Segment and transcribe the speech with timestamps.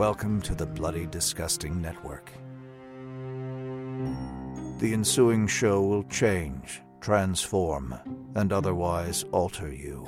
[0.00, 2.32] Welcome to the Bloody Disgusting Network.
[4.78, 7.94] The ensuing show will change, transform,
[8.34, 10.06] and otherwise alter you.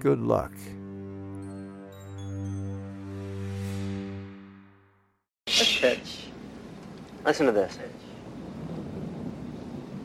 [0.00, 0.50] Good luck.
[7.24, 7.78] Listen to this.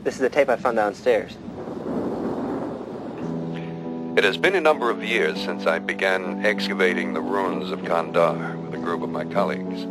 [0.04, 1.36] This is the tape I found downstairs.
[4.18, 8.56] It has been a number of years since I began excavating the ruins of Kandar
[8.56, 9.84] with a group of my colleagues.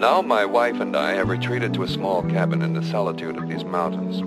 [0.00, 3.48] Now my wife and I have retreated to a small cabin in the solitude of
[3.48, 4.22] these mountains.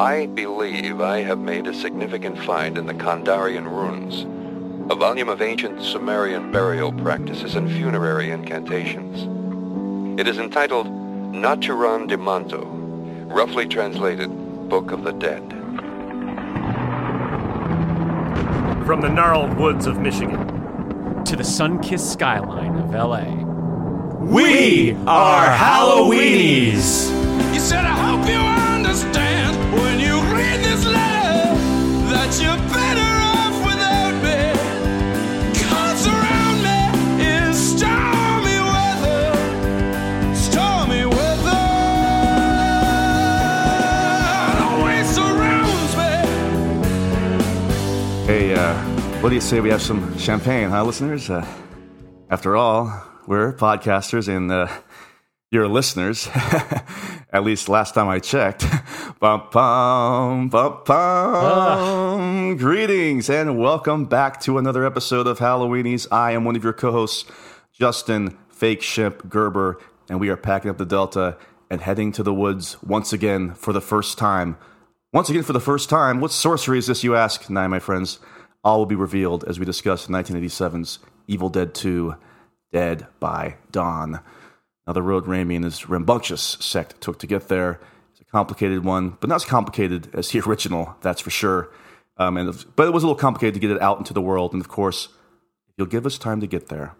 [0.00, 4.22] I believe I have made a significant find in the Kandarian ruins,
[4.88, 10.20] a volume of ancient Sumerian burial practices and funerary incantations.
[10.20, 12.68] It is entitled Naturom Demonto,
[13.34, 14.30] roughly translated
[14.68, 15.53] Book of the Dead.
[18.84, 20.50] From the gnarled woods of Michigan.
[21.24, 23.24] to the sun-kissed skyline of LA.
[24.20, 27.08] We are Halloweenies.
[27.54, 28.40] You said, I hope you
[28.76, 31.54] understand when you read this letter
[32.12, 33.13] that you're better
[49.24, 51.30] what do you say we have some champagne, huh, listeners?
[51.30, 51.46] Uh,
[52.28, 52.92] after all,
[53.26, 54.68] we're podcasters and uh,
[55.50, 56.28] you're listeners.
[57.32, 58.66] At least last time I checked.
[59.20, 62.56] bum, bum, bum, bum.
[62.58, 66.06] Greetings and welcome back to another episode of Halloweenies.
[66.12, 67.24] I am one of your co hosts,
[67.72, 69.80] Justin Fake Shimp Gerber,
[70.10, 71.38] and we are packing up the Delta
[71.70, 74.58] and heading to the woods once again for the first time.
[75.14, 77.48] Once again, for the first time, what sorcery is this, you ask?
[77.48, 78.18] Nah, my friends.
[78.64, 80.98] All will be revealed as we discuss 1987's
[81.28, 82.16] Evil Dead 2
[82.72, 84.20] Dead by Dawn.
[84.86, 87.78] Now, the road Raimi and his rambunctious sect took to get there
[88.14, 91.70] is a complicated one, but not as complicated as the original, that's for sure.
[92.16, 94.52] Um, and, but it was a little complicated to get it out into the world.
[94.52, 95.08] And of course,
[95.68, 96.94] if you'll give us time to get there,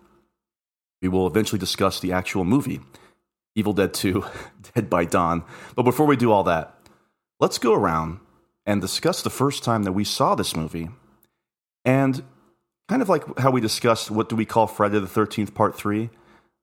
[1.00, 2.81] we will eventually discuss the actual movie,
[3.55, 4.25] Evil Dead 2
[4.75, 5.44] Dead by Dawn.
[5.75, 6.78] But before we do all that,
[7.41, 8.21] let's go around
[8.66, 10.91] and discuss the first time that we saw this movie
[11.84, 12.22] and
[12.89, 16.11] kind of like how we discussed what do we call Friday the 13th part 3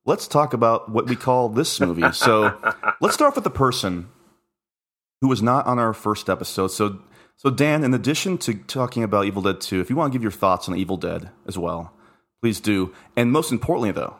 [0.05, 2.01] let's talk about what we call this movie.
[2.13, 2.57] So
[2.99, 4.09] let's start off with the person
[5.21, 6.67] who was not on our first episode.
[6.67, 7.01] So
[7.37, 10.23] so Dan in addition to talking about Evil Dead 2 if you want to give
[10.23, 11.93] your thoughts on Evil Dead as well
[12.41, 12.93] please do.
[13.15, 14.15] And most importantly though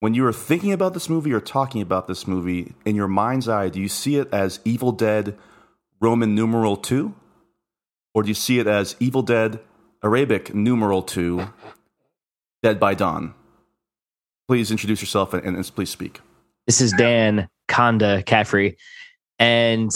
[0.00, 3.48] when you are thinking about this movie or talking about this movie in your mind's
[3.48, 5.36] eye do you see it as Evil Dead
[6.00, 7.14] Roman numeral 2
[8.14, 9.60] or do you see it as Evil Dead
[10.04, 11.48] Arabic numeral 2
[12.62, 13.34] Dead by Dawn?
[14.46, 16.20] Please introduce yourself and, and please speak.
[16.66, 18.76] This is Dan Conda Caffrey,
[19.38, 19.90] and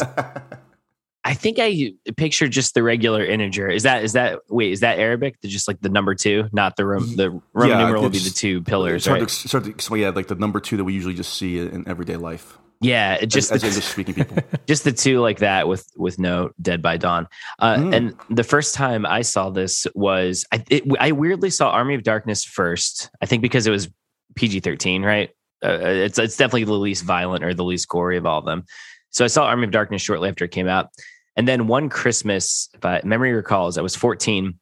[1.24, 3.68] I think I picture just the regular integer.
[3.68, 4.72] Is that is that wait?
[4.72, 5.40] Is that Arabic?
[5.42, 8.18] The, just like the number two, not the Rom- the Roman Yeah, numeral would be
[8.18, 9.28] the two pillars, It's hard right?
[9.28, 11.58] to, it's hard to explain, yeah, like the number two that we usually just see
[11.58, 12.58] in everyday life.
[12.80, 14.38] Yeah, Just just as, the, English speaking people.
[14.66, 17.26] just the two like that with with no Dead by Dawn.
[17.58, 17.94] Uh, Mm.
[17.94, 22.02] And the first time I saw this was I it, I weirdly saw Army of
[22.02, 23.10] Darkness first.
[23.20, 23.88] I think because it was
[24.36, 25.30] PG thirteen, right?
[25.64, 28.64] Uh, it's it's definitely the least violent or the least gory of all of them.
[29.10, 30.90] So I saw Army of Darkness shortly after it came out,
[31.36, 34.58] and then one Christmas, if I, memory recalls, I was fourteen.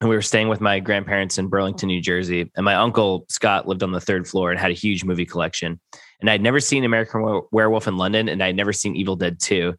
[0.00, 2.50] And we were staying with my grandparents in Burlington, New Jersey.
[2.56, 5.80] And my uncle Scott lived on the third floor and had a huge movie collection.
[6.22, 9.74] And I'd never seen American Werewolf in London, and I'd never seen Evil Dead 2.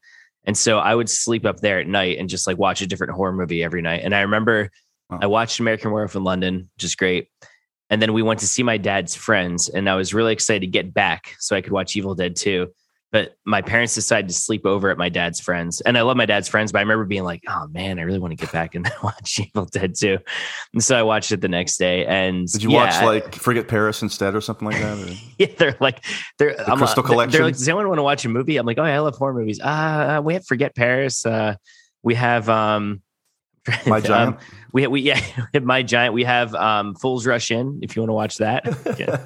[0.46, 3.14] And so I would sleep up there at night and just like watch a different
[3.14, 4.02] horror movie every night.
[4.04, 4.70] And I remember
[5.10, 5.20] Wow.
[5.22, 7.30] I watched American Werewolf in London, which is great.
[7.90, 10.68] And then we went to see my dad's friends, and I was really excited to
[10.68, 12.68] get back so I could watch Evil Dead 2.
[13.14, 15.82] But my parents decided to sleep over at my dad's friends.
[15.82, 18.18] And I love my dad's friends, but I remember being like, oh man, I really
[18.18, 20.18] want to get back and watch Evil Dead 2.
[20.74, 22.08] And so I watched it the next day.
[22.08, 25.22] And Did you yeah, watch like Forget Paris instead or something like that?
[25.38, 26.04] yeah, they're like
[26.40, 27.38] they're I'm, Crystal uh, Collection?
[27.38, 28.58] They're like, does anyone want to watch a movie?
[28.58, 29.60] I'm like, oh, yeah, I love horror movies.
[29.62, 31.24] Uh, we have Forget Paris.
[31.24, 31.56] Uh,
[32.02, 33.04] we have um,
[33.86, 34.36] My Giant?
[34.36, 34.40] um,
[34.74, 35.22] we have, we yeah,
[35.62, 36.14] My Giant.
[36.14, 37.80] We have um, Fools Rush In.
[37.82, 38.66] If you want to watch that,
[39.00, 39.24] yeah.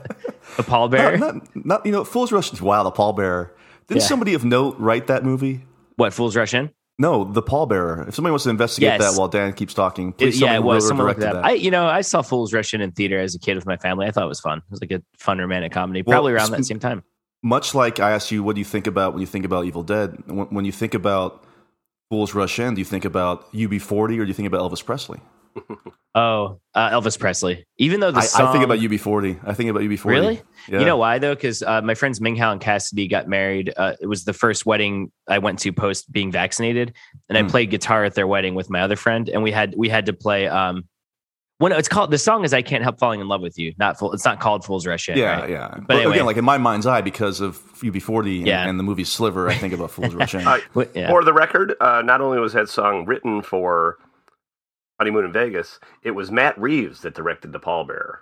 [0.57, 1.19] the Pallbearer.
[1.19, 2.51] Not, not, not, you know, Fools Rush.
[2.53, 3.51] Is wow, the pallbearer.
[3.87, 4.07] Didn't Yeah.
[4.07, 5.65] somebody of note write that movie?
[5.95, 6.69] What Fools Rush In?
[6.99, 8.07] No, the pallbearer.
[8.07, 9.01] If somebody wants to investigate Yes.
[9.13, 10.41] that while Dan keeps talking, It- please.
[10.41, 11.45] yeah, it was someone directed it up.
[11.45, 13.77] I, you know, I saw Fools Rush In in theater as a kid with my
[13.77, 14.07] family.
[14.07, 14.57] I thought it was fun.
[14.59, 17.03] It was like a fun romantic comedy, Well, probably around that same time.
[17.43, 19.83] Much like I asked you, what do you think about when you think about Evil
[19.83, 20.17] Dead?
[20.25, 21.43] When, when you think about
[22.09, 25.19] Fools Rush In, do you think about UB40 or do you think about Elvis Presley?
[26.15, 27.65] Oh, uh, Elvis Presley.
[27.77, 29.39] Even though the I, song, I think about UB40.
[29.45, 30.05] I think about UB40.
[30.05, 30.41] Really?
[30.67, 30.79] Yeah.
[30.79, 31.35] You know why though?
[31.35, 33.71] Because uh, my friends Ming Hao and Cassidy got married.
[33.77, 36.95] Uh, it was the first wedding I went to post being vaccinated,
[37.29, 37.47] and I Hmm.
[37.49, 40.13] played guitar at their wedding with my other friend, and we had we had to
[40.13, 40.47] play.
[40.47, 40.85] Um,
[41.59, 43.97] when it's called the song is "I Can't Help Falling in Love with You." Not
[43.99, 44.11] full.
[44.13, 45.49] It's not called "Fools Rush In." Yeah, right?
[45.49, 45.69] yeah.
[45.71, 46.13] But But, anyway.
[46.15, 48.67] again, like in my mind's eye, because of UB40 and, Yeah.
[48.67, 50.47] and the movie Sliver, I think about Fools Rush In.
[50.47, 50.59] Uh,
[50.95, 51.09] yeah.
[51.09, 53.97] For the record, uh, not only was that song written for
[54.99, 58.17] Honeymoon in Vegas, it was Matt Reeves that directed the pallbearer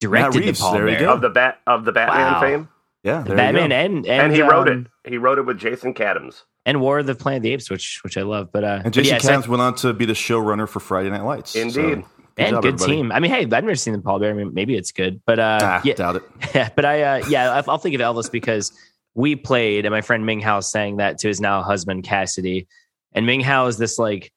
[0.00, 1.06] directed Reeves, the Paul there you Bear.
[1.06, 1.12] go.
[1.14, 2.40] of the bat of the Batman Wow.
[2.40, 2.68] fame,
[3.02, 3.74] yeah, there Batman you go.
[3.74, 5.10] and, and and, he wrote um, it.
[5.10, 6.42] He wrote it with Jason Katims.
[6.66, 8.50] and War of the Planet of the Apes, which which I love.
[8.52, 10.80] But uh, And but Jason yeah, so- Katims went on to be the showrunner for
[10.80, 11.52] Friday Night Lights.
[11.52, 12.04] So, Indeed.
[12.36, 12.92] and job, good everybody.
[12.96, 13.12] team.
[13.12, 14.30] I mean, hey, I've never seen the Pallbearer.
[14.30, 16.22] I mean, maybe it's good, but uh, Ah, yeah, doubt it.
[16.54, 18.72] Yeah, but I, uh, yeah, I- I'll think of Elvis because
[19.14, 22.66] we played, and my friend Ming Hao sang that to his now husband Cassidy,
[23.12, 24.30] and Ming Hao is this like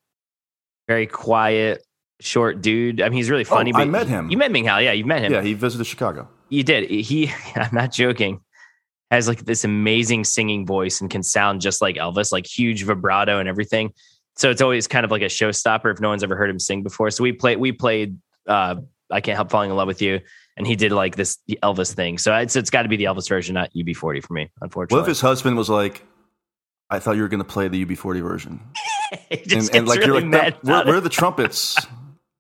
[0.90, 1.86] very quiet,
[2.20, 3.00] short dude.
[3.00, 3.72] I mean, he's really funny.
[3.72, 4.28] Oh, I met him.
[4.32, 5.32] You met Ming Hao, yeah, you met him.
[5.32, 6.28] Yeah, he visited Chicago.
[6.50, 6.90] You did.
[6.90, 8.42] He, I'm not joking,
[9.12, 13.40] has like this amazing singing voice and can sound just like Elvis, like huge vibrato
[13.40, 13.94] and everything.
[14.36, 16.82] So it's always kind of like a showstopper if no one's ever heard him sing
[16.82, 17.12] before.
[17.12, 18.78] So we played, we played, uh,
[19.12, 20.22] I can't help falling in love with you.
[20.58, 22.18] And he did like this Elvis thing.
[22.18, 24.96] So it's, it's got to be the Elvis version, not UB40 for me, unfortunately.
[24.96, 26.04] What if his husband was like,
[26.90, 28.60] I thought you were going to play the UB40 version?
[29.30, 31.76] He just And, and gets like, you're like, mad where, where are the trumpets?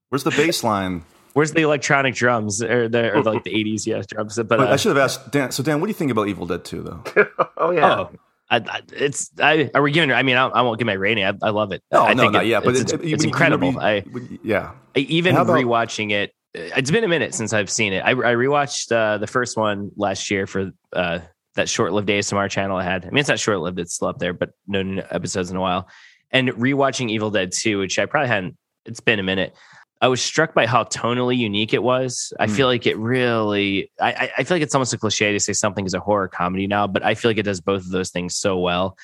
[0.09, 1.03] Where's the bass line?
[1.33, 4.35] Where's the electronic drums or the, or like the 80s, yeah, drums?
[4.35, 5.51] But, But uh, I should have asked Dan.
[5.51, 7.03] So, Dan, what do you think about Evil Dead 2, though?
[7.57, 7.99] oh yeah.
[7.99, 8.09] Oh,
[8.49, 10.11] I, I, it's I are we giving?
[10.11, 11.23] I mean, I, I won't give my rating.
[11.23, 11.83] I, I love it.
[11.91, 12.63] No, I no, think not it- yet.
[12.63, 13.73] But it's, it- it's, incredible.
[13.73, 14.03] you- I,
[14.43, 14.71] yeah.
[14.95, 16.33] I even about- rewatching it.
[16.55, 17.99] It's been a minute since I've seen it.
[17.99, 21.19] I, I rewatched uh, the first one last year for uh,
[21.53, 23.05] that short-lived ASMR channel I had.
[23.05, 25.61] I mean, it's not short-lived; it's still up there, but no new episodes in a
[25.61, 25.87] while.
[26.31, 28.55] And rewatching Evil Dead Two, which I probably hadn't.
[28.85, 29.55] It's been a minute.
[30.01, 32.31] I was struck by how tonally unique it was.
[32.39, 32.55] I Mm.
[32.55, 33.91] feel like it really.
[33.99, 36.67] I, I- feel like it's almost a cliche to say something is a horror comedy
[36.67, 38.97] now, but I feel like it does both of those things so well.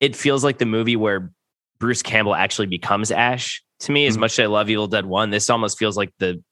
[0.00, 1.32] It feels like the movie where
[1.78, 3.62] Bruce Campbell actually becomes Ash.
[3.80, 4.20] To me, as Mhm.
[4.20, 6.42] much as I love Evil Dead One, this almost feels like the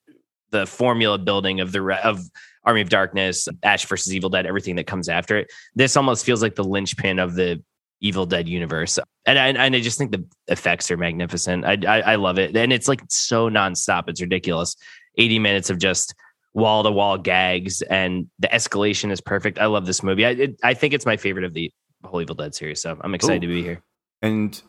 [0.50, 2.20] the formula building of the of
[2.64, 5.52] Army of Darkness, Ash versus Evil Dead, everything that comes after it.
[5.74, 7.62] This almost feels like the linchpin of the
[8.00, 11.64] Evil Dead universe, and I, and I just think the effects are magnificent.
[11.64, 14.04] I, I I love it, and it's like so nonstop.
[14.08, 14.76] It's ridiculous.
[15.16, 16.14] Eighty minutes of just
[16.52, 19.58] wall to wall gags, and the escalation is perfect.
[19.58, 20.24] I love this movie.
[20.26, 21.72] I it, I think it's my favorite of the
[22.04, 22.82] whole Evil Dead series.
[22.82, 23.48] So I'm excited Ooh.
[23.48, 23.82] to be here.
[24.22, 24.60] And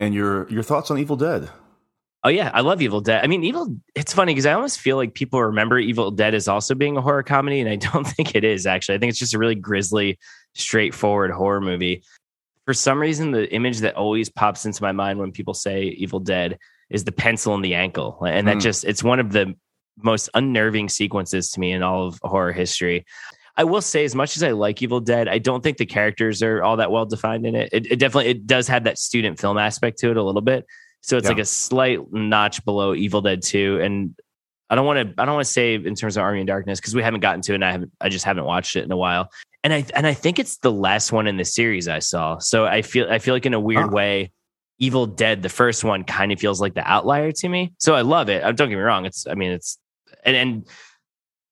[0.00, 1.48] and your your thoughts on Evil Dead?
[2.24, 3.22] Oh yeah, I love Evil Dead.
[3.24, 3.76] I mean, Evil.
[3.94, 7.00] It's funny because I almost feel like people remember Evil Dead as also being a
[7.00, 8.66] horror comedy, and I don't think it is.
[8.66, 10.18] Actually, I think it's just a really grisly,
[10.54, 12.02] straightforward horror movie.
[12.66, 16.20] For some reason, the image that always pops into my mind when people say Evil
[16.20, 16.58] Dead
[16.90, 18.62] is the pencil in the ankle, and that Mm.
[18.62, 19.54] just it's one of the
[19.98, 23.04] most unnerving sequences to me in all of horror history.
[23.56, 26.42] I will say, as much as I like Evil Dead, I don't think the characters
[26.42, 27.68] are all that well defined in it.
[27.72, 30.64] It, it definitely it does have that student film aspect to it a little bit.
[31.02, 31.30] So it's Yeah.
[31.30, 33.80] like a slight notch below Evil Dead 2.
[33.82, 34.14] And
[34.70, 36.80] I don't want to I don't want to say in terms of Army and Darkness
[36.80, 38.92] because we haven't gotten to it and I haven't I just haven't watched it in
[38.92, 39.28] a while.
[39.64, 42.38] And I and I think it's the last one in the series I saw.
[42.38, 44.32] So I feel I feel like in a weird way,
[44.78, 47.72] Evil Dead, the first one, kind of feels like the outlier to me.
[47.78, 48.42] So I love it.
[48.56, 49.04] Don't get me wrong.
[49.06, 49.78] It's I mean it's
[50.24, 50.68] and and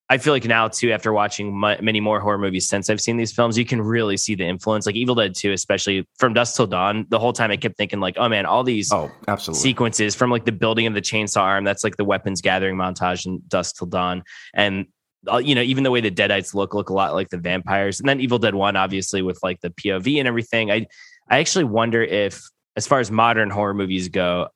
[0.09, 3.17] I feel like now too, after watching mu many more horror movies since I've seen
[3.17, 4.85] these films, you can really see the influence.
[4.87, 7.07] Like Evil Dead 2, especially from Dusk Till Dawn.
[7.11, 9.61] The whole time I kept thinking like, oh man, all these Oh, absolutely.
[9.63, 11.63] sequences from like the building of the chainsaw arm.
[11.63, 14.87] That's like the weapons gathering montage in Dusk Till Dawn, and
[15.31, 18.01] Uh, you know even the way the Deadites look look a lot like the vampires.
[18.01, 20.71] And then Evil Dead One, obviously with like the POV and everything.
[20.71, 20.87] I
[21.29, 22.43] I actually wonder if,
[22.77, 24.49] as far as modern horror movies go,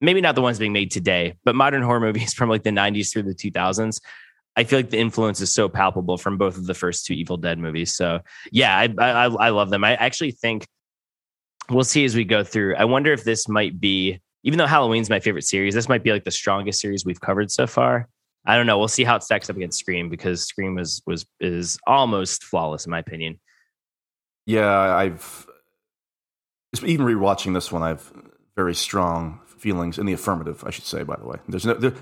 [0.00, 3.12] maybe not the ones being made today, but modern horror movies from like the '90s
[3.12, 4.00] through the 2000s.
[4.56, 7.36] I feel like the influence is so palpable from both of the first two Evil
[7.36, 7.94] Dead movies.
[7.94, 8.20] So
[8.52, 9.84] yeah, I I, I love them.
[9.84, 10.66] I actually think
[11.70, 12.76] we'll see as we go through.
[12.76, 16.12] I wonder if this might be, even though Halloween's my favorite series, this might be
[16.12, 18.08] like the strongest series we've covered so far.
[18.46, 18.78] I don't know.
[18.78, 22.84] We'll see how it stacks up against Scream because Scream was was is almost flawless
[22.86, 23.40] in my opinion.
[24.46, 25.46] Yeah, I've
[26.84, 27.82] even rewatching this one.
[27.82, 28.12] I've
[28.56, 30.62] very strong feelings in the affirmative.
[30.66, 31.38] I should say, by the way.
[31.48, 31.92] There's no there.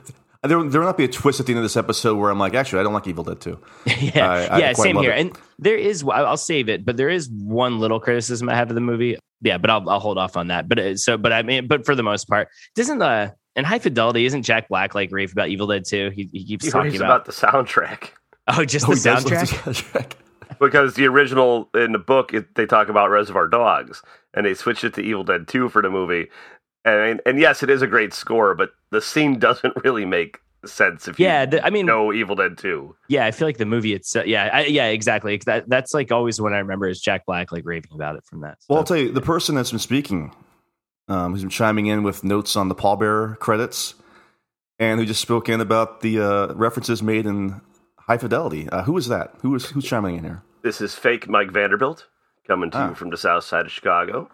[0.45, 2.39] There, there will not be a twist at the end of this episode where I'm
[2.41, 3.61] like, actually, I don't like Evil Dead 2.
[4.01, 5.13] yeah, I- I yeah, same here.
[5.13, 5.21] it.
[5.21, 8.69] And there is, I'll I'll save it, but there is one little criticism I have
[8.69, 9.17] of the movie.
[9.41, 10.69] Yeah, but I'll I'll hold off on that.
[10.69, 13.79] But it, so, but I mean, but for the most part, doesn't the in High
[13.79, 16.11] Fidelity isn't Jack Black like rave about Evil Dead 2?
[16.11, 18.11] He he keeps He talking about, about the soundtrack
[18.49, 19.65] oh just Oh, the he soundtrack.
[19.65, 20.13] the soundtrack.
[20.59, 24.03] because the original in the book it, they talk about Reservoir Dogs
[24.35, 26.29] and they switched it to Evil Dead 2 for the movie
[26.85, 31.09] And and yes, it is a great score, but the scene doesn't really make sense
[31.09, 32.95] if you Yeah, the, I mean, no Evil Dead 2.
[33.09, 34.27] yeah, I feel like the movie itself.
[34.27, 35.37] Yeah, I, yeah, exactly.
[35.45, 38.41] That that's like always what I remember is Jack Black like raving about it from
[38.43, 38.59] that.
[38.69, 40.33] Well, I'll tell you, the person that's been speaking,
[41.09, 43.95] um, who's been chiming in with notes on the pallbearer credits,
[44.79, 47.61] and who just spoke in about the uh, references made in
[47.99, 48.69] High Fidelity.
[48.69, 49.35] Uh, who is that?
[49.43, 50.43] Who is who's chiming in here?
[50.63, 52.07] This is fake Mike Vanderbilt
[52.47, 52.89] coming to Ah.
[52.91, 54.29] you from the south side of Chicago.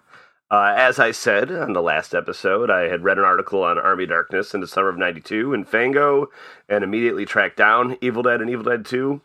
[0.51, 4.07] Uh, as I said on the last episode, I had read an article on Army
[4.07, 6.29] Darkness in the summer of 92 in Fango
[6.71, 9.21] and immediately tracked down Evil Dead and Evil Dead 2.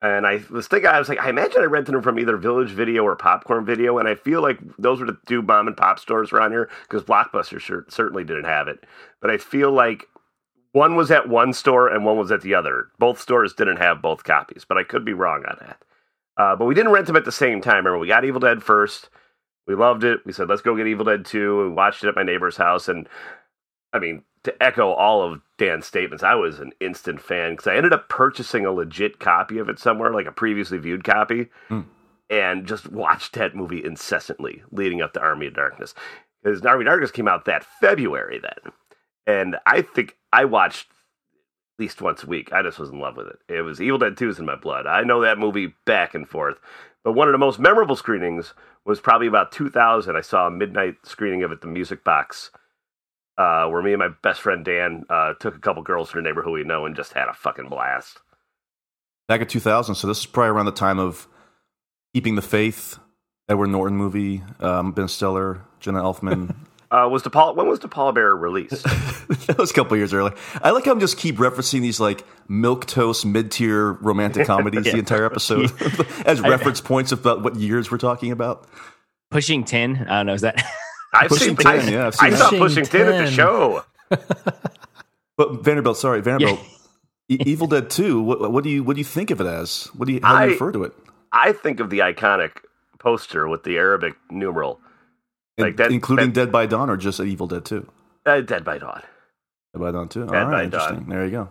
[0.00, 2.70] And I was thinking, I was like, I imagine I rented them from either Village
[2.70, 3.98] Video or Popcorn Video.
[3.98, 7.02] And I feel like those were the two mom and pop stores around here because
[7.02, 8.84] Blockbuster sure, certainly didn't have it.
[9.20, 10.06] But I feel like
[10.72, 12.88] one was at one store and one was at the other.
[12.98, 15.82] Both stores didn't have both copies, but I could be wrong on that.
[16.36, 17.78] Uh, but we didn't rent them at the same time.
[17.78, 19.10] Remember, we got Evil Dead first.
[19.66, 20.20] We loved it.
[20.24, 21.58] We said, let's go get Evil Dead 2.
[21.64, 22.88] We watched it at my neighbor's house.
[22.88, 23.08] And
[23.92, 27.76] I mean, to echo all of Dan's statements, I was an instant fan because I
[27.76, 31.80] ended up purchasing a legit copy of it somewhere, like a previously viewed copy, Hmm.
[32.30, 35.94] and just watched that movie incessantly leading up to Army of Darkness.
[36.42, 38.72] Because Army of Darkness came out that February then.
[39.26, 42.52] And I think I watched at least once a week.
[42.52, 43.38] I just was in love with it.
[43.48, 44.86] It was Evil Dead 2 is in my blood.
[44.86, 46.58] I know that movie back and forth.
[47.04, 48.54] But one of the most memorable screenings
[48.84, 50.16] was probably about 2000.
[50.16, 52.50] I saw a midnight screening of it, the Music Box,
[53.38, 56.28] uh, where me and my best friend Dan uh, took a couple girls from the
[56.28, 58.18] neighborhood we know and just had a fucking blast.
[59.28, 59.94] Back in 2000.
[59.94, 61.28] So this is probably around the time of
[62.14, 62.98] Keeping the Faith,
[63.48, 66.54] Edward Norton movie, um, Ben Stiller, Jenna Elfman.
[66.90, 67.54] Uh, was the Paul?
[67.54, 68.82] When was the Pallbearer released?
[69.46, 70.32] that was a couple years early.
[70.62, 74.84] I like how I'm just keep referencing these like milk toast mid tier romantic comedies
[74.84, 75.70] the entire episode
[76.24, 78.66] as reference points about what years we're talking about.
[79.30, 80.06] Pushing Tin.
[80.08, 80.32] I don't know.
[80.32, 80.64] Is that?
[81.12, 81.66] I've Pushing seen.
[81.66, 82.38] I, 10, yeah, I've seen I that.
[82.38, 83.84] saw Pushing Pushing Tin at the show.
[85.36, 86.60] But Vanderbilt, sorry, Vanderbilt.
[87.28, 88.20] E- Evil Dead Two.
[88.22, 89.84] What, what do you what do you think of it as?
[89.94, 90.92] What do you how do you I- refer to it?
[91.30, 92.52] I think of the iconic
[92.98, 94.80] poster with the Arabic numeral,
[95.58, 97.88] like that- including that- Dead by Dawn or just Evil Dead Two?
[98.26, 99.02] uh, Dead by Dawn.
[99.74, 100.26] Dead by Dawn too.
[100.26, 100.96] Dead All by interesting.
[101.00, 101.08] Dawn.
[101.08, 101.48] There you go.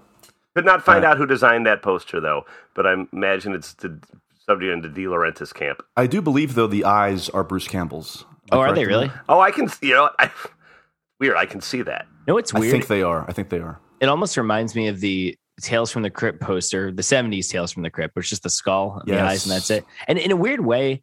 [0.55, 3.99] Could not find Uh, out who designed that poster though, but I imagine it's the
[4.45, 5.81] somebody in the De Laurentiis camp.
[5.95, 8.25] I do believe though the eyes are Bruce Campbell's.
[8.51, 9.11] Am I oh, are they really?
[9.29, 9.69] Oh, I can.
[9.81, 10.31] You know, I,
[11.19, 11.37] weird.
[11.37, 12.07] I can see that.
[12.27, 12.67] No, it's weird.
[12.67, 13.25] I think they are.
[13.27, 13.79] I think they are.
[13.99, 17.83] it almost reminds me of the Tales from the Crypt poster, the 70s Tales from
[17.83, 19.85] the Crypt, which it's just the skull, and the eyes, and that's it.
[20.07, 21.01] And in a weird way,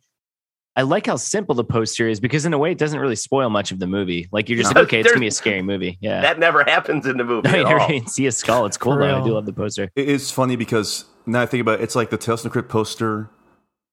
[0.76, 3.48] I like how simple the poster is because in a way it doesn't really spoil
[3.50, 4.28] much of the movie.
[4.32, 4.80] Like you're just No.
[4.80, 5.98] like, okay, it's gonna be a scary movie.
[6.02, 6.20] Yeah.
[6.20, 7.90] That never happens in the movie no, you at never all.
[7.92, 8.66] even see a skull.
[8.66, 9.20] It's cool though.
[9.22, 9.90] I do love the poster.
[9.96, 12.52] It is funny because now I think about it, it's like the Tales from the
[12.52, 13.30] Crypt poster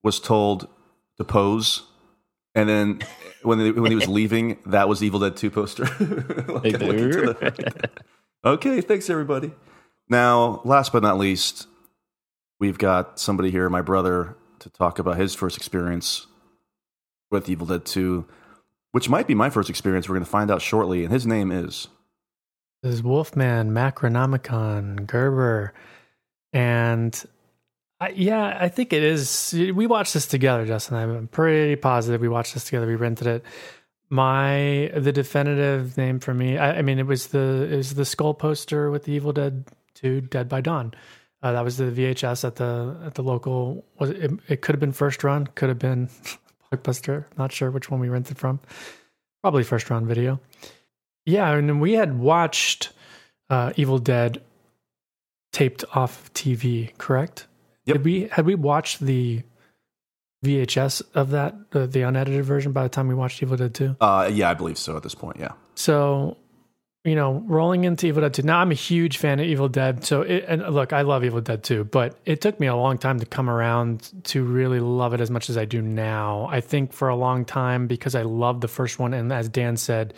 [0.02, 0.68] was told
[1.18, 1.82] to pose,
[2.54, 3.06] and then eh,
[3.42, 5.84] when they, when he was leaving, that was Evil Dead Two poster.
[6.52, 7.90] Like, looking to the
[8.44, 9.52] okay, thanks everybody.
[10.08, 11.66] Now, last but not least,
[12.60, 16.26] we've got somebody here, my brother, to talk about his first experience
[17.30, 18.26] with Evil Dead Two,
[18.92, 20.08] which might be my first experience.
[20.08, 21.88] We're going to find out shortly, and his name is.
[22.82, 25.72] This is Wolfman, Macronomicon, Gerber,
[26.52, 27.24] and
[28.02, 29.54] I, yeah, I think it is.
[29.54, 30.96] We watched this together, Justin.
[30.96, 32.84] I'm pretty positive we watched this together.
[32.84, 33.44] We rented it.
[34.10, 36.58] My the definitive name for me.
[36.58, 39.66] I, I mean, it was the it was the skull poster with the Evil Dead
[39.94, 40.94] Two, Dead by Dawn.
[41.44, 43.84] Uh, that was the VHS at the at the local.
[44.00, 44.16] Was it?
[44.16, 45.46] It, it could have been first run.
[45.54, 46.10] Could have been
[46.72, 47.26] Blockbuster.
[47.38, 48.58] Not sure which one we rented from.
[49.42, 50.40] Probably first run video.
[51.24, 52.90] Yeah, and we had watched
[53.48, 54.42] uh, Evil Dead
[55.52, 57.46] taped off of TV, correct?
[57.86, 57.96] Yep.
[57.96, 59.42] Did we had we watched the
[60.44, 63.96] VHS of that, uh, the unedited version, by the time we watched Evil Dead Two?
[64.00, 65.38] Uh, yeah, I believe so at this point.
[65.38, 65.52] Yeah.
[65.74, 66.36] So,
[67.04, 68.42] you know, rolling into Evil Dead 2.
[68.42, 70.04] Now, I'm a huge fan of Evil Dead.
[70.04, 72.98] So, it, and look, I love Evil Dead 2, but it took me a long
[72.98, 76.46] time to come around to really love it as much as I do now.
[76.50, 79.14] I think for a long time because I loved the first one.
[79.14, 80.14] And as Dan said,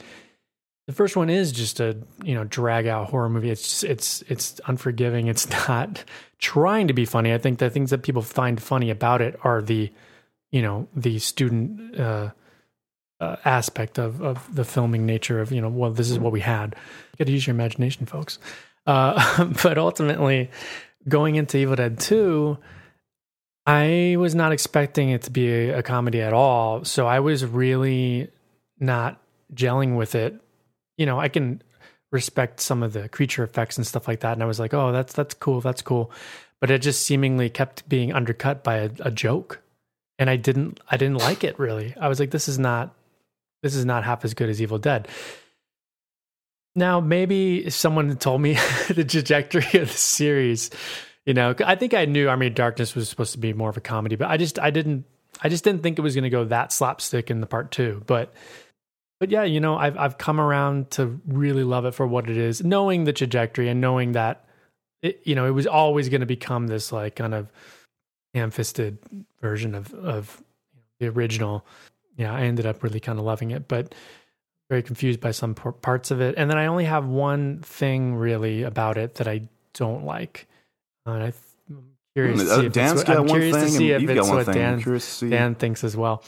[0.87, 3.51] the first one is just a you know drag out horror movie.
[3.51, 5.29] It's just, it's it's unforgiving.
[5.29, 6.05] It's not
[6.45, 7.33] trying to be funny.
[7.33, 9.91] I think the things that people find funny about it are the
[10.53, 12.31] you know the student uh,
[13.21, 16.41] uh, aspect of of the filming nature of you know well this is what we
[16.41, 16.77] had.
[17.13, 18.39] You got to use your imagination, folks.
[18.87, 20.51] Uh, but ultimately,
[21.09, 22.59] going into Evil Dead Two.
[23.67, 27.47] I was not expecting it to be a, a comedy at all, so I was
[27.47, 28.29] really
[28.79, 29.23] not
[29.55, 30.39] gelling with it
[30.97, 31.63] you know, I can
[32.15, 34.33] respect some of the creature effects and stuff like that.
[34.33, 36.11] And I was like, oh, that's that's cool, that's cool.
[36.61, 39.61] But it just seemingly kept being undercut by a, a joke.
[40.19, 41.95] And I didn't I didn't like it really.
[42.01, 42.95] I was like, this is not
[43.63, 45.09] this is not half as good as Evil Dead.
[46.77, 48.55] Now, maybe if someone told me
[48.89, 50.71] the trajectory of the series,
[51.27, 53.77] you know, I think I knew Army of Darkness was supposed to be more of
[53.77, 55.05] a comedy, but I just I didn't
[55.43, 58.03] I just didn't think it was going to go that slapstick in the part two.
[58.07, 58.33] But
[59.25, 62.37] but yeah, you know, I've I've come around to really love it for what it
[62.37, 64.45] is, knowing the trajectory and knowing that
[65.01, 67.51] it, you know, it was always going to become this like kind of
[68.35, 68.99] ham-fisted
[69.41, 70.43] version of of
[71.01, 71.65] the original.
[72.19, 73.95] Yeah, I ended up really kind of loving it, but
[74.69, 76.35] very confused by some parts of it.
[76.37, 80.47] And then I only have one thing really about it that I don't like.
[81.07, 81.35] Uh, I th-
[81.71, 84.29] I'm curious to see if Dan's it's, got I'm one curious to see if it's
[84.29, 85.31] what Dan, curious to see.
[85.31, 86.23] Dan thinks as well.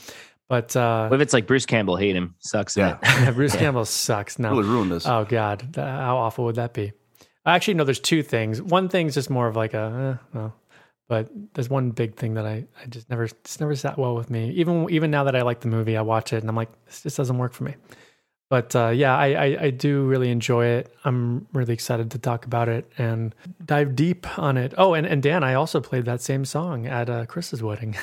[0.48, 2.34] But uh, What if it's like Bruce Campbell hate him?
[2.38, 2.76] Sucks.
[2.76, 2.98] Yeah.
[3.02, 4.38] yeah, Bruce Campbell sucks.
[4.38, 5.06] No, Really ruined this.
[5.06, 6.92] Oh God, how awful would that be?
[7.44, 7.84] Actually, no.
[7.84, 8.60] There's two things.
[8.62, 10.52] One thing's just more of like a, eh, no.
[11.08, 14.28] But there's one big thing that I, I just never, it's never sat well with
[14.30, 14.50] me.
[14.50, 17.02] Even even now that I like the movie, I watch it and I'm like, this
[17.02, 17.74] just doesn't work for me.
[18.50, 20.92] But uh, yeah, I, I I do really enjoy it.
[21.04, 23.34] I'm really excited to talk about it and
[23.64, 24.74] dive deep on it.
[24.78, 27.96] Oh, and and Dan, I also played that same song at uh, Chris's wedding.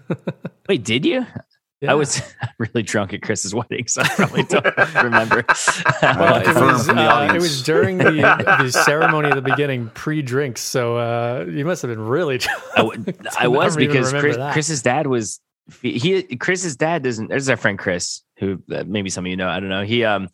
[0.68, 1.26] Wait, did you?
[1.84, 1.92] Yeah.
[1.92, 2.20] I was
[2.58, 4.64] really drunk at Chris's wedding, so I probably don't
[5.02, 5.44] remember.
[6.02, 8.12] Well, it was, uh, it was during the,
[8.62, 10.60] the ceremony at the beginning, pre-drinks.
[10.60, 12.40] So uh, you must have been really.
[12.74, 13.04] I, w-
[13.38, 14.36] I I was don't because Chris.
[14.52, 15.40] Chris's dad was
[15.82, 16.22] he.
[16.36, 17.28] Chris's dad doesn't.
[17.28, 19.48] There's our friend Chris, who uh, maybe some of you know.
[19.48, 19.84] I don't know.
[19.84, 20.28] He um,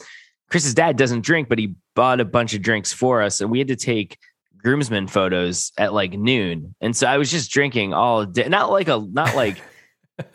[0.50, 3.58] Chris's dad doesn't drink, but he bought a bunch of drinks for us, and we
[3.58, 4.18] had to take
[4.58, 6.74] groomsmen photos at like noon.
[6.80, 9.60] And so I was just drinking all day, not like a not like.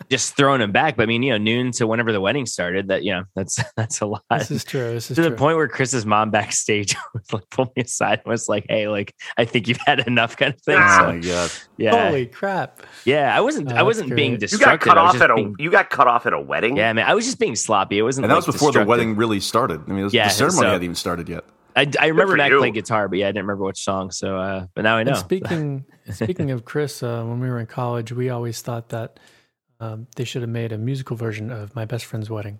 [0.09, 2.87] Just throwing him back, but I mean, you know, noon to whenever the wedding started.
[2.89, 4.23] That you know, that's that's a lot.
[4.31, 4.93] This is true.
[4.93, 5.29] This is to true.
[5.31, 8.87] the point where Chris's mom backstage was like pulled me aside and was like, "Hey,
[8.87, 10.77] like I think you've had enough," kind of thing.
[10.79, 11.51] Oh So my god!
[11.77, 12.81] yeah, Holy crap!
[13.05, 13.71] yeah, I wasn't.
[13.71, 14.51] Oh, I wasn't that's being great.
[14.51, 16.77] You got cut off just at a being- you got cut off at a wedding.
[16.77, 17.05] yeah, man.
[17.05, 17.97] I was just being sloppy.
[17.97, 18.25] It wasn't.
[18.25, 19.81] And that like, was before the wedding really started.
[19.87, 21.43] I mean, it was, Yeah, the ceremony so- hadn't even started yet.
[21.77, 22.59] I, I remember for Mac you.
[22.59, 24.09] played guitar, but yeah, I didn't remember which song.
[24.09, 25.09] So, uh, but now I know.
[25.11, 29.19] And speaking speaking of Chris, uh, when we were in college, we always thought that
[29.85, 32.59] um, they should have made a musical version of My Best Friend's Wedding.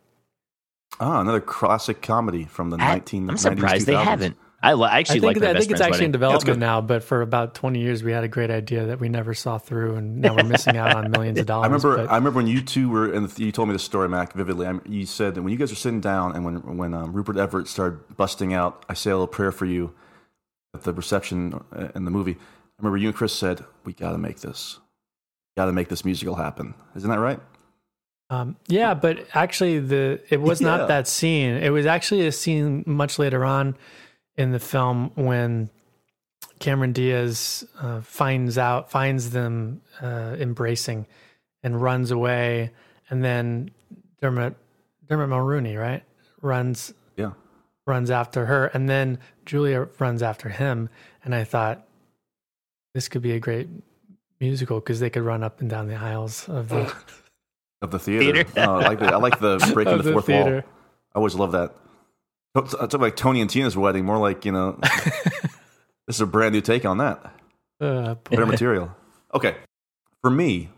[0.99, 3.29] Ah, another classic comedy from the I, nineteen.
[3.29, 4.37] I'm surprised they haven't.
[4.63, 6.45] I, li- I actually I think, like my I think it's friend's actually in development
[6.45, 6.59] good.
[6.59, 9.59] now, but for about 20 years, we had a great idea that we never saw
[9.59, 11.65] through, and now we're missing out on millions of dollars.
[11.65, 11.97] I remember.
[11.97, 14.65] but- I remember when you two were, and you told me the story, Mac, vividly.
[14.65, 17.37] I, you said that when you guys were sitting down, and when when um, Rupert
[17.37, 19.93] Everett started busting out, "I say a little prayer for you,"
[20.73, 22.37] at the reception uh, in the movie.
[22.37, 24.79] I remember you and Chris said, "We got to make this.
[25.57, 27.39] Got to make this musical happen." Isn't that right?
[28.29, 30.77] Um, yeah, but actually, the it was Yeah.
[30.77, 31.55] not that scene.
[31.55, 33.75] It was actually a scene much later on
[34.35, 35.69] in the film when
[36.59, 41.05] Cameron Diaz uh, finds out finds them uh, embracing
[41.63, 42.71] and runs away,
[43.09, 43.69] and then
[44.21, 44.55] Dermot
[45.07, 46.03] Dermot Mulroney right
[46.41, 47.33] runs Yeah.
[47.85, 50.89] runs after her, and then Julia runs after him,
[51.23, 51.87] and I thought
[52.95, 53.69] this could be a great
[54.39, 56.93] musical because they could run up and down the aisles of the
[57.81, 58.43] Of the theater.
[58.43, 58.69] Theater.
[58.69, 60.47] Oh, I like the I like the breaking of the fourth wall.
[60.47, 60.63] I
[61.13, 61.75] always love that.
[62.55, 64.05] It's it's like Tony and Tina's wedding.
[64.05, 67.33] More like you know, this is a brand new take on that.
[67.81, 68.95] Uh, better material.
[69.33, 69.55] Okay,
[70.21, 70.69] for me,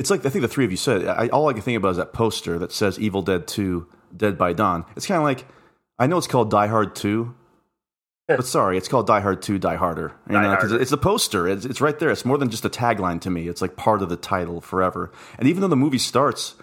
[0.00, 1.06] it's like I think the three of you said.
[1.06, 4.36] I, all I can think about is that poster that says "Evil Dead Two: Dead
[4.36, 5.46] by Dawn." It's kind of like
[5.98, 7.36] I know it's called Die Hard Two,
[8.28, 10.12] but sorry, it's called Die Hard Two: Die Harder.
[10.28, 10.82] You Die know, 'cause Harder.
[10.82, 11.46] it's a poster.
[11.48, 12.10] It's, it's right there.
[12.10, 13.48] It's more than just a tagline to me.
[13.48, 15.10] It's like part of the title forever.
[15.38, 16.54] And even though the movie starts.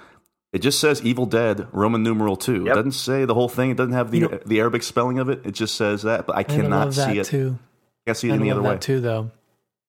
[0.52, 2.68] It just says "Evil Dead" Roman numeral two.
[2.68, 3.72] It doesn't say the whole thing.
[3.72, 5.44] It doesn't have the You know- the Arabic spelling of it.
[5.44, 6.28] It just says that.
[6.28, 7.26] But I I cannot love that see it.
[7.26, 7.58] too.
[8.06, 8.78] Can't see it I any love other way.
[8.78, 9.32] too, though.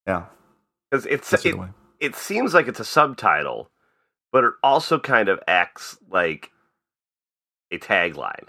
[0.06, 0.24] Yeah,
[0.90, 1.54] because it's that's it,
[2.00, 3.68] it seems like it's a subtitle,
[4.32, 6.50] but it also kind of acts like
[7.70, 8.46] a tagline.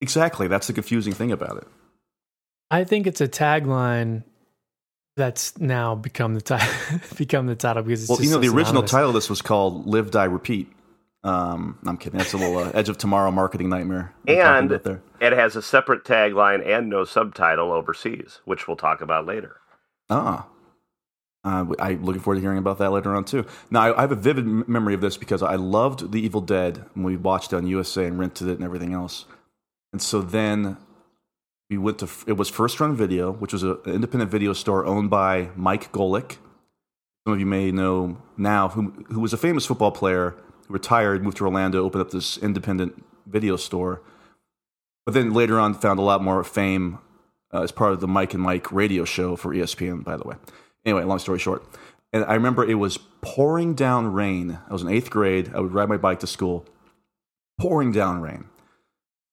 [0.00, 0.48] Exactly.
[0.48, 1.68] That's the confusing thing about it.
[2.70, 4.24] I think it's a tagline
[5.16, 7.00] that's now become the title.
[7.16, 8.90] become the title because it's Well, just you know, so the original synonymous.
[8.90, 10.72] title of this was called "Live, Die, Repeat."
[11.24, 12.18] Um, I'm kidding.
[12.18, 14.14] That's a little uh, Edge of Tomorrow marketing nightmare.
[14.26, 14.70] And
[15.20, 19.56] it has a separate tagline and no subtitle overseas, which we'll talk about later.
[20.10, 20.46] ah,
[21.44, 23.44] uh, I'm looking forward to hearing about that later on too.
[23.70, 26.40] Now, I, I have a vivid m- memory of this because I loved The Evil
[26.40, 29.24] Dead when we watched it on USA and rented it and everything else.
[29.92, 30.76] And so then
[31.70, 35.10] we went to it was First Run Video, which was an independent video store owned
[35.10, 36.38] by Mike Golic.
[37.26, 40.34] Some of you may know now, who who was a famous football player
[40.68, 44.02] retired, moved to Orlando, opened up this independent video store.
[45.04, 46.98] But then later on, found a lot more fame
[47.52, 50.04] uh, as part of the Mike and Mike radio show for ESPN.
[50.04, 50.36] By the way,
[50.86, 51.64] anyway, long story short,
[52.14, 54.58] and I remember it was pouring down rain.
[54.68, 55.52] I was in eighth grade.
[55.54, 56.66] I would ride my bike to school,
[57.58, 58.46] pouring down rain.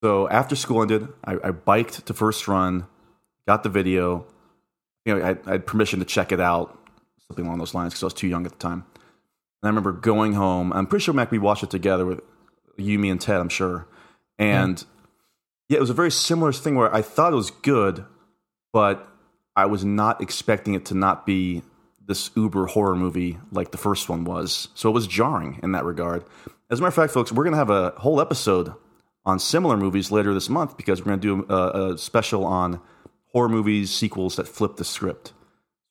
[0.06, 2.86] So after school ended, I, I biked to First Run,
[3.48, 4.28] got the video.
[5.04, 6.78] You know, I, I had permission to check it out,
[7.28, 8.86] something along those lines, because I was too young at the time.
[8.94, 10.72] And I remember going home.
[10.74, 12.22] I'm pretty sure Mac we watched it together with
[12.78, 13.38] you, me, and Ted.
[13.38, 13.88] I'm sure.
[14.38, 14.86] And
[15.70, 18.06] yeah, it was a very similar thing where I thought it was good,
[18.72, 19.08] but
[19.56, 21.64] I was not expecting it to not be
[22.06, 24.68] this uber horror movie like the first one was.
[24.76, 26.24] So it was jarring in that regard.
[26.70, 28.76] As a matter of fact, folks, we're going to have a whole episode
[29.26, 32.80] on similar movies later this month because we're going to do a, a special on
[33.32, 35.34] horror movies, sequels that flip the script.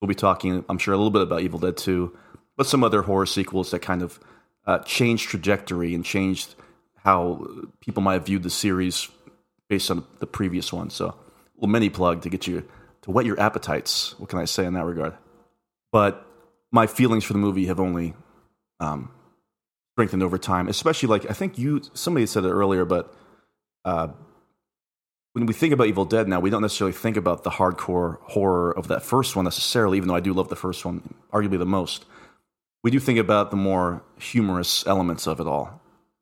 [0.01, 2.16] We'll be talking, I'm sure, a little bit about Evil Dead 2,
[2.57, 4.20] but some other horror sequels that kind of
[4.66, 6.55] uh, changed trajectory and changed
[7.05, 7.47] how
[7.81, 9.09] people might have viewed the series
[9.68, 10.90] based on the previous one.
[10.90, 11.14] So, a
[11.57, 12.66] little mini plug to get you
[13.03, 14.18] to whet your appetites.
[14.18, 15.14] What can I say in that regard?
[15.92, 16.27] But
[16.73, 18.14] my feelings for the movie have only
[18.81, 19.11] um,
[19.94, 20.68] strengthened over time.
[20.68, 23.14] Especially like I think you somebody said it earlier, but
[23.85, 24.09] uh,
[25.35, 28.70] when we think about Evil Dead now, we don't necessarily think about the hardcore horror
[28.77, 29.97] of that first one necessarily.
[29.97, 32.05] Even though I do love the first one, arguably the most,
[32.85, 35.81] we do think about the more humorous elements of it all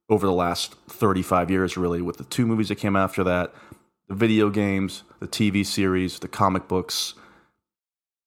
[0.08, 3.52] over the last 35 years, really, with the two movies that came after that,
[4.08, 7.14] the video games, the TV series, the comic books.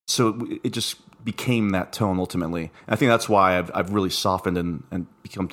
[0.08, 2.71] So it, just became that tone ultimately.
[2.88, 5.50] And I think that's why I've, I've really softened and, and become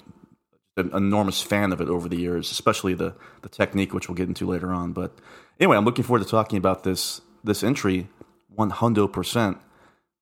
[0.77, 4.29] an enormous fan of it over the years, especially the, the technique, which we'll get
[4.29, 4.93] into later on.
[4.93, 5.19] But
[5.61, 8.09] anyway, I'm looking forward to talking about this this entry
[8.57, 9.59] 100%.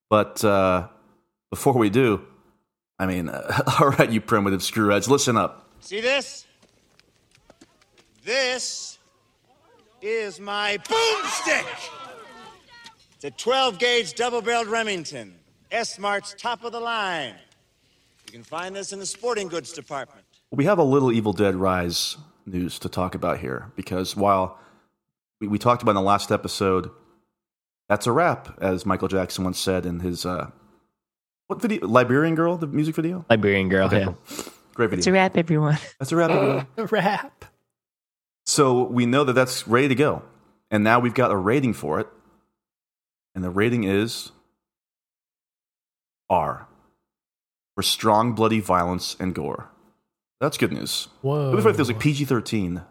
[0.09, 0.87] But uh,
[1.49, 2.25] before we do,
[2.99, 3.29] I mean,
[3.79, 5.69] all right, you primitive screwheads, listen up.
[5.81, 6.45] See this?
[8.23, 8.99] This
[10.01, 11.89] is my boomstick.
[13.15, 15.35] It's a 12 gauge double barreled Remington.
[15.71, 17.35] S Mart's top of the line.
[18.25, 20.20] You can find this in the sporting goods department.
[20.51, 24.59] We have a little Evil Dead Rise news to talk about here because while
[25.39, 26.91] we, we talked about in the last episode,
[27.87, 30.51] that's a wrap, as Michael Jackson once said in his uh,
[31.47, 31.87] what video?
[31.87, 33.25] Liberian Girl, the music video.
[33.29, 33.87] Liberian Girl.
[33.87, 34.05] Okay, yeah.
[34.05, 34.17] cool.
[34.73, 34.99] Great video.
[34.99, 35.77] It's a wrap, everyone.
[35.99, 36.31] That's a wrap.
[36.31, 36.67] everyone.
[36.91, 37.45] Rap.
[38.45, 40.23] So we know that that's ready to go.
[40.69, 42.07] And now we've got a rating for it.
[43.35, 44.31] And the rating is
[46.29, 46.67] R
[47.75, 49.70] for strong, bloody violence and gore.
[50.41, 51.07] That's good news.
[51.21, 51.51] Whoa.
[51.51, 52.81] What if it was like PG 13?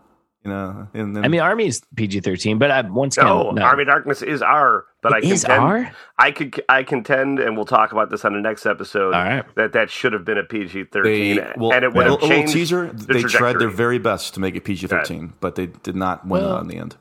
[0.42, 3.50] You know, and then, I mean, Army is PG 13, but I, once again, No,
[3.50, 3.60] no.
[3.62, 5.92] Army Darkness is R, but I It is contend, R?
[6.16, 9.12] I could I contend, and we'll talk about this on the next episode.
[9.12, 9.44] All right.
[9.56, 12.28] That that should have been a PG thirteen, well, and it would a, have little
[12.28, 12.54] changed.
[12.54, 12.86] teaser.
[12.90, 16.26] the They tried their very best to make it PG 13, but they did not
[16.26, 16.96] win Well- out in the end.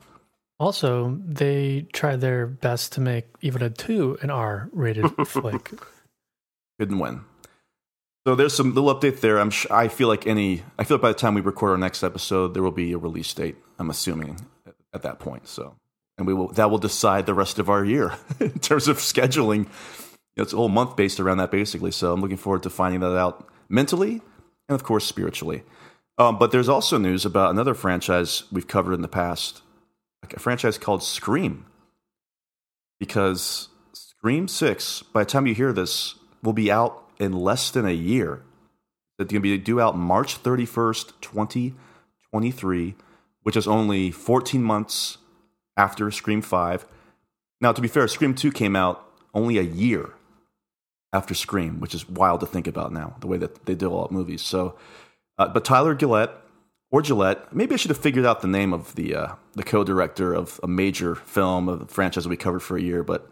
[0.58, 5.70] Also, they tried their best to make even a 2 an R rated flick.
[6.78, 7.22] couldn't win.
[8.26, 9.38] So there's some little update there.
[9.38, 11.78] I'm sh- I feel like any I feel like by the time we record our
[11.78, 13.56] next episode, there will be a release date.
[13.78, 15.48] I'm assuming at, at that point.
[15.48, 15.76] So
[16.18, 19.68] and we will that will decide the rest of our year in terms of scheduling.
[20.36, 21.90] It's a whole month based around that basically.
[21.90, 24.20] So I'm looking forward to finding that out mentally
[24.68, 25.62] and of course spiritually.
[26.18, 29.62] Um, but there's also news about another franchise we've covered in the past,
[30.22, 31.64] like a franchise called Scream.
[32.98, 37.86] Because Scream 6, by the time you hear this, will be out in less than
[37.86, 38.42] a year.
[39.18, 42.94] It's going to be due out March 31st, 2023,
[43.42, 45.18] which is only 14 months
[45.76, 46.86] after Scream 5.
[47.60, 50.14] Now, to be fair, Scream 2 came out only a year
[51.12, 54.40] after Scream, which is wild to think about now, the way that they develop movies.
[54.42, 54.76] So,
[55.38, 56.30] uh, but Tyler Gillett
[56.90, 60.32] or Gillette, maybe I should have figured out the name of the uh, the co-director
[60.32, 63.28] of a major film of the franchise we covered for a year, but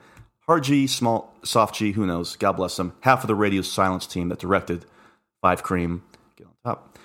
[0.48, 2.34] hard G, small soft G, who knows?
[2.36, 2.94] God bless them.
[3.00, 4.86] Half of the radio silence team that directed
[5.42, 6.02] Five Cream,
[6.36, 6.98] get on top,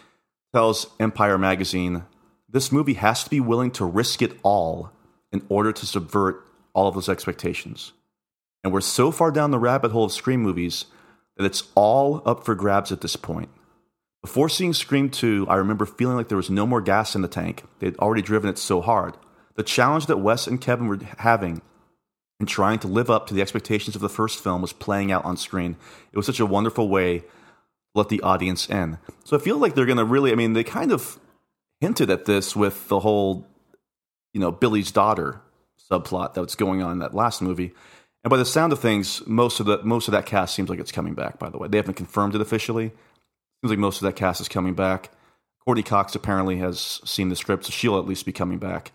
[0.53, 2.05] tells Empire magazine
[2.49, 4.91] this movie has to be willing to risk it all
[5.31, 7.93] in order to subvert all of those expectations.
[8.63, 10.85] And we're so far down the rabbit hole of Scream movies
[11.35, 13.49] that it's all up for grabs at this point.
[14.21, 17.27] Before seeing Scream 2, I remember feeling like there was no more gas in the
[17.27, 17.63] tank.
[17.79, 19.17] They'd already driven it so hard.
[19.55, 21.61] The challenge that Wes and Kevin were having
[22.39, 25.25] in trying to live up to the expectations of the first film was playing out
[25.25, 25.77] on screen.
[26.11, 27.25] It was such a wonderful way to
[27.95, 28.97] let the audience in.
[29.23, 31.19] So I feel like they're going to really, I mean, they kind of
[31.79, 33.47] hinted at this with the whole,
[34.33, 35.41] you know, Billy's daughter
[35.91, 37.73] subplot that's going on in that last movie.
[38.23, 40.79] And by the sound of things, most of the most of that cast seems like
[40.79, 41.39] it's coming back.
[41.39, 42.89] By the way, they haven't confirmed it officially.
[43.61, 45.09] Seems like most of that cast is coming back.
[45.65, 48.91] Courteney Cox apparently has seen the script, so she'll at least be coming back.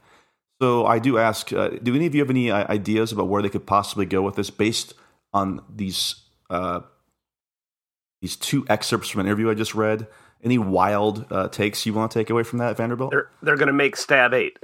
[0.60, 3.42] So I do ask: uh, Do any of you have any uh, ideas about where
[3.42, 4.94] they could possibly go with this, based
[5.32, 6.16] on these
[6.50, 6.80] uh,
[8.20, 10.08] these two excerpts from an interview I just read,
[10.42, 13.10] any wild uh, takes you want to take away from that, Vanderbilt?
[13.12, 14.58] They're they're going to make Stab Eight.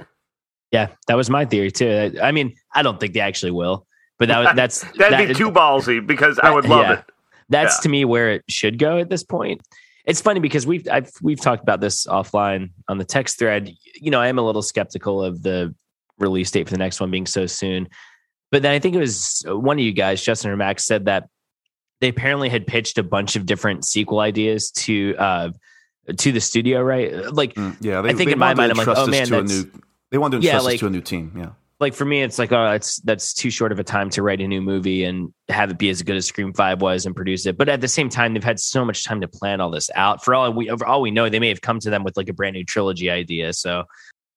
[0.71, 2.17] Yeah, that was my theory too.
[2.21, 3.87] I mean, I don't think they actually will,
[4.19, 6.93] but that was that's That'd that- be too ballsy because I would love Yeah.
[6.99, 7.05] it.
[7.47, 7.81] That's Yeah.
[7.83, 9.61] to me where it should go at this point.
[10.05, 13.71] It's funny because we've I've, we've talked about this offline on the text thread.
[13.95, 15.73] You know, I am a little skeptical of the
[16.19, 17.87] release date for the next one being so soon.
[18.51, 21.27] But then I think it was one of you guys, Justin or Max, said that
[22.01, 25.49] they apparently had pitched a bunch of different sequel ideas to uh
[26.17, 27.13] to the studio, right?
[27.33, 29.41] Like Mm, yeah, they, I think in my mind, I'm like, oh man, to a
[29.41, 29.81] that's new.
[30.11, 31.33] They wanted to Yeah, entrust like- this to a new team.
[31.35, 31.49] Yeah.
[31.79, 34.39] like for me, it's like, oh, that's that's too short of a time to write
[34.39, 37.45] a new movie and have it be as good as Scream Five was and produce
[37.47, 37.57] it.
[37.57, 40.23] But at the same time, they've had so much time to plan all this out.
[40.23, 42.29] For all we, for all we know, they may have come to them with like
[42.29, 43.51] a brand new trilogy idea.
[43.53, 43.83] So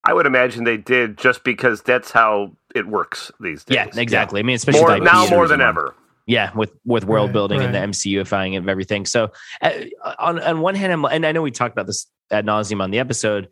[0.08, 3.74] I would imagine they did just because that's how it works these days.
[3.74, 4.40] yeah, exactly.
[4.40, 5.94] I mean, especially More, now more than ever.
[6.24, 7.78] Yeah, with with world Right, building and the.
[7.78, 9.04] MCUifying of everything.
[9.04, 9.72] So uh,
[10.18, 12.90] on on one hand, I'm, and I know we talked about this ad nauseum on
[12.90, 13.48] the episode.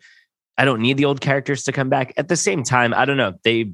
[0.57, 2.13] I don't need the old characters to come back.
[2.17, 3.35] At the same time, I don't know.
[3.43, 3.73] They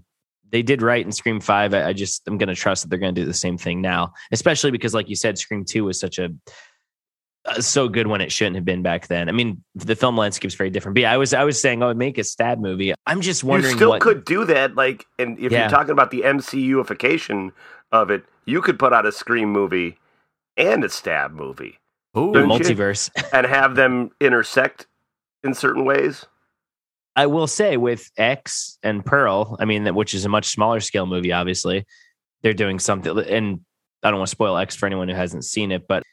[0.50, 1.74] they did right in Scream Five.
[1.74, 3.80] I, I just I'm going to trust that they're going to do the same thing
[3.82, 6.32] now, especially because, like you said, Scream Two was such a
[7.46, 9.28] Uh, so good when it shouldn't have been back then.
[9.28, 10.96] I mean, the film landscape's very different.
[10.96, 12.94] But yeah, I was I was saying, oh, make a stab movie.
[13.06, 13.76] I'm just You wondering.
[13.76, 15.62] still what, could do that, like, and if Yeah.
[15.62, 17.52] you're talking about the MCUification
[17.92, 19.98] of it, you could put out a Scream movie
[20.56, 21.80] and a Stab movie
[22.16, 22.46] Oh, the you?
[22.48, 23.10] multiverse.
[23.34, 24.88] and have them intersect
[25.44, 26.26] in certain ways.
[27.16, 30.80] I will say with X and Pearl, I mean, that which is a much smaller
[30.80, 31.86] scale movie, obviously,
[32.42, 33.18] they're doing something.
[33.20, 33.60] And
[34.02, 36.04] I don't want to spoil X for anyone who hasn't seen it, but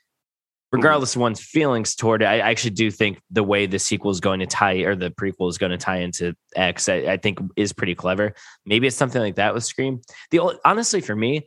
[0.72, 0.83] Mm-hmm.
[0.83, 4.20] regardless of one's feelings toward it, I actually do think the way the sequel is
[4.20, 7.40] going to tie or the prequel is going to tie into X, I, I think
[7.56, 8.35] is pretty clever.
[8.64, 10.00] Maybe it's something like that with Scream.
[10.30, 11.44] The honestly, for me,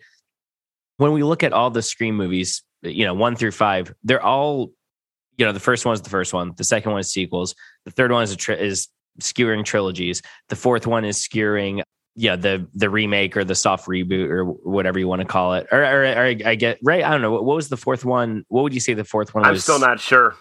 [0.97, 4.71] when we look at all the Scream movies, you know, one through five, they're all,
[5.37, 7.55] you know, the first one is the first one, the second one is sequels,
[7.85, 10.21] the third one is a tri- is skewering trilogies.
[10.49, 11.83] The fourth one is skewering,
[12.15, 15.67] yeah, the the remake or the soft reboot or whatever you want to call it.
[15.71, 17.03] Or, or, or I get right.
[17.03, 17.31] I don't know.
[17.31, 18.45] What, what was the fourth one?
[18.49, 19.63] What would you say the fourth one I'm was?
[19.63, 20.35] still not sure.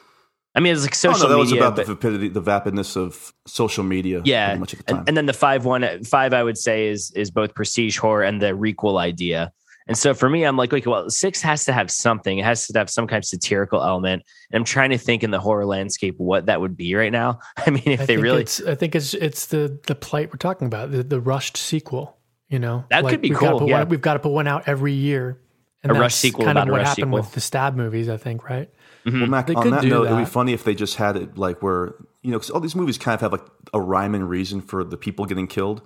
[0.55, 2.95] I mean, it's like Oh, social no, that was about but- the vapidity, the vapidness
[2.97, 4.21] of social media.
[4.27, 4.99] yeah, much at the time.
[4.99, 8.23] and, and then the five one five I would say is is both prestige horror
[8.23, 9.51] and the requel idea.
[9.93, 12.39] And so for me, I'm like, okay, well, six has to have something.
[12.39, 14.23] It has to have some kind of satirical element.
[14.51, 17.41] And I'm trying to think in the horror landscape what that would be right now.
[17.59, 20.31] I mean, if I they think really it's, I think it's it's the the plight
[20.31, 22.17] we're talking about the, the rushed sequel.
[22.49, 23.79] You know, That could be we've gotta cool, put yeah.
[23.81, 25.39] one- we've got to put one out every year.
[25.83, 27.13] And A that's rush sequel kind of what happened sequel.
[27.19, 28.09] with the stab movies.
[28.09, 28.71] I think, right?
[29.05, 29.21] Mm-hmm.
[29.21, 31.17] Well, Mac, They on could that do note, it'd be funny if they just had
[31.17, 34.15] it like where you know, because all these movies kind of have like a rhyme
[34.15, 35.83] and reason for the people getting killed.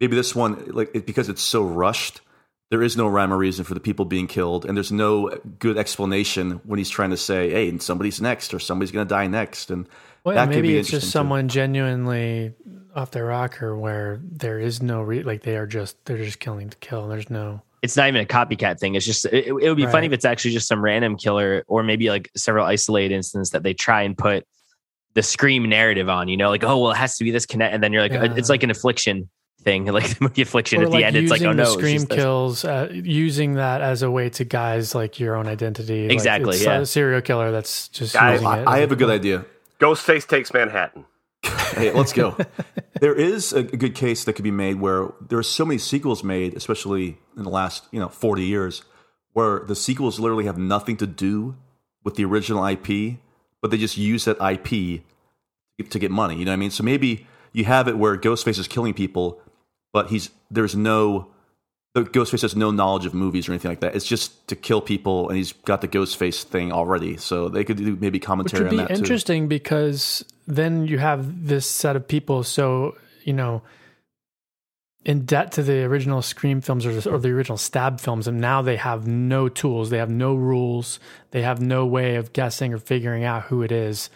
[0.00, 2.20] Maybe this one, like it, because it's so rushed,
[2.70, 5.78] there is no rhyme or reason for the people being killed, and there's no good
[5.78, 9.26] explanation when he's trying to say, "Hey, and somebody's next," or "Somebody's going to die
[9.26, 9.88] next," and
[10.24, 11.12] Well, that could maybe be it's just interesting, too.
[11.12, 12.52] someone genuinely
[12.94, 16.68] off their rocker where there is no re- like they are just they're just killing
[16.70, 17.08] to kill.
[17.08, 18.96] There's no it's not even a copycat thing.
[18.96, 21.82] It's just it, it would be funny if it's actually just some random killer or
[21.84, 24.44] maybe like several isolated instances that they try and put
[25.14, 26.26] the scream narrative on.
[26.28, 28.12] You know, like oh well, it has to be this connect, and then you're like
[28.12, 28.34] uh, Yeah.
[28.36, 29.28] it's like an affliction
[29.62, 30.80] thing, like the movie Affliction.
[30.80, 33.80] or At the like end, it's like oh no, scream just kills, uh, using that
[33.80, 36.04] as a way to guise like your own identity.
[36.04, 36.78] Like, Exactly, it's yeah.
[36.80, 38.68] a serial killer that's just I- using I, it.
[38.68, 39.44] I have a good idea.
[39.80, 41.04] Ghostface takes Manhattan.
[41.78, 42.36] Hey, let's go.
[43.00, 46.24] there is a good case that could be made where there are so many sequels
[46.24, 48.82] made, especially in the last you know forty years,
[49.34, 51.56] where the sequels literally have nothing to do
[52.02, 53.18] with the original IP,
[53.60, 55.02] but they just use that IP
[55.90, 56.36] to get money.
[56.36, 56.70] You know what I mean?
[56.70, 59.40] So maybe you have it where Ghostface is killing people,
[59.92, 61.28] but he's there's no
[61.94, 63.94] the Ghostface has no knowledge of movies or anything like that.
[63.94, 67.16] It's just to kill people, and he's got the Ghostface thing already.
[67.16, 69.00] So they could do maybe commentary Which would be that too.
[69.00, 73.62] interesting because then you have this set of people so, you know,
[75.04, 78.62] in debt to the original Scream films or, or the original Stab films, and now
[78.62, 82.78] they have no tools, they have no rules, they have no way of guessing or
[82.78, 84.10] figuring out who it is.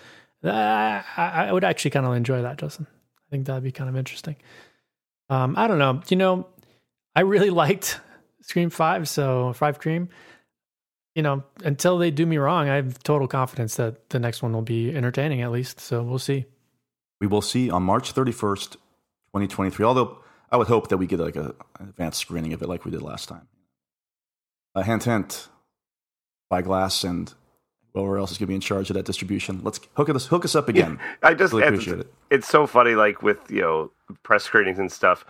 [0.44, 2.87] I, I would actually kind of enjoy that, Justin.
[2.90, 4.37] I think that'd be kind of interesting.
[5.33, 6.03] Um, I don't know.
[6.09, 6.47] You know,
[7.16, 7.99] I really liked
[8.42, 10.11] Scream Five, so Five Cream.
[11.14, 14.53] You know, until they do me wrong, I have total confidence that the next one
[14.53, 15.81] will be entertaining at least.
[15.81, 16.45] So we'll see.
[17.21, 19.85] we will see on March 31st, 2023.
[19.85, 20.18] Although
[20.51, 22.90] I would hope that we get like a, an advanced screening of it like we
[22.90, 23.49] did last time.
[24.75, 25.49] Uh, hint, hint,
[26.51, 27.33] by Glass and
[27.94, 29.61] whoever else is going to be in charge of that distribution.
[29.62, 30.98] Let's hook us, hook us up again.
[31.22, 32.12] I just Really appreciate it.
[32.31, 33.90] it's so funny, like with you know
[34.22, 35.24] press screenings and stuff.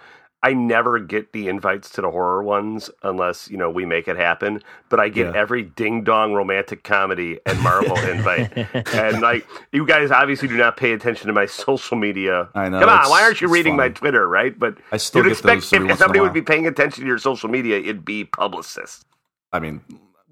[0.45, 4.17] I never get the invites to the horror ones unless you know we make it
[4.17, 4.61] happen.
[4.89, 5.41] But I get Yeah.
[5.41, 8.53] every ding dong romantic comedy and Marvel invite,
[8.93, 12.49] and like you guys obviously do not pay attention to my social media.
[12.57, 13.89] I know, Come on, why aren't you reading my.
[13.91, 14.27] Twitter?
[14.29, 16.43] Right, but I still you'd get expect if, if once in a somebody would be
[16.43, 19.05] paying attention to your social media, it'd be publicists.
[19.53, 19.81] I mean,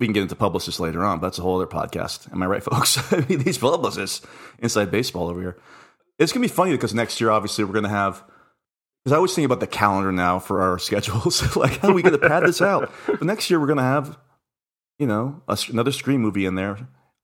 [0.00, 2.32] we can get into publicists later on, but that's a whole other podcast.
[2.32, 2.98] Am I right, folks?
[3.12, 4.26] I mean, these publicists
[4.58, 5.56] inside baseball over here.
[6.18, 8.24] It's gonna be funny because next year, obviously, we're gonna have.
[9.04, 11.54] Because I always think about the calendar now for our schedules.
[11.56, 12.90] like, how are we gonna pad this out?
[13.06, 14.18] But next year, we're gonna have,
[14.98, 16.76] you know, a, another Scream movie in there,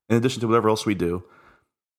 [0.09, 1.25] in addition to whatever else we do.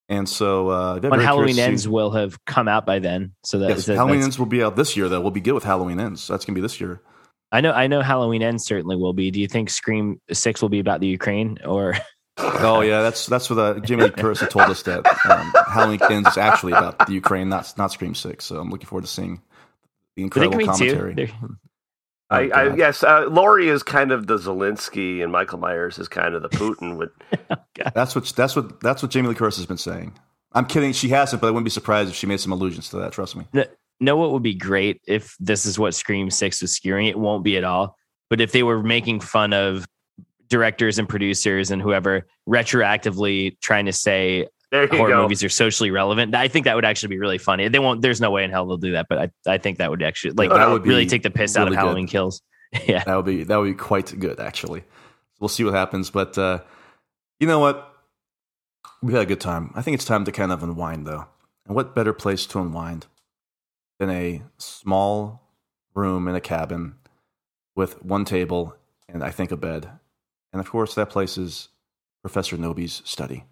[0.09, 3.33] And so, uh, When Halloween to see- ends will have come out by then.
[3.43, 5.09] So that, Yes, that- Halloween that's- ends will be out this year.
[5.09, 6.27] Though we'll be good with Halloween ends.
[6.27, 7.01] That's gonna be this year.
[7.51, 9.31] I know I know Halloween ends certainly will be.
[9.31, 11.93] Do you think Scream Six will be about the Ukraine or
[12.39, 16.29] Oh yeah, that's that's what uh, Jamie Lee Curtis told us that um, Halloween Ends
[16.29, 18.45] is actually about the Ukraine, not not Scream Six.
[18.45, 19.41] So I'm looking forward to seeing
[20.15, 21.15] the Do they incredible commentary.
[21.15, 21.27] two?
[22.29, 22.77] I, Oh, I God.
[22.77, 26.49] yes, uh, Laurie is kind of the Zelensky, and Michael Myers is kind of the
[26.49, 26.97] Putin.
[26.97, 27.09] With
[27.95, 30.13] That's what that's what that's what Jamie Lee Curtis has been saying.
[30.53, 32.97] I'm kidding, she hasn't, but I wouldn't be surprised if she made some allusions to
[32.97, 33.13] that.
[33.13, 33.45] Trust me.
[33.53, 33.65] N-
[33.99, 37.09] know what would be great if this is what Scream Six was skewing?
[37.09, 37.95] It won't be at all.
[38.29, 39.87] But if they were making fun of
[40.49, 45.21] directors and producers and whoever retroactively trying to say horror go.
[45.21, 47.67] movies are socially relevant, I think that would actually be really funny.
[47.67, 48.01] They won't.
[48.01, 49.07] There's no way in hell they'll do that.
[49.09, 51.63] But I, I think that would actually like That would really take the piss out
[51.63, 51.81] of really good.
[51.81, 52.41] Halloween Kills.
[52.85, 53.03] yeah.
[53.03, 54.83] That would be that would be quite good, actually.
[55.39, 56.59] We'll see what happens, but uh,
[57.39, 57.93] you know what?
[59.03, 59.71] We had a good time.
[59.75, 61.25] I think it's time to kind of unwind, though.
[61.67, 63.05] And what better place to unwind
[63.99, 65.41] than a small
[65.93, 66.95] room in a cabin
[67.75, 68.75] with one table
[69.09, 69.89] and I think a bed,
[70.51, 71.69] and of course that place is
[72.21, 73.45] Professor Knowby's study.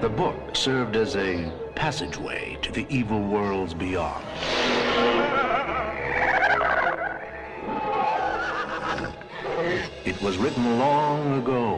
[0.00, 4.24] The book served as a passageway to the evil worlds beyond.
[10.06, 11.76] It was written long ago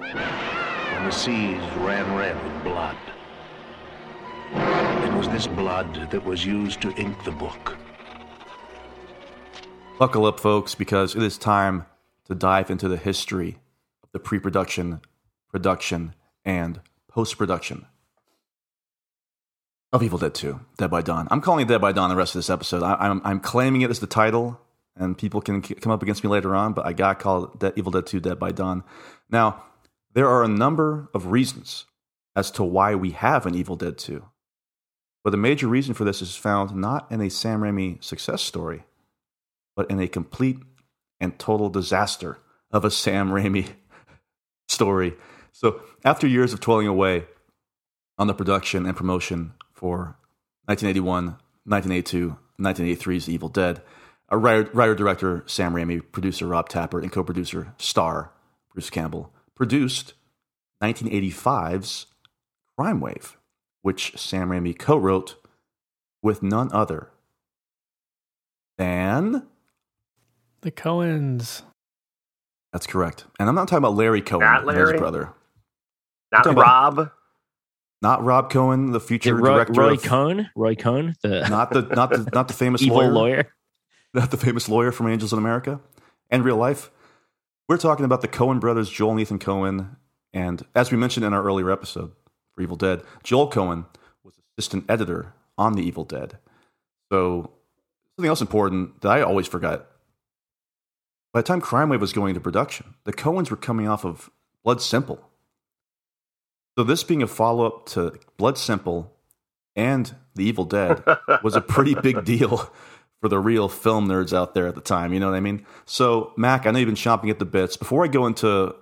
[0.00, 2.96] when the seas ran red with blood.
[5.08, 7.78] It was this blood that was used to ink the book.
[9.98, 11.86] Buckle up, folks, because it is time
[12.26, 13.58] to dive into the history
[14.02, 15.00] of the pre production,
[15.50, 17.86] production, and post production
[19.94, 21.26] of Evil Dead 2, Dead by Dawn.
[21.30, 22.82] I'm calling it Dead by Dawn the rest of this episode.
[22.82, 24.60] I, I'm, I'm claiming it as the title,
[24.94, 27.78] and people can come up against me later on, but I got called call De-
[27.78, 28.84] Evil Dead 2, Dead by Dawn.
[29.30, 29.64] Now,
[30.12, 31.86] there are a number of reasons
[32.36, 34.22] as to why we have an Evil Dead 2.
[35.28, 38.84] But the major reason for this is found not in a Sam Raimi success story,
[39.76, 40.56] but in a complete
[41.20, 42.38] and total disaster
[42.70, 43.68] of a Sam Raimi
[44.68, 45.12] story.
[45.52, 47.26] So, after years of toiling away
[48.16, 50.16] on the production and promotion for
[50.64, 51.36] 1981,
[51.66, 53.82] 1982, 1983's Evil Dead,
[54.30, 58.32] a writer, writer director Sam Raimi, producer Rob Tapert, and co producer star
[58.72, 60.14] Bruce Campbell produced
[60.82, 62.06] 1985's
[62.78, 63.36] Crime Wave,
[63.82, 65.36] which Sam Raimi co wrote
[66.22, 67.10] with none other
[68.76, 69.46] than.
[70.62, 71.62] The Coens.
[72.72, 73.24] That's correct.
[73.38, 74.98] And I'm not talking about Larry Cohen, Not his Larry?
[74.98, 75.32] brother.
[76.32, 77.10] Not talking about- Rob.
[78.00, 81.82] Not Rob Cohen, the future Roy, director Roy of, Cohn, Roy Cohn, the not the
[81.82, 83.54] not the not the famous evil lawyer, lawyer.
[84.14, 85.80] not the famous lawyer from Angels in America
[86.30, 86.92] and real life.
[87.68, 89.96] We're talking about the Coen brothers, Joel and Ethan Coen,
[90.32, 92.12] and as we mentioned in our earlier episode
[92.58, 93.86] for Evil Dead, Joel Coen
[94.24, 96.38] was assistant editor on the Evil Dead.
[97.12, 97.52] So
[98.16, 99.86] something else important that I always forgot.
[101.32, 104.30] By the time Crime Wave was going into production, the Coens were coming off of
[104.64, 105.24] Blood Simple.
[106.76, 109.14] So this being a follow up to Blood Simple
[109.76, 111.02] and The Evil Dead
[111.44, 112.72] was a pretty big deal
[113.20, 115.12] for the real film nerds out there at the time.
[115.12, 115.64] You know what I mean?
[115.84, 117.76] So, Mac, I know you've been chomping at the bits.
[117.76, 118.74] Before I go into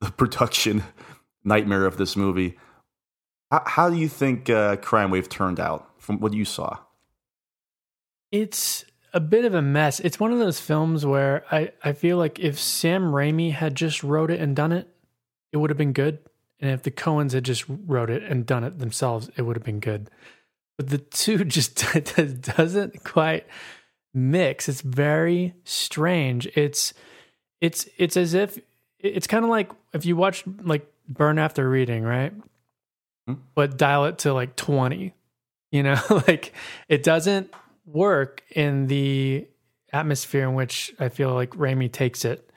[0.00, 0.82] the production
[1.44, 2.58] nightmare of this movie,
[3.50, 6.78] how, how do you think uh, Crime Wave turned out from what you saw?
[8.32, 10.00] It's a bit of a mess.
[10.00, 14.02] It's one of those films where I, I feel like if Sam Raimi had just
[14.02, 14.88] wrote it and done it,
[15.52, 16.18] it would have been good.
[16.60, 19.64] And if the Coens had just wrote it and done it themselves, it would have
[19.64, 20.10] been good.
[20.76, 21.82] But the two just
[22.56, 23.46] doesn't quite
[24.12, 24.68] mix.
[24.68, 26.46] It's very strange.
[26.54, 26.92] It's
[27.60, 28.58] it's it's as if
[28.98, 32.32] it's kind of like if you watch like Burn After Reading, right?
[33.54, 35.14] But dial it to like 20.
[35.72, 36.52] You know, like
[36.88, 37.52] it doesn't
[37.84, 39.46] work in the
[39.92, 42.48] atmosphere in which I feel like Raimi takes it.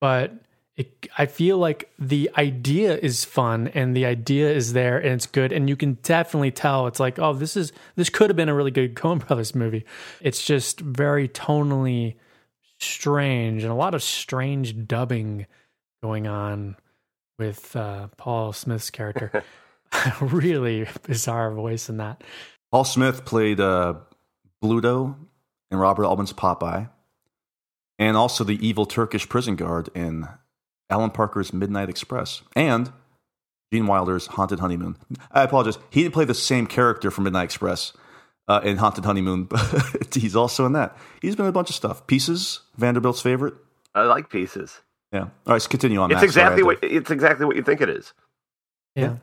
[0.00, 0.34] But
[0.76, 5.26] it, I feel like the idea is fun and the idea is there and it's
[5.26, 8.48] good and you can definitely tell it's like oh this is this could have been
[8.48, 9.84] a really good Coen Brothers movie.
[10.20, 12.16] It's just very tonally
[12.78, 15.46] strange and a lot of strange dubbing
[16.02, 16.76] going on
[17.38, 19.44] with uh, Paul Smith's character.
[20.20, 22.22] really bizarre voice in that.
[22.70, 23.94] Paul Smith played uh,
[24.62, 25.16] Bluto
[25.70, 26.88] in Robert Altman's Popeye,
[27.98, 30.28] and also the evil Turkish prison guard in
[30.90, 32.92] Alan Parker's Midnight Express, and
[33.72, 34.96] Gene Wilder's Haunted Honeymoon.
[35.30, 35.78] I apologize.
[35.90, 37.92] He didn't play the same character from Midnight Express
[38.48, 40.96] uh, in Haunted Honeymoon, but he's also in that.
[41.22, 42.06] He's been in a bunch of stuff.
[42.06, 43.54] Pieces, Vanderbilt's favorite.
[43.94, 44.80] I like pieces.
[45.12, 45.20] Yeah.
[45.20, 46.10] All right, let's continue on.
[46.10, 46.24] It's Max.
[46.24, 48.12] Exactly had what it's exactly what you think it is.
[48.96, 49.16] Yeah.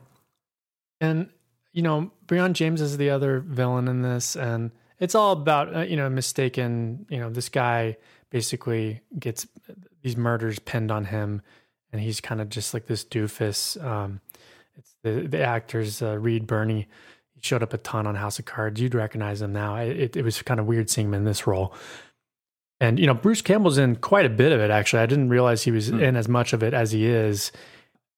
[1.02, 1.30] And,
[1.74, 4.38] you know, Brion James is the other villain in this.
[4.38, 7.98] And it's all about, uh, you know, mistaken, you know, this guy
[8.30, 9.48] basically gets
[10.04, 11.42] these murders pinned on him.
[11.92, 13.84] And he's kind of just like this doofus.
[13.84, 14.22] Um,
[14.76, 16.88] it's the, the actors, uh, Reed Birney.
[17.34, 18.80] He showed up a ton on House of Cards.
[18.80, 19.76] You'd recognize him now.
[19.76, 21.74] It, it was kind of weird seeing him in this role.
[22.80, 25.02] And, you know, Bruce Campbell's in quite a bit of it, actually.
[25.04, 27.52] I didn't realize he was in as much of it as he is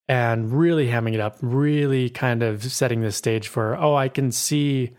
[0.07, 4.31] and really hamming it up, really kind of setting the stage for, oh, I can
[4.31, 4.91] see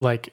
[0.00, 0.32] like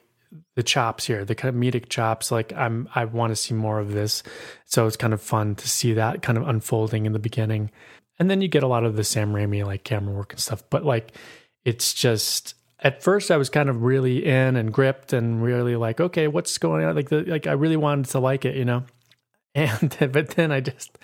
[0.54, 2.30] the chops here, the comedic chops.
[2.30, 4.22] Like I'm, I want to see more of this.
[4.66, 7.70] So it's kind of fun to see that kind of unfolding in the beginning.
[8.18, 10.62] And then you get a lot of the Sam Raimi like camera work and stuff.
[10.70, 11.12] But like,
[11.64, 16.00] it's just, at first I was kind of really in and gripped and really like,
[16.00, 16.94] okay, what's going on?
[16.94, 18.84] Like the, like I really wanted to like it, you know?
[19.54, 20.96] And, but then I just,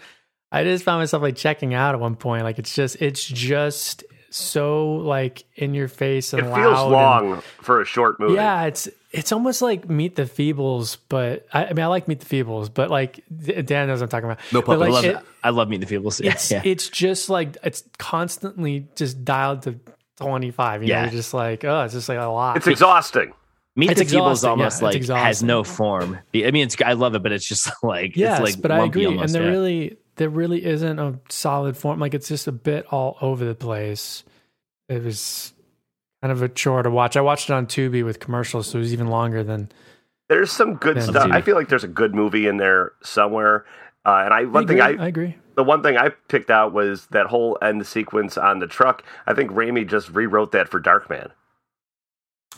[0.50, 2.44] I just found myself like checking out at one point.
[2.44, 7.30] Like it's just it's just so like in your face and It feels loud and-
[7.32, 8.34] long for a short movie.
[8.34, 12.20] yeah, it's it's almost like Meet the Feebles, but I, I mean I like Meet
[12.20, 14.38] the Feebles, but like Dan knows what I'm talking about.
[14.52, 14.88] No But, puppets.
[14.88, 16.20] I love it- I love Meet the Feebles.
[16.24, 16.62] it's yeah.
[16.64, 19.78] it's just like it's constantly just dialed to
[20.16, 20.82] 25.
[20.82, 21.02] You know, Yeah.
[21.04, 22.56] you're just like oh, it's just like a lot.
[22.56, 23.32] It's exhausting.
[23.76, 26.18] Meet It's the Feebles almost yeah, like has no form.
[26.34, 28.84] I mean, it's I love it, but it's just like Yes, it's like but I
[28.84, 29.56] agree, almost, and there yeah.
[29.56, 31.98] really there really isn't a solid form.
[31.98, 34.24] Like it's just a bit all over the place.
[34.88, 35.52] It was
[36.22, 37.16] kind of a chore to watch.
[37.16, 39.70] I watched it on Tubi with commercials, so it was even longer than.
[40.28, 41.28] There's some good Yeah, stuff.
[41.32, 43.64] I feel like there's a good movie in there somewhere.
[44.04, 45.36] Uh, and I one thing I, I agree.
[45.54, 49.02] the one thing I picked out was that whole end sequence on the truck.
[49.26, 51.30] I think Raimi just rewrote that for Darkman.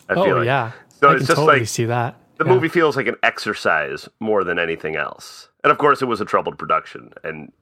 [0.08, 0.46] I oh feel like.
[0.46, 2.16] yeah, So I it's just totally like see that.
[2.38, 2.52] the Yeah.
[2.54, 5.48] movie feels like an exercise more than anything else.
[5.62, 7.12] And of course, it was a troubled production.
[7.22, 7.52] And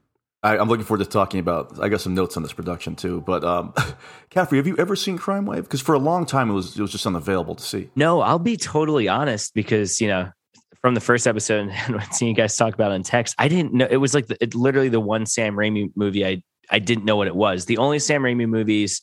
[0.42, 1.82] I, I'm looking forward to talking about.
[1.82, 3.22] I got some notes on this production too.
[3.22, 3.74] But um,
[4.30, 5.64] Caffrey, have you ever seen Crime Wave?
[5.64, 7.90] Because for a long time it was it was just unavailable to see.
[7.96, 10.30] No, I'll be totally honest because you know
[10.80, 13.74] from the first episode and seeing you guys talk about it in text, I didn't
[13.74, 17.04] know it was like the, it, literally the one Sam Raimi movie I I didn't
[17.04, 17.64] know what it was.
[17.64, 19.02] The only Sam Raimi movies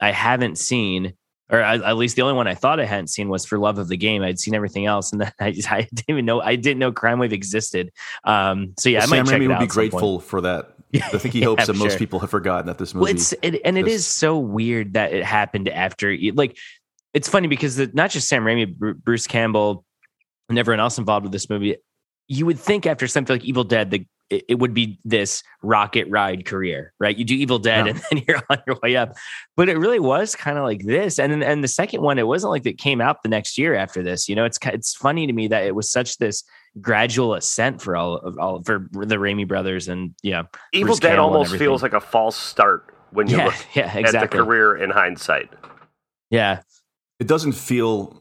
[0.00, 1.14] I haven't seen,
[1.50, 3.88] or at least the only one I thought I hadn't seen was For Love of
[3.88, 4.22] the Game.
[4.22, 6.92] I'd seen everything else, and then I, just, I didn't even know I didn't know
[6.92, 7.92] Crime Wave existed.
[8.24, 9.90] Um, so yeah, I Sam might check Raimi it would be at some point.
[9.90, 10.70] grateful for that.
[10.94, 11.98] I think he Yeah, hopes that most sure.
[11.98, 13.04] people have forgotten that this movie.
[13.04, 16.56] Well, it's it, and it is so weird that it happened after like
[17.12, 19.84] it's funny because the, not just Sam Raimi, Bruce Campbell,
[20.48, 21.76] and everyone else involved with this movie.
[22.26, 26.08] You would think after something like Evil Dead, the it, it would be this rocket
[26.08, 27.16] ride career, right?
[27.16, 27.92] You do Evil Dead Yeah.
[27.92, 29.14] and then you're on your way up,
[29.56, 31.18] but it really was kind of like this.
[31.18, 33.74] And then and the second one, it wasn't like it came out the next year
[33.74, 34.28] after this.
[34.28, 36.44] You know, it's it's funny to me that it was such this
[36.80, 41.08] gradual ascent for all of all for the Raimi brothers and yeah, Evil Bruce Dead
[41.10, 44.38] Campbell almost feels like a false start when you yeah, look yeah, at the exactly.
[44.40, 45.50] career in hindsight.
[46.30, 46.60] Yeah,
[47.20, 48.20] it doesn't feel.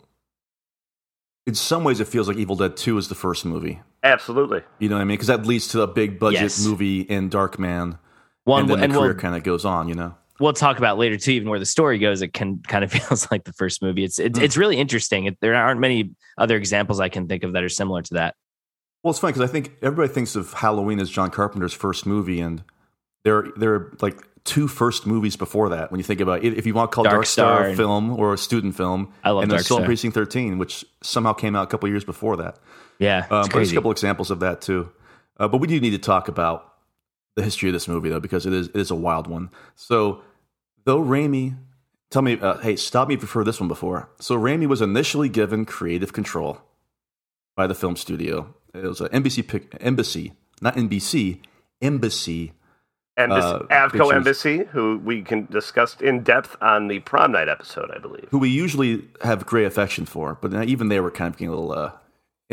[1.45, 3.81] In some ways, it feels like Evil Dead Two is the first movie.
[4.03, 4.61] Absolutely.
[4.79, 5.15] You know what I mean?
[5.15, 6.65] Because that leads to a big budget Yes.
[6.65, 7.97] movie in Darkman,
[8.45, 9.87] Well, and then and the career we'll- kind of goes on.
[9.87, 10.15] You know.
[10.39, 12.21] we'll talk about later too, even where the story goes.
[12.21, 14.03] It can kind of feels like the first movie.
[14.03, 14.43] It's it's, Mm.
[14.43, 15.25] it's really interesting.
[15.25, 18.35] It, there aren't many other examples I can think of that are similar to that.
[19.03, 22.39] Well, it's funny because I think everybody thinks of Halloween as John Carpenter's first movie,
[22.41, 22.63] and
[23.23, 25.91] there there are like two first movies before that.
[25.91, 27.77] When you think about it, if you want to call Dark Dark, Star, Star and-
[27.77, 29.85] film or a student film, I love and then Dark Star.
[29.85, 32.57] Precinct Thirteen, which somehow came out a couple years before that.
[32.99, 34.89] Yeah, Um, it's but there's a couple examples of that too.
[35.39, 36.73] Uh, but we do need to talk about
[37.35, 39.49] the history of this movie though, because it is it is a wild one.
[39.75, 40.21] So
[40.85, 41.55] though Raimi,
[42.11, 44.09] tell me, uh, hey, stop me if you've heard this one before.
[44.19, 46.59] So Raimi was initially given creative control
[47.55, 48.53] by the film studio.
[48.73, 51.39] It was an NBC pic, embassy, not NBC,
[51.81, 52.53] embassy.
[53.15, 54.11] Embassy, Uh, Avco pictures.
[54.13, 58.27] Embassy, who we can discuss in depth on the prom night episode, I believe.
[58.31, 61.55] who we usually have great affection for, but even they were kind of getting a
[61.55, 61.91] little uh,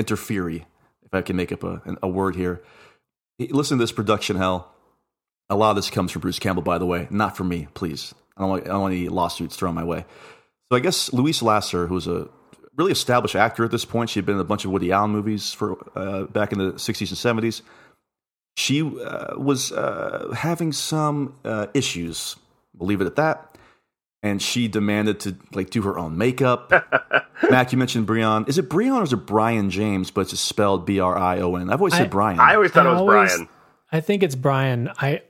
[0.00, 0.64] interfery,
[1.04, 2.62] if I can make up a, a word here.
[3.38, 4.72] Listen to this production hell.
[5.48, 8.14] a lot of this comes from Bruce Campbell, by the way, not from me, please.
[8.36, 10.04] I don't want, I don't want any lawsuits thrown my way.
[10.70, 12.28] So I guess Louise Lasser, who's a
[12.76, 15.10] really established actor at this point, she had been in a bunch of Woody Allen
[15.10, 17.62] movies for uh, back in the 60s and 70s.
[18.56, 22.36] She uh, was uh, having some uh, issues,
[22.76, 23.49] we'll leave it at that.
[24.22, 26.70] And she demanded to like do her own makeup.
[27.50, 28.44] Mac, you mentioned Brian.
[28.46, 30.10] Is it Brian or is it Brian James?
[30.10, 31.70] But it's just spelled B R I O N.
[31.70, 32.38] I've always said Brian.
[32.38, 33.48] I always thought it was always- Brian.
[33.92, 34.90] I think it's Brian.
[34.98, 35.22] I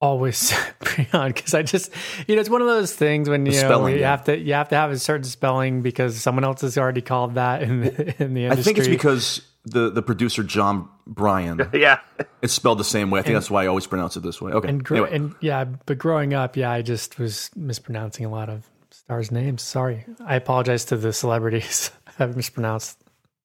[0.00, 1.90] always say Brian because I just
[2.28, 4.10] you know it's one of those things when you The know spelling, you yeah.
[4.10, 7.34] have to you have to have a certain spelling because someone else has already called
[7.34, 8.48] that in the, in the industry.
[8.50, 11.60] I think it's because the, the producer Jon Brion.
[11.74, 12.00] yeah,
[12.42, 13.20] it's spelled the same way.
[13.20, 14.52] I think And- that's why I always pronounce it this way.
[14.52, 15.16] Okay, and, gr- anyway.
[15.16, 19.62] and yeah, but growing up, yeah, I just was mispronouncing a lot of stars' names.
[19.62, 21.90] Sorry, I apologize to the celebrities.
[22.18, 22.98] I've mispronounced.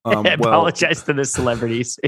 [0.06, 2.00] Um, I apologize to the celebrities.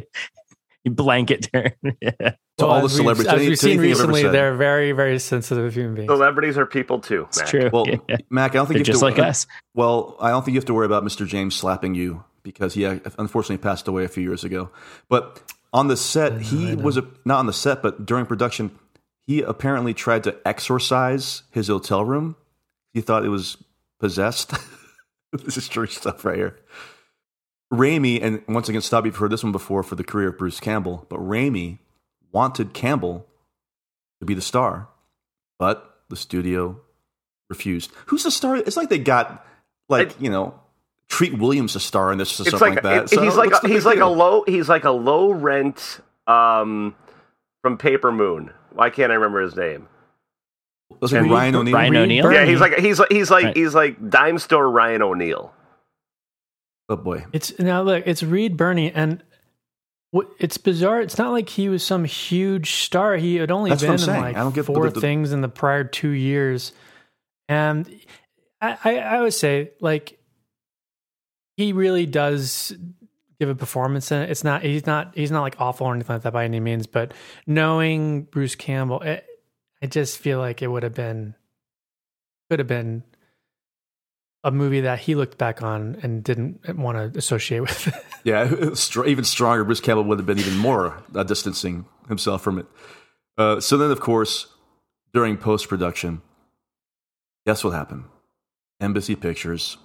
[0.84, 1.72] you blanket term.
[2.02, 2.34] yeah.
[2.58, 4.32] To all the as we've- celebrities, as we've seen anything I've ever recently, said.
[4.34, 6.10] they're very, very sensitive human beings.
[6.10, 7.24] Celebrities are people too.
[7.30, 7.48] It's Mac.
[7.50, 7.70] true.
[7.74, 8.18] Well, Yeah.
[8.30, 9.48] Mac, I don't think They're you have just to, like us.
[9.74, 11.26] Well, I don't think you have to worry about Mr.
[11.26, 14.70] James slapping you because he unfortunately passed away a few years ago.
[15.10, 15.42] But
[15.74, 18.72] on the set, he was a, not on the set, but during production,
[19.26, 22.36] he apparently tried to exorcise his hotel room.
[22.94, 23.58] He thought it was
[24.00, 24.54] possessed.
[25.32, 26.60] this is true stuff right here.
[27.72, 30.60] Raimi, and once again, stop you've heard this one before for the career of Bruce
[30.60, 31.80] Campbell, but Raimi
[32.32, 33.28] wanted Campbell
[34.20, 34.90] to be the star,
[35.58, 36.82] but the studio
[37.50, 37.92] refused.
[38.08, 38.58] Who's the star?
[38.58, 39.46] It's like they got
[39.88, 40.60] like you know
[41.12, 43.04] Treat Williams a star in this or It's something like, like, that.
[43.04, 46.00] it- So he's like what's he's big like a low he's like a low rent
[46.26, 46.96] um
[47.62, 48.52] from Paper Moon.
[48.72, 49.88] Why can't I remember his name?
[51.02, 51.74] Was it Reed- Ryan O'Neal?
[51.76, 52.24] Ryan Reed O'Neal.
[52.24, 52.36] Birney.
[52.38, 53.58] Yeah, he's like he's like he's like Right.
[53.58, 55.54] he's like dime store Ryan O'Neal.
[56.90, 59.24] Oh boy, It's now look, it's Reed Birney, and
[60.12, 61.00] what, it's bizarre.
[61.00, 63.16] It's not like he was some huge star.
[63.16, 64.22] He had only That's what been in saying.
[64.22, 66.74] like I don't get the- four the- things in the prior two years,
[67.48, 67.90] and
[68.62, 70.18] I, I, I would say like
[71.62, 72.76] he really does
[73.40, 74.30] give a performance in it.
[74.30, 76.88] It's not he's not he's not like awful or anything like that by any means,
[76.88, 77.14] but
[77.48, 79.26] knowing Bruce Campbell, it,
[79.82, 81.36] I just feel like it would have been
[82.50, 83.04] could have been
[84.44, 88.20] a movie that he looked back on and didn't want to associate with.
[88.24, 88.46] yeah,
[89.06, 89.64] even stronger.
[89.64, 92.66] Bruce Campbell would have been even more uh, distancing himself from it.
[93.38, 94.48] Uh, so then, of course,
[95.14, 96.22] during post production,
[97.46, 98.06] guess what happened?
[98.80, 99.78] Embassy Pictures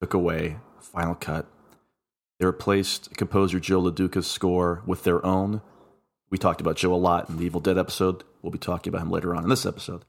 [0.00, 0.56] took away
[0.92, 1.46] Final Cut.
[2.38, 5.62] They replaced composer Joe LoDuca's score with their own.
[6.30, 8.24] We talked about Joe a lot in the Evil Dead episode.
[8.42, 10.04] We'll be talking about him later on in this episode.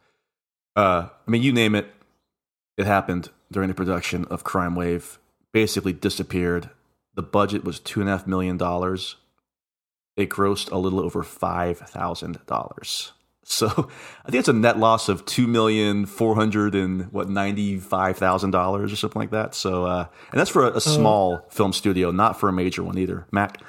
[0.76, 1.88] Uh, I mean, you name it,
[2.78, 5.20] it happened during the production of Crime Wave.
[5.52, 6.70] Basically disappeared.
[7.14, 9.18] The budget was two and a half million dollars.
[10.18, 13.12] It grossed a little over five thousand dollars.
[13.46, 17.78] So I think it's a net loss of two million four hundred and what ninety
[17.78, 19.54] five thousand dollars or something like that.
[19.54, 22.98] So uh, and that's for a, a small film studio, not for a major one
[22.98, 23.28] either.
[23.32, 23.60] Mac.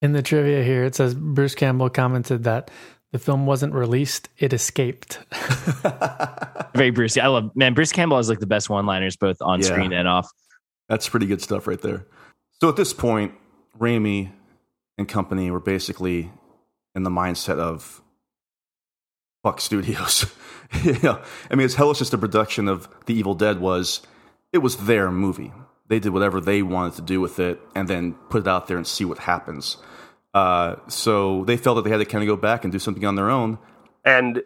[0.00, 2.70] In the trivia here, it says Bruce Campbell commented that
[3.10, 5.18] the film wasn't released; it escaped.
[6.74, 7.16] Very Bruce.
[7.18, 7.74] I love man.
[7.74, 9.66] Bruce Campbell has like the best one-liners both on Yeah.
[9.66, 10.28] screen and off.
[10.88, 12.06] That's pretty good stuff right there.
[12.60, 13.32] So at this point,
[13.78, 14.30] Raimi
[14.96, 16.30] and company were basically
[16.94, 18.02] in the mindset of
[19.48, 20.26] fuck studios.
[20.84, 24.02] you know, I mean, as hellish as the production of The Evil Dead was,
[24.52, 25.52] it was their movie.
[25.88, 28.76] They did whatever they wanted to do with it and then put it out there
[28.76, 29.78] and see what happens.
[30.34, 33.06] Uh, so they felt that they had to kind of go back and do something
[33.06, 33.56] on their own.
[34.04, 34.42] And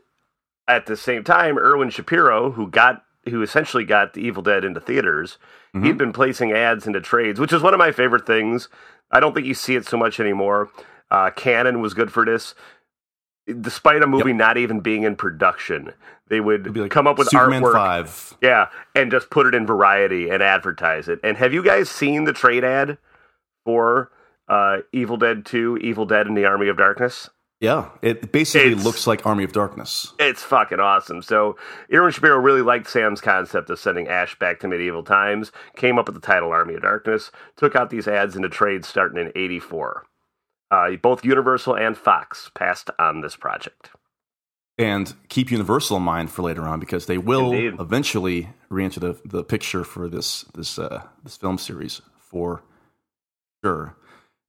[0.69, 4.81] at the same time, Irvin Shapiro, who got who essentially got The Evil Dead into
[4.81, 5.39] theaters,
[5.75, 5.87] Mm-hmm.
[5.87, 8.69] he'd been placing ads into trades, which is one of my favorite things.
[9.11, 10.69] I don't think you see it so much anymore.
[11.11, 12.55] Uh, Canon was good for this.
[13.61, 15.93] Despite a movie not even being in production,
[16.29, 17.73] they would like come up with Superman artwork.
[17.75, 18.37] 5.
[18.41, 21.19] Yeah, and just put it in Variety and advertise it.
[21.25, 22.99] And have you guys seen the trade ad
[23.65, 24.11] for
[24.49, 27.31] uh, Evil Dead 2, Evil Dead in the Army of Darkness?
[27.61, 30.15] Yeah, it basically It's- looks like Army of Darkness.
[30.19, 31.23] It's fucking awesome.
[31.23, 31.57] So,
[31.93, 36.07] Aaron Shapiro really liked Sam's concept of sending Ash back to medieval times, came up
[36.07, 39.31] with the title Army of Darkness, took out these ads in into trades starting in
[39.37, 40.05] 84.
[40.73, 43.91] Uh, both Universal and Fox passed on this project.
[44.79, 47.79] and keep Universal in mind for later on because they will Indeed.
[47.79, 52.63] eventually re-enter the, the picture for this this uh, this film series for
[53.63, 53.95] sure.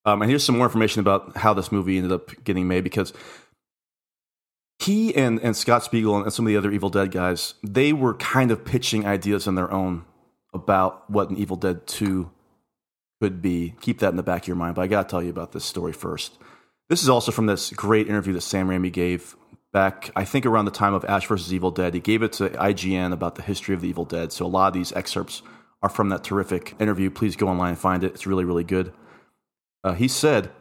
[0.05, 3.11] Um, and here's some more information about how this movie ended up getting made because
[4.80, 8.13] he and, and Scott Spiegel and some of the other Evil Dead guys they were
[8.15, 10.05] kind of pitching ideas on their own
[10.53, 12.32] about what an Evil Dead two
[13.24, 13.74] could be.
[13.80, 14.76] Keep that in the back of your mind.
[14.76, 16.38] But I got to tell you about this story first.
[16.89, 19.38] This is also from this great interview that Sam Raimi gave
[19.71, 21.93] back, I think around the time of Ash versus Evil Dead.
[21.93, 24.34] He gave it to IGN about the history of the Evil Dead.
[24.34, 25.41] So a lot of these excerpts
[25.82, 27.09] are from that terrific interview.
[27.09, 28.13] Please go online and find it.
[28.13, 28.91] It's really, really good.
[29.86, 30.51] Uh, he said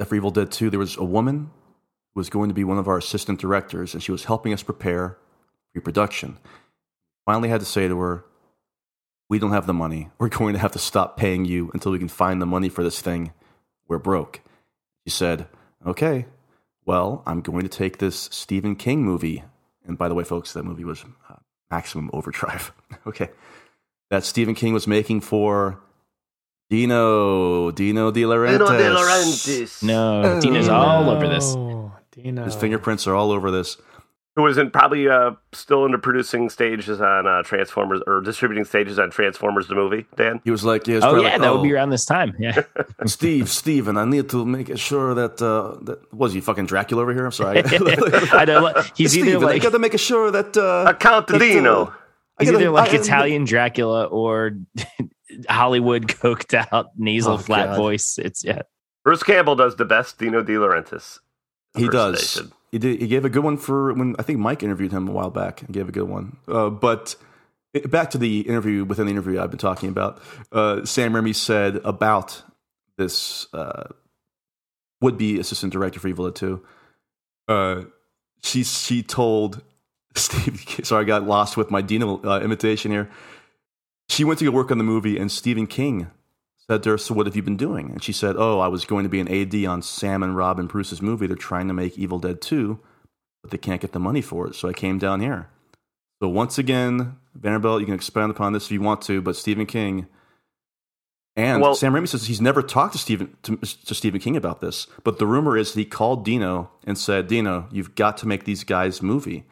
[0.00, 1.52] that for Evil Dead 2, there was a woman
[2.12, 4.64] who was going to be one of our assistant directors, and she was helping us
[4.64, 5.16] prepare
[5.72, 6.38] pre production.
[7.24, 8.24] Finally, had to say to her,
[9.32, 10.10] We don't have the money.
[10.18, 12.84] We're going to have to stop paying you until we can find the money for
[12.84, 13.32] this thing.
[13.88, 14.42] We're broke.
[15.06, 15.46] She said,
[15.86, 16.26] Okay,
[16.84, 19.42] well, I'm going to take this Stephen King movie.
[19.86, 21.36] And by the way, folks, that movie was uh,
[21.70, 22.74] Maximum Overdrive.
[23.06, 23.30] okay.
[24.10, 25.80] That Stephen King was making for
[26.68, 28.58] Dino, Dino De Laurentiis.
[28.58, 29.82] Dino De Laurentiis.
[29.82, 31.54] No, Dina's all over this.
[31.56, 32.44] Oh, Dino.
[32.44, 33.78] His fingerprints are all over this.
[34.34, 38.64] Who was in probably uh, still in the producing stages on uh, Transformers or distributing
[38.64, 40.40] stages on Transformers the movie, Dan?
[40.42, 42.06] He was like, yeah, he was Oh yeah, like, that would be "Oh, around this
[42.06, 42.34] time.
[42.38, 42.62] Yeah.
[43.04, 47.12] Steve, Steven, I need to make sure that, uh, that was he fucking Dracula over
[47.12, 47.26] here?
[47.26, 47.58] I'm sorry.
[47.64, 48.72] I know.
[48.96, 51.84] He's either Steven, I like got to make sure that uh, Account that, uh, Dino.
[52.38, 54.52] I he's gotta- either like I- Italian Dracula or
[55.48, 57.76] Hollywood coked out nasal Oh, flat God.
[57.76, 58.18] voice.
[58.18, 58.62] It's yeah.
[59.04, 61.18] Bruce Campbell does the best Dino De Laurentiis.
[61.76, 62.14] He does.
[62.14, 62.52] impersonation.
[62.72, 63.00] He did.
[63.00, 65.60] He gave a good one for when I think Mike interviewed him a while back.
[65.60, 66.38] He gave a good one.
[66.48, 67.14] Uh, but
[67.74, 70.20] it- back to the interview within the interview I've been talking about.
[70.50, 72.42] Uh, Sam Raimi said about
[72.96, 73.88] this uh,
[75.00, 76.62] would-be assistant director for Evil Dead Two.
[77.46, 77.82] Uh,
[78.42, 79.62] she she told
[80.14, 80.64] Steve.
[80.82, 83.10] Sorry, I got lost with my Dino uh, imitation here.
[84.08, 86.10] She went to go work on the movie, and Stephen King
[86.72, 87.90] said to her, So what have you been doing?
[87.90, 90.58] And she said, Oh, I was going to be an AD on Sam and Rob
[90.58, 91.26] and Bruce's movie.
[91.26, 92.78] They're trying to make Evil Dead 2,
[93.42, 94.54] but they can't get the money for it.
[94.54, 95.48] So I came down here.
[96.22, 99.66] So once again, Vanderbilt, you can expand upon this if you want to, but Stephen
[99.66, 100.06] King
[101.36, 104.60] and Well- Sam Raimi says he's never talked to Stephen to, to Stephen King about
[104.60, 104.86] this.
[105.04, 108.64] But the rumor is he called Dino and said, Dino, you've got to make these
[108.64, 109.44] guys movie.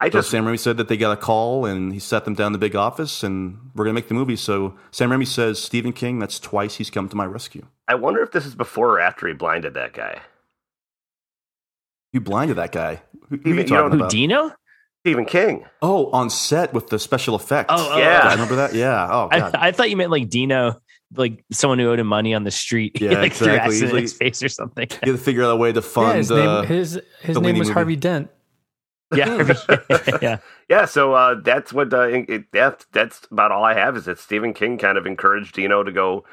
[0.00, 2.34] I So just Sam Raimi said that they got a call and he sat them
[2.34, 4.36] down in the big office and we're going to make the movie.
[4.36, 7.66] So Sam Raimi says, Stephen King, that's twice he's come to my rescue.
[7.88, 10.20] I wonder if this is before or after he blinded that guy.
[12.12, 13.02] You blinded that guy.
[13.28, 14.10] Who, who Even- you you talking don't- Who about?
[14.10, 14.52] Dino?
[15.04, 15.64] Stephen King.
[15.80, 17.72] oh, on set with the special effects.
[17.76, 18.20] Oh, oh, Yeah.
[18.24, 18.74] I remember that.
[18.74, 19.08] Yeah.
[19.10, 19.54] Oh, I, God.
[19.54, 20.80] I thought you meant like Dino,
[21.16, 22.96] like someone who owed him money on the street.
[23.00, 23.76] Yeah, like threw exactly.
[23.76, 24.88] acid in his face or something.
[25.04, 26.18] you had to figure out a way to Yeah, fund.
[26.18, 27.74] his uh, name, his, his the name was movie.
[27.74, 28.30] Harvey Dent.
[29.14, 29.54] Yeah,
[30.22, 30.38] yeah.
[30.68, 34.18] Yeah, so uh, that's what uh, it, that, that's about all I have is that
[34.18, 36.24] Stephen King kind of encouraged Dino to go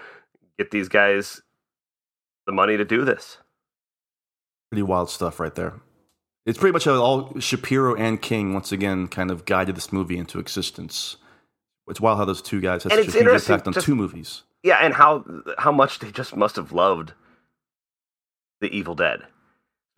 [0.58, 1.42] get these guys
[2.46, 3.38] the money to do this.
[4.72, 5.74] pretty wild stuff right there.
[6.46, 10.38] It's pretty much all Shapiro and King once again kind of guided this movie into
[10.38, 11.18] existence.
[11.88, 13.74] It's wild how those two guys had And such it's a huge interesting, impact on
[13.74, 14.44] just- two movies.
[14.64, 15.24] Yeah, and how
[15.60, 17.14] how much they just must have loved
[18.62, 19.22] the Evil Dead,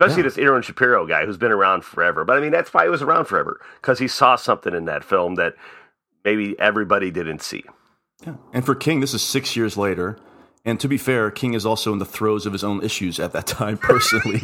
[0.00, 0.28] especially Yeah.
[0.28, 2.24] this Aaron Shapiro guy who's been around forever.
[2.24, 5.04] But I mean, that's why he was around forever because he saw something in that
[5.04, 5.54] film that
[6.24, 7.64] maybe everybody didn't see.
[8.26, 8.34] Yeah.
[8.52, 10.18] And for King, this is six years later.
[10.64, 13.32] And to be fair, King is also in the throes of his own issues at
[13.32, 14.42] that time personally.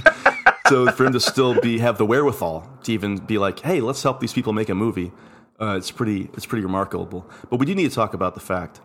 [0.68, 4.02] so for him to still be have the wherewithal to even be like, "Hey, let's
[4.02, 5.12] help these people make a movie,"
[5.61, 7.28] uh, it's pretty it's pretty remarkable.
[7.50, 8.80] But we do need to talk about the fact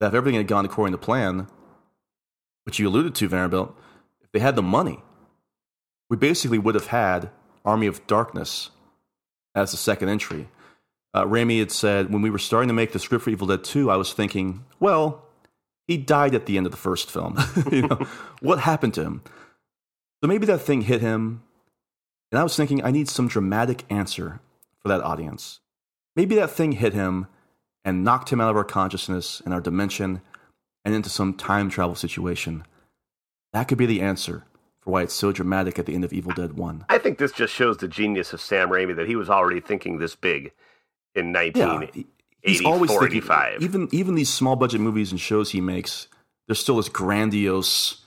[0.00, 1.46] that if everything had gone according to plan,
[2.64, 3.76] which you alluded to, Vanderbilt,
[4.22, 5.02] if they had the money,
[6.08, 7.30] we basically would have had
[7.64, 8.70] Army of Darkness
[9.54, 10.48] as the second entry.
[11.14, 13.90] Uh, had said when we were starting to make the script for Evil Dead 2,
[13.90, 15.24] I was thinking, well,
[15.86, 17.38] he died at the end of the first film.
[17.72, 18.06] you know,
[18.40, 19.22] what happened to him?
[20.22, 21.42] So maybe that thing hit him,
[22.30, 24.40] and I was thinking, I need some dramatic answer
[24.80, 25.60] for that audience.
[26.14, 27.28] Maybe that thing hit him
[27.84, 30.20] and knocked him out of our consciousness and our dimension
[30.84, 32.64] and into some time travel situation.
[33.52, 34.44] That could be the answer
[34.86, 36.84] for why it's so dramatic at the end of Evil Dead 1.
[36.88, 39.98] I think this just shows the genius of Sam Raimi that he was already thinking
[39.98, 40.52] this big
[41.16, 41.84] in Yeah,
[42.40, 43.08] he's always thinking.
[43.08, 43.62] 85.
[43.62, 46.06] Even even these small budget movies and shows he makes,
[46.46, 48.04] there's still this grandiose.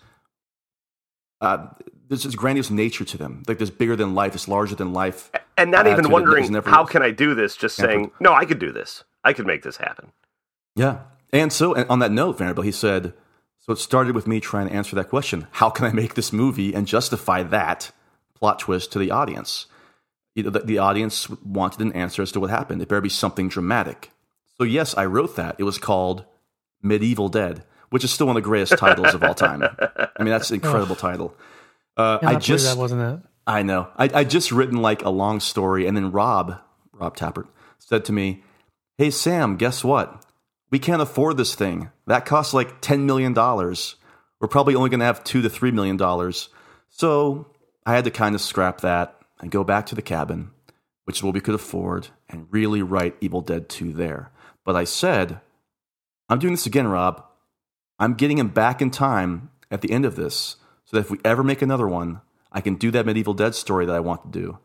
[1.41, 1.67] Uh,
[2.07, 3.43] there's this grandiose nature to them.
[3.45, 5.31] Like there's bigger than life, it's larger than life.
[5.57, 7.57] and not even that wondering how can I do this.
[7.57, 7.93] Just hampered.
[7.93, 9.03] saying, no, I could do this.
[9.25, 10.13] I could make this happen.
[10.77, 10.99] Yeah.
[11.33, 13.13] And so, and on that note, Vanderbilt, he said,
[13.69, 15.45] so it started with me trying to answer that question.
[15.51, 17.91] How can I make this movie and justify that
[18.33, 19.67] plot twist to the audience?
[20.33, 22.81] You know, the, the audience wanted an answer as to what happened.
[22.81, 24.09] It better be something dramatic.
[24.57, 25.57] So, yes, I wrote that.
[25.59, 26.25] It was called
[26.81, 29.61] Medieval Dead, which is still one of the greatest titles of all time.
[29.61, 31.35] I mean, that's an incredible title.
[31.95, 33.29] Uh, Yeah, I believe just, that wasn't it.
[33.45, 33.87] I know.
[33.97, 36.59] I, I just written like a long story, and then Rob,
[36.91, 37.47] Rob Tapert,
[37.77, 38.43] said to me,
[38.97, 40.25] Hey, Sam, guess what?
[40.71, 41.89] We can't afford this thing.
[42.07, 43.33] That costs like $10 million.
[43.33, 45.97] We're probably only going to have two to $3 million.
[46.89, 47.47] So
[47.85, 49.19] I had to kind of scrap that.
[49.39, 50.51] and go back to the cabin,
[51.05, 54.31] which is what we could afford, and really write Evil Dead 2 there.
[54.65, 55.39] But I said,
[56.27, 57.23] I'm doing this again, Rob.
[57.97, 61.19] I'm getting him back in time at the end of this so that if we
[61.23, 64.39] ever make another one, I can do that medieval dead story that I want to
[64.39, 64.59] do.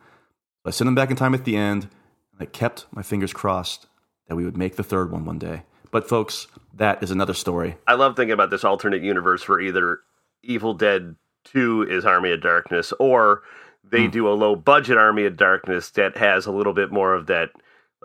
[0.62, 1.84] So I sent him back in time at the end,
[2.32, 3.86] and I kept my fingers crossed
[4.28, 5.64] that we would make the third one one day.
[5.94, 7.76] But folks, that is another story.
[7.86, 10.00] I love thinking about this alternate universe where either
[10.42, 11.14] Evil Dead
[11.44, 13.42] 2 is Army of Darkness or
[13.88, 14.10] they Hmm.
[14.10, 17.50] do a low budget Army of Darkness that has a little bit more of that.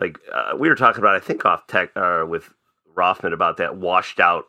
[0.00, 2.54] Like uh, we were talking about, I think off tech uh, with
[2.94, 4.44] Rothman about that washed out,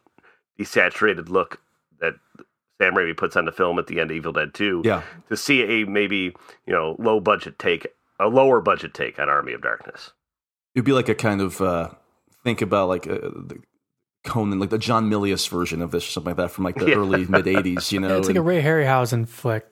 [0.60, 1.60] desaturated look
[2.00, 2.14] that
[2.80, 4.84] Sam Raimi puts on the film at the end of Evil Dead 2.
[4.86, 5.02] Yeah.
[5.30, 6.36] To see a maybe,
[6.68, 7.88] you know, low budget take,
[8.20, 10.12] a lower budget take on Army of Darkness.
[10.76, 11.90] It'd be like a kind of uh,
[12.44, 13.62] think about like uh, the
[14.24, 16.86] Conan, like the John Milius version of this, or something like that from like the
[16.90, 16.96] Yeah.
[16.96, 17.92] early mid '80s.
[17.92, 19.66] You know, it's like a Ray Harryhausen flick.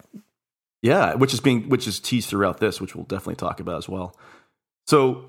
[0.82, 3.90] Yeah, which is being which is teased throughout this, which we'll definitely talk about as
[3.90, 4.16] well.
[4.88, 5.26] So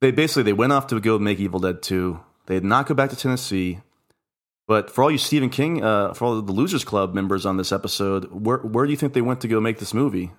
[0.00, 2.18] they basically they went off to go make Evil Dead 2.
[2.46, 3.78] They did not go back to Tennessee.
[4.68, 7.72] But for all you Stephen King, uh, for all the Losers Club members on this
[7.72, 10.30] episode, where where do you think they went to go make this movie?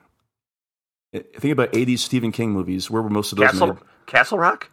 [1.13, 2.89] Think about 80s Stephen King movies.
[2.89, 3.77] Where were most of those Castle, made?
[4.07, 4.69] Castle Rock?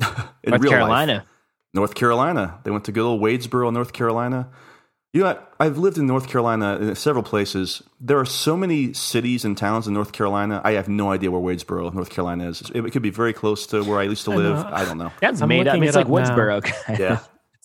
[0.42, 0.78] In North real life.
[0.78, 1.26] Carolina.
[1.74, 2.58] North Carolina.
[2.64, 4.50] They went to good old Wadesboro, North Carolina.
[5.14, 5.54] You know, what?
[5.60, 7.82] I've lived in North Carolina in several places.
[8.00, 10.60] There are so many cities and towns in North Carolina.
[10.64, 12.62] I have no idea where Wadesboro, North Carolina is.
[12.74, 14.56] It could be very close to where I used to I live.
[14.58, 14.70] know.
[14.72, 15.12] I don't know.
[15.20, 15.74] That's I'm made up.
[15.74, 16.14] I mean, it's like now.
[16.14, 16.62] Woodsboro.
[16.64, 16.98] kind.
[16.98, 17.18] Yeah,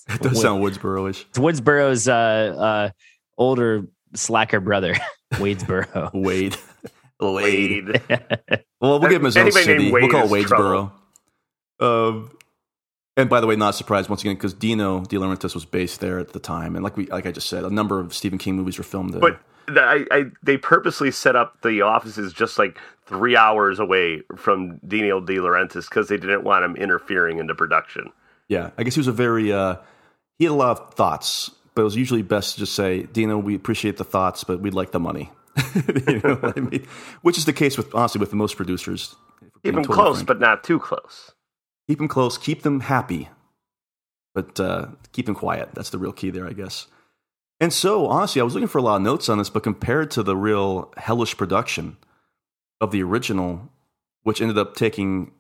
[0.10, 1.26] it does sound Woodsboro-ish.
[1.30, 2.90] It's Woodsboro's uh, uh,
[3.38, 4.96] older slacker brother,
[5.36, 6.12] Wadesboro.
[6.14, 6.58] Wade,
[7.22, 7.88] Wade.
[7.88, 8.02] Wade.
[8.82, 9.78] Well, we'll give him his own city.
[9.78, 10.92] named We'll Wade call it is trouble.
[11.80, 12.32] Um,
[13.16, 16.20] and by the way, not surprised once again because Dino De Laurentiis was based there
[16.20, 18.56] at the time, and like we, like I just said, a number of Stephen King
[18.56, 19.20] movies were filmed there.
[19.22, 24.22] But the- I, I, they purposely set up the offices just like three hours away
[24.36, 28.12] from Dino De Laurentiis because they didn't want him interfering into production.
[28.48, 29.78] Yeah, I guess he was a very uh,
[30.38, 33.38] he had a lot of thoughts, but it was usually best to just say, Dino,
[33.38, 35.32] we appreciate the thoughts, but we'd like the money.
[36.08, 36.86] you know what I mean?
[37.24, 39.16] Which is the case with honestly with most producers.
[39.42, 40.28] if we're Keep being totally close, frank.
[40.28, 41.32] but not too close.
[41.88, 43.30] Keep them close, keep them happy,
[44.36, 45.70] but uh, keep them quiet.
[45.74, 46.88] That's the real key there, I guess.
[47.60, 50.12] And so, honestly, I was looking for a lot of notes on this, but compared
[50.12, 51.98] to the real hellish production
[52.80, 53.70] of the original,
[54.24, 55.32] which ended up taking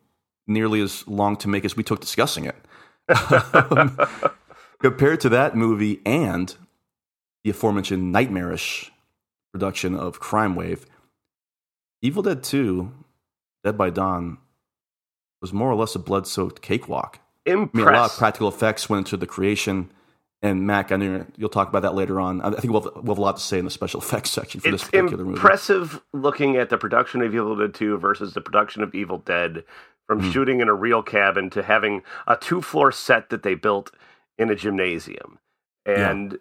[0.48, 2.56] nearly as long to make as we took discussing it,
[3.54, 4.00] um,
[4.80, 6.56] compared to that movie and
[7.44, 8.92] the aforementioned nightmarish
[9.52, 10.86] production of Crime Wave,
[12.02, 12.92] Evil Dead 2,
[13.64, 14.38] Dead by Dawn,
[15.42, 17.20] was more or less a blood soaked cakewalk.
[17.48, 19.92] I mean, a lot of practical effects went into the creation.
[20.44, 22.42] And Mac, I know you'll talk about that later on.
[22.42, 24.60] I think we'll have, we'll have a lot to say in the special effects section
[24.62, 25.36] for this It's particular movie.
[25.38, 29.64] impressive looking at the production of Evil Dead 2 versus the production of Evil Dead
[30.06, 30.32] from Hmm.
[30.32, 33.92] shooting in a real cabin to having a two floor set that they built
[34.38, 35.40] in a gymnasium.
[35.86, 36.38] And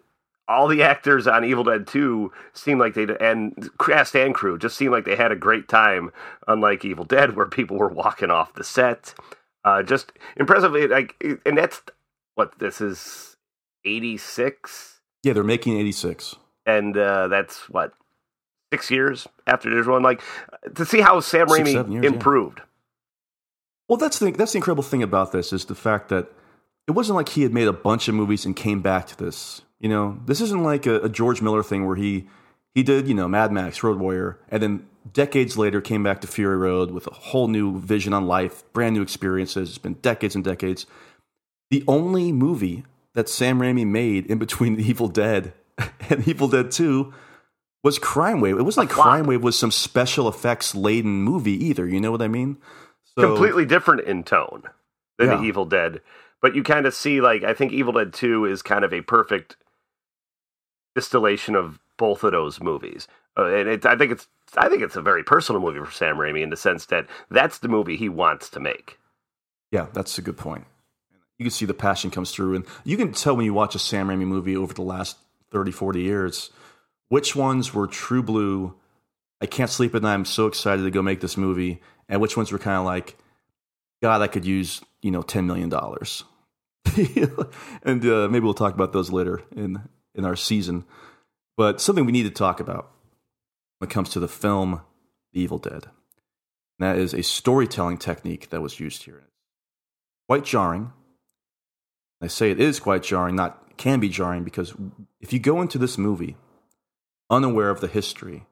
[0.47, 4.77] all the actors on Evil Dead 2 seemed like they and cast and crew just
[4.77, 6.11] seemed like they had a great time,
[6.47, 9.13] unlike Evil Dead, where people were walking off the set.
[9.63, 11.81] Uh, just impressively, like, and that's
[12.35, 13.35] what this is
[13.83, 16.35] 86 Yeah, they're making 86.
[16.65, 17.93] and uh, that's what
[18.71, 20.03] six years after there's one.
[20.03, 20.21] Like
[20.75, 22.09] to see how Sam Six, Raimi years, yeah.
[22.09, 22.61] improved.
[23.89, 26.31] Well, that's the that's the incredible thing about this is the fact that
[26.87, 29.61] it wasn't like he had made a bunch of movies and came back to this.
[29.79, 32.27] You know, this isn't like a, a George Miller thing where he
[32.73, 36.27] he did you know Mad Max, Road Warrior, and then decades later came back to
[36.27, 39.69] Fury Road with a whole new vision on life, brand new experiences.
[39.69, 40.85] It's been decades and decades.
[41.69, 45.53] The only movie that Sam Raimi made in between The Evil Dead
[46.09, 47.13] and Evil Dead Two
[47.83, 48.57] was Crime Wave.
[48.57, 48.95] It wasn't like.
[48.95, 51.87] Crime Wave was some special effects laden movie either.
[51.87, 52.57] You know what I mean?
[53.15, 54.63] So- Completely different in tone
[55.19, 55.35] than Yeah.
[55.37, 56.01] the Evil Dead,
[56.41, 59.01] but you kind of see like I think Evil Dead Two is kind of a
[59.01, 59.55] perfect
[60.97, 63.07] distillation of both of those movies.
[63.37, 64.27] Uh, and it, I think it's
[64.57, 67.59] I think it's a very personal movie for Sam Raimi in the sense that that's
[67.59, 68.97] the movie he wants to make.
[69.71, 70.65] Yeah, that's a good point.
[71.37, 72.55] You can see the passion comes through.
[72.55, 75.17] And you can tell when you watch a Sam Raimi movie over the last
[75.51, 76.49] 30, 40 years,
[77.09, 78.73] which ones were true blue.
[79.39, 80.15] I can't sleep at night.
[80.15, 81.79] I'm so excited to go make this movie.
[82.09, 83.19] And which ones were kind of like,
[84.01, 85.71] God, I could use, you know, $10 million.
[87.83, 89.83] and uh, maybe we'll talk about those later in,
[90.17, 90.83] in our season.
[91.55, 92.91] But something we need to talk about
[93.79, 94.81] when it comes to the film
[95.33, 95.85] The Evil Dead.
[96.79, 99.23] And that is a storytelling technique that was used here.
[100.27, 100.91] Quite jarring.
[102.21, 104.73] I say it is quite jarring, not can be jarring, because
[105.21, 106.35] if you go into this movie
[107.29, 108.45] unaware of the history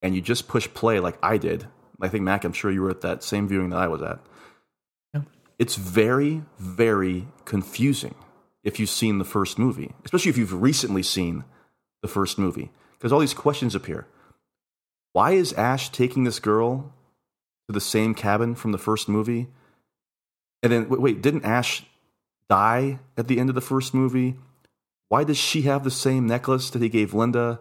[0.00, 1.66] and you just push play like I did,
[2.00, 4.18] I think Mac, I'm sure you were at that same viewing that I was at.
[5.14, 5.22] Yeah.
[5.58, 8.14] It's very, very confusing
[8.64, 11.44] if you've seen the first movie, especially if you've recently seen
[12.00, 14.06] the first movie, because all these questions appear.
[15.12, 16.92] Why is Ash taking this girl
[17.68, 19.48] to the same cabin from the first movie?
[20.62, 21.84] And then, wait, wait didn't Ash
[22.48, 24.36] die at the end of the first movie?
[25.08, 27.60] Why does she have the same necklace that he gave Linda?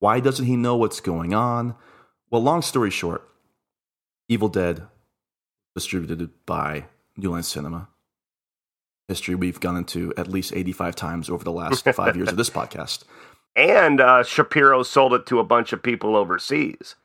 [0.00, 1.76] Why doesn't he know what's going on?
[2.30, 3.28] Well, long story short,
[4.28, 4.82] Evil Dead
[5.74, 6.86] distributed by
[7.16, 7.88] New Line Cinema.
[9.08, 12.50] History we've gone into at least 85 times over the last five years of this
[12.50, 13.04] podcast.
[13.54, 16.96] And uh, Shapiro sold it to a bunch of people overseas,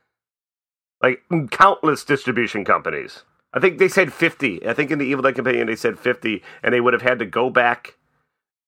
[1.01, 1.21] like
[1.51, 3.23] countless distribution companies.
[3.53, 4.67] I think they said 50.
[4.67, 7.19] I think in the Evil Dead Companion they said 50, and they would have had
[7.19, 7.95] to go back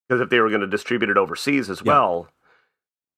[0.08, 2.30] because if they were going to distribute it overseas as well,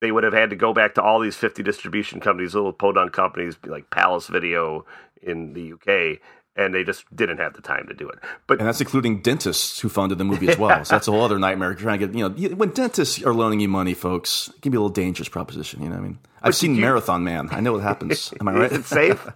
[0.01, 3.11] they would have had to go back to all these 50 distribution companies, little podunk
[3.11, 4.85] companies like Palace Video
[5.21, 6.19] in the UK,
[6.55, 8.19] and they just didn't have the time to do it.
[8.47, 10.83] But And that's including dentists who funded the movie as well.
[10.85, 11.73] So that's a whole other nightmare.
[11.73, 14.77] Trying to get, you know, when dentists are loaning you money, folks, it can be
[14.77, 15.81] a little dangerous proposition.
[15.83, 16.19] You know what I mean?
[16.37, 17.49] I've But seen you- Marathon Man.
[17.51, 18.33] I know what happens.
[18.39, 18.71] Am I right?
[18.71, 19.27] Is it safe?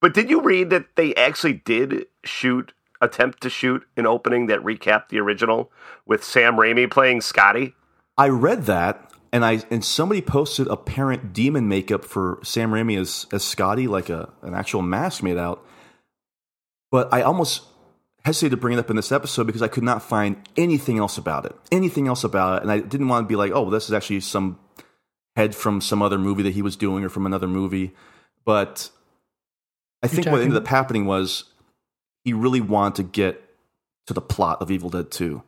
[0.00, 4.60] but did you read that they actually did shoot, attempt to shoot an opening that
[4.60, 5.70] recapped the original
[6.06, 7.74] with Sam Raimi playing Scotty?
[8.16, 13.26] I read that, and I and somebody posted apparent demon makeup for Sam Raimi as
[13.30, 15.62] as Scotty, like a an actual mask made out.
[16.90, 17.62] But I almost
[18.24, 21.16] hesitated to bring it up in this episode because I could not find anything else
[21.16, 23.70] about it, anything else about it, and I didn't want to be like, oh, well,
[23.70, 24.58] this is actually some
[25.36, 27.92] head from some other movie that he was doing or from another movie.
[28.44, 28.90] But
[30.02, 31.44] I think what ended up happening was
[32.24, 33.42] he really wanted to get
[34.06, 35.42] to the plot of Evil Dead Two.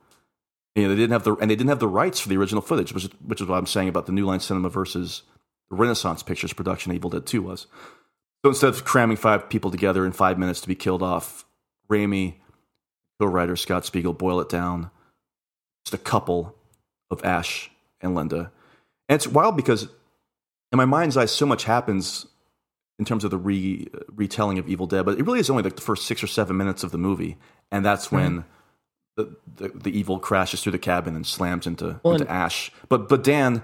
[0.75, 2.63] You know, they didn't have the and they didn't have the rights for the original
[2.63, 5.23] footage, which is, which is what I'm saying about the New Line Cinema versus
[5.71, 7.67] the Renaissance Pictures production Evil Dead Two was.
[8.45, 11.45] So instead of cramming five people together in five minutes to be killed off,
[11.91, 12.35] Raimi,
[13.21, 14.91] co-writer Scott Spiegel, boil it down.
[15.85, 16.55] Just a couple
[17.11, 17.71] of Ash
[18.01, 18.53] and Linda,
[19.09, 19.89] and it's wild because
[20.71, 22.27] in my mind's eye, so much happens
[22.99, 25.77] in terms of the re, retelling of Evil Dead, but it really is only like
[25.77, 27.39] the first six or seven minutes of the movie,
[27.73, 28.17] and that's mm-hmm.
[28.17, 28.45] when
[29.17, 32.71] the, the the evil crashes through the cabin and slams into, Well, into and- Ash.
[32.89, 33.63] But but Dan,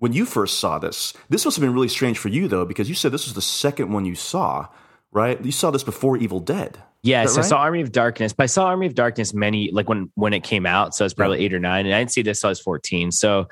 [0.00, 2.88] when you first saw this, this must have been really strange for you though, because
[2.88, 4.66] you said this was the second one you saw,
[5.12, 5.42] right?
[5.44, 6.82] You saw this before Evil Dead.
[7.02, 7.56] Yes, Is that I saw?
[7.58, 10.66] Army of Darkness, but I saw Army of Darkness many like when when it came
[10.66, 12.60] out, so it's probably eight or nine, and I didn't see this till I was
[12.60, 13.10] fourteen.
[13.10, 13.46] So,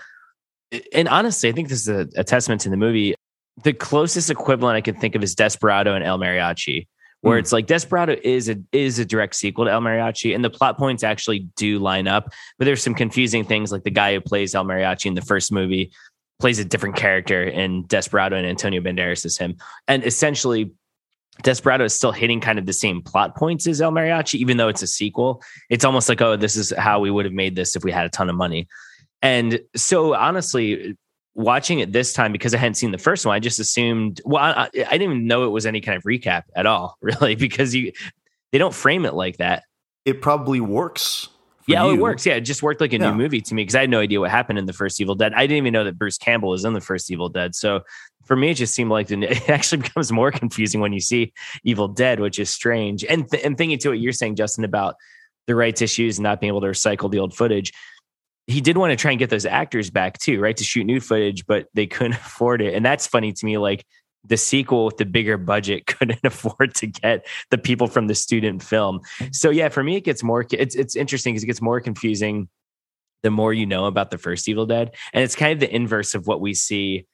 [0.93, 3.15] and honestly, I think this is a, a testament to the movie.
[3.65, 6.87] The closest equivalent I can think of is Desperado and El Mariachi,
[7.23, 7.41] where Hmm.
[7.41, 10.77] it's like Desperado is a is a direct sequel to El Mariachi, and the plot
[10.77, 14.55] points actually do line up, but there's some confusing things like the guy who plays
[14.55, 15.91] El Mariachi in the first movie
[16.39, 20.72] plays a different character in Desperado, and Antonio Banderas is him, and essentially
[21.43, 24.68] Desperado is still hitting kind of the same plot points as El Mariachi, even though
[24.68, 25.43] it's a sequel.
[25.70, 28.07] It's almost like, oh, this is how we would have made this if we had
[28.07, 28.66] a ton of money.
[29.22, 30.97] And so, honestly,
[31.34, 34.20] watching it this time because I hadn't seen the first one, I just assumed.
[34.24, 37.36] Well, I, I didn't even know it was any kind of recap at all, really,
[37.36, 37.93] because you
[38.53, 39.64] they don't frame it like that.
[40.05, 41.28] It probably works.
[41.69, 42.25] Yeah, oh, it works.
[42.25, 43.11] Yeah, it just worked like a Yeah.
[43.11, 45.14] new movie to me because I had no idea what happened in the first Evil
[45.14, 45.33] Dead.
[45.35, 47.55] I didn't even know that Bruce Campbell was in the first Evil Dead.
[47.55, 47.81] So
[48.25, 51.33] for me, it just seemed like the, it actually becomes more confusing when you see
[51.64, 53.05] Evil Dead, which is strange.
[53.05, 54.97] And th- and thinking to what you're saying, Justin, about
[55.47, 57.73] the rights issues and not being able to recycle the old footage.
[58.47, 60.57] He did want to try and get those actors back too, right?
[60.57, 62.75] To shoot new footage, but they couldn't afford it.
[62.75, 63.59] And that's funny to me.
[63.59, 63.85] Like
[64.25, 68.62] the sequel with the bigger budget couldn't afford to get the people from the student
[68.62, 69.01] film.
[69.33, 70.45] So yeah, for me, it gets more.
[70.51, 72.49] It's it's interesting because it gets more confusing
[73.23, 76.14] the more you know about the first Evil Dead, and it's kind of the inverse
[76.14, 77.07] of what we see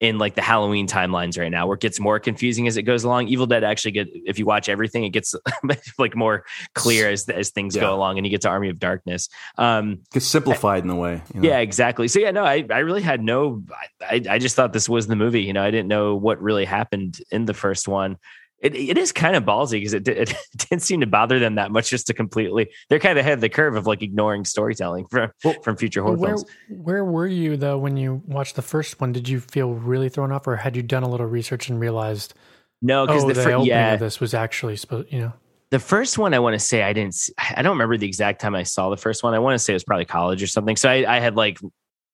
[0.00, 3.02] in like the Halloween timelines right now, where it gets more confusing as it goes
[3.02, 3.26] along.
[3.28, 5.34] Evil Dead actually get if you watch everything, it gets
[5.98, 6.44] like more
[6.74, 7.82] clear as as things Yeah.
[7.82, 9.28] go along, and you get to Army of Darkness.
[9.56, 11.22] Um, It's simplified in a way.
[11.34, 11.48] you know?
[11.48, 12.06] yeah, exactly.
[12.08, 13.64] So yeah, no, I, I really had no,
[14.00, 15.42] I, I just thought this was the movie.
[15.42, 18.18] You know, I didn't know what really happened in the first one.
[18.60, 21.70] It, it is kind of ballsy because it, it didn't seem to bother them that
[21.70, 25.06] much just to completely, they're kind of ahead of the curve of like ignoring storytelling
[25.06, 25.30] from,
[25.62, 26.44] from future horror Where films.
[26.68, 29.12] where were you though when you watched the first one?
[29.12, 32.34] Did you feel really thrown off, or had you done a little research and realized,
[32.82, 35.32] No, because oh, the, the opening yeah, of this was actually supposed, you know?
[35.70, 38.54] the first one I want to say I didn't I don't remember the exact time
[38.54, 39.34] I saw the first one.
[39.34, 40.76] I want to say it was probably college or something.
[40.76, 41.58] So I, I had like,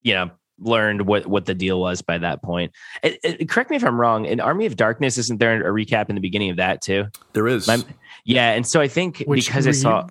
[0.02, 0.30] you know,
[0.60, 2.72] learned what what the deal was by that point.
[3.02, 4.24] It- it- correct me if I'm wrong.
[4.24, 7.06] In Army of Darkness, isn't there a recap in the beginning of that too?
[7.32, 7.66] There is.
[7.66, 7.82] My-
[8.24, 10.08] yeah, and so I think Which because I were you- saw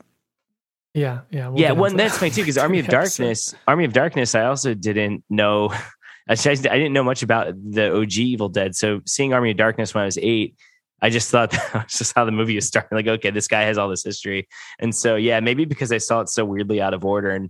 [0.94, 2.20] Yeah, yeah, we'll yeah, get well, into that's that.
[2.20, 5.74] funny too because Army of Darkness, Army of Darkness, I also didn't know.
[6.30, 8.76] I I didn't know much about the OG Evil Dead.
[8.76, 10.56] So seeing Army of Darkness when I was eight,
[11.02, 12.96] I just thought that was just how the movie was starting.
[12.96, 14.48] Like, okay, this guy has all this history.
[14.80, 17.50] And so, yeah, maybe because I saw it so weirdly out of order and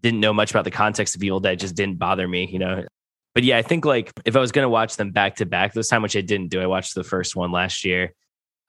[0.00, 2.84] didn't know much about the context of Evil Dead, just didn't bother me, you know.
[3.34, 5.72] But yeah, I think like if I was going to watch them back to back
[5.72, 8.12] this time, which I didn't do, I watched the first one last year.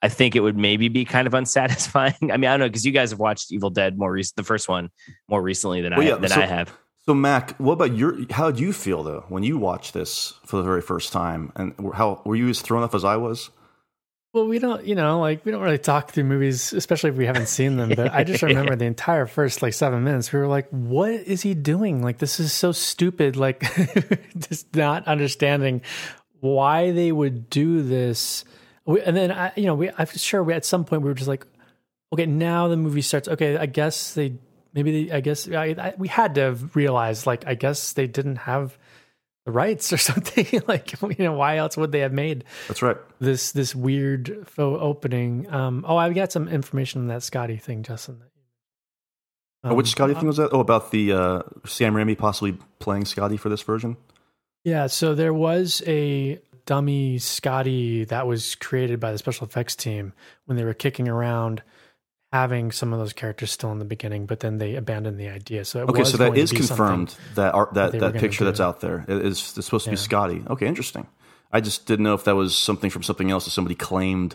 [0.02, 2.14] I think it would maybe be kind of unsatisfying.
[2.22, 4.42] I mean, I don't know because you guys have watched Evil Dead more recent, the
[4.42, 4.90] first one
[5.28, 6.76] more recently than Well, I yeah, than so- I have.
[7.06, 8.16] So, Mac, what about your?
[8.30, 11.52] How did you feel though when you watched this for the very first time?
[11.54, 13.50] And how were you as thrown off as I was?
[14.34, 17.24] Well, we don't, you know, like we don't really talk through movies, especially if we
[17.24, 17.90] haven't seen them.
[17.90, 20.32] But I just remember the entire first like seven minutes.
[20.32, 22.02] We were like, "What is he doing?
[22.02, 23.60] Like this is so stupid." Like
[24.36, 25.82] just not understanding
[26.40, 28.44] why they would do this.
[28.84, 31.14] We, and then I, you know, we I'm sure we at some point we were
[31.14, 31.46] just like,
[32.12, 34.34] "Okay, now the movie starts." Okay, I guess they
[34.72, 38.08] maybe they, I guess I, I, we had to have realized like I guess they
[38.08, 38.76] didn't have
[39.46, 40.62] rights or something.
[40.66, 42.44] like you know, why else would they have made?
[42.68, 42.96] That's right.
[43.20, 45.52] this this weird faux opening.
[45.52, 48.22] Um, oh, I've got some information on that Scotty thing, Justin.
[49.62, 50.50] Oh, which Um, Scotty thing was that?
[50.52, 53.96] Oh, about the uh, Sam Raimi possibly playing Scotty for this version.
[54.62, 60.12] Yeah, so there was a dummy Scotty that was created by the special effects team
[60.46, 61.62] when they were kicking around
[62.34, 65.64] having some of those characters still in the beginning, but then they abandoned the idea.
[65.64, 68.80] So it Okay, so that is confirmed that art, that were that picture that's out
[68.80, 70.42] there is, is supposed to be Scotty.
[70.50, 71.06] Okay, interesting.
[71.52, 74.34] I just didn't know if that was something from something else that somebody claimed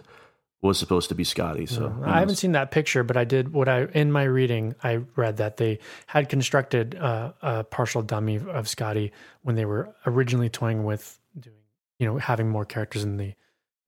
[0.62, 1.66] was supposed to be Scotty.
[1.66, 4.76] So who I haven't seen that picture, but I did what I in my reading.
[4.82, 9.94] I read that they had constructed uh, a partial dummy of Scotty when they were
[10.06, 11.58] originally toying with doing,
[11.98, 13.34] you know, having more characters in the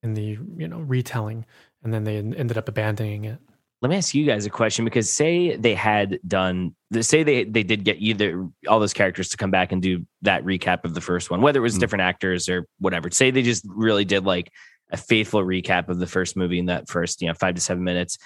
[0.03, 1.45] in the you know retelling,
[1.81, 3.39] and then they ended up abandoning it.
[3.81, 7.63] Let me ask you guys a question because say they had done say they they
[7.63, 11.01] did get either all those characters to come back and do that recap of the
[11.01, 11.79] first one, whether it was Mm.
[11.79, 13.09] different actors or whatever.
[13.09, 14.51] Say they just really did like
[14.91, 17.83] a faithful recap of the first movie in that first, you know, five to seven
[17.83, 18.17] minutes.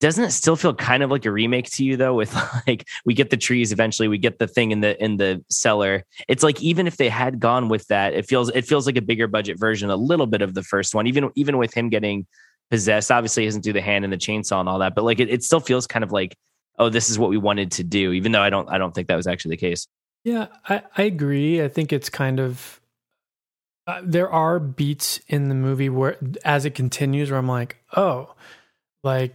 [0.00, 2.14] Doesn't it still feel kind of like a remake to you though?
[2.14, 2.34] With
[2.66, 6.04] like we get the trees eventually, we get the thing in the in the cellar.
[6.26, 9.02] It's like even if they had gone with that, it feels it feels like a
[9.02, 11.06] bigger budget version, a little bit of the first one.
[11.06, 12.26] Even even with him getting
[12.70, 13.10] possessed.
[13.10, 15.28] Obviously, he doesn't do the hand and the chainsaw and all that, but like it,
[15.28, 16.36] it still feels kind of like,
[16.78, 19.08] oh, this is what we wanted to do, even though I don't I don't think
[19.08, 19.86] that was actually the case.
[20.24, 21.62] Yeah, I, I agree.
[21.62, 22.80] I think it's kind of
[23.86, 28.34] uh, there are beats in the movie where as it continues where I'm like, oh,
[29.02, 29.34] like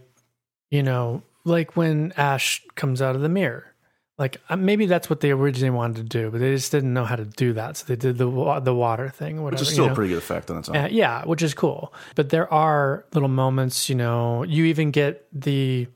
[0.70, 3.72] you know, like when Ash comes out of the mirror.
[4.18, 7.04] Like uh, maybe that's what they originally wanted to do, but they just didn't know
[7.04, 9.60] how to do that, so they did the the water thing, whatever.
[9.60, 9.92] which is you still know?
[9.92, 10.76] a pretty good effect on its own.
[10.76, 11.92] Uh, yeah, which is cool.
[12.14, 15.86] But there are little moments, you know, you even get the,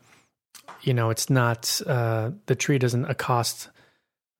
[0.83, 3.71] you know, it's not, uh, the tree doesn't accost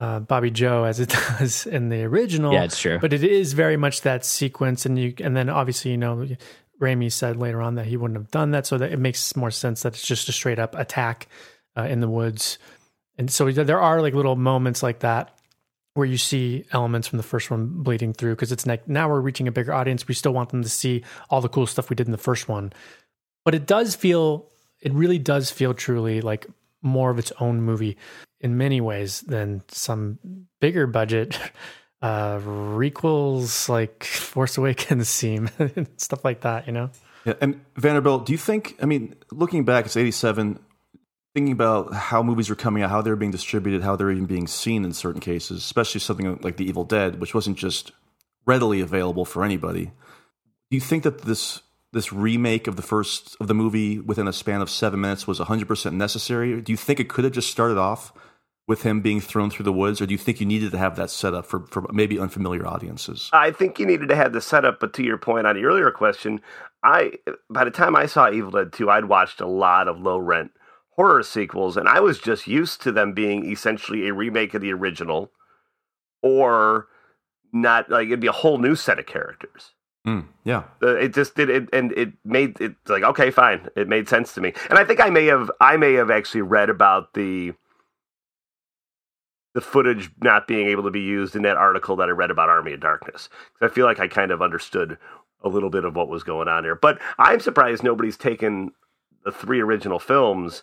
[0.01, 1.09] uh, Bobby Joe as it
[1.39, 2.53] does in the original.
[2.53, 2.99] Yeah, it's true.
[2.99, 4.85] But it is very much that sequence.
[4.85, 6.27] And you, and then obviously, you know,
[6.81, 8.67] Raimi said later on that he wouldn't have done that.
[8.67, 11.29] So that it makes more sense that it's just a straight up attack
[11.77, 12.59] uh, in the woods.
[13.21, 15.37] And so there are like little moments like that
[15.93, 19.21] where you see elements from the first one bleeding through because it's like now we're
[19.21, 20.09] reaching a bigger audience.
[20.09, 22.49] We still want them to see all the cool stuff we did in the first
[22.49, 22.73] one.
[23.45, 24.49] But it does feel,
[24.81, 26.47] it really does feel truly like
[26.81, 27.99] more of its own movie
[28.41, 30.19] in many ways than some
[30.59, 31.39] bigger budget
[32.03, 35.51] uh requels like Force Awakens seem
[35.99, 36.91] stuff like that, you know?
[37.27, 38.79] Yeah, and Vanderbilt, do you think?
[38.81, 40.59] I mean, looking back, it's '87.
[41.35, 44.27] Thinking about how movies were coming out, how they were being distributed, how they're even
[44.27, 47.93] being seen in certain cases, especially something like The Evil Dead, which wasn't just
[48.47, 49.93] readily available for anybody.
[50.71, 51.63] Do you think that this
[51.93, 55.41] this remake of the first of the movie within a span of seven minutes was
[55.41, 56.61] 100% necessary?
[56.61, 58.13] Do you think it could have just started off
[58.71, 60.95] with him being thrown through the woods, or do you think you needed to have
[60.95, 63.29] that set up for, for maybe unfamiliar audiences?
[63.33, 65.91] I think you needed to have the setup, but to your point on the earlier
[65.91, 66.41] question,
[66.85, 67.15] I
[67.51, 70.53] by the time I saw Evil Dead 2, I'd watched a lot of low rent
[71.01, 74.71] horror sequels, and I was just used to them being essentially a remake of the
[74.75, 75.31] original,
[76.21, 76.89] or
[77.55, 79.73] not like it'd be a whole new set of characters.
[80.07, 80.65] Mm, yeah.
[80.83, 83.67] Uh, it just did it, and it made it like okay, fine.
[83.77, 86.43] It made sense to me, and I think I may have I may have actually
[86.43, 87.55] read about the
[89.55, 92.51] the footage not being able to be used in that article that I read about
[92.51, 93.31] Army of Darkness.
[93.63, 94.99] I feel like I kind of understood
[95.43, 98.73] a little bit of what was going on there, but I'm surprised nobody's taken
[99.25, 100.63] the three original films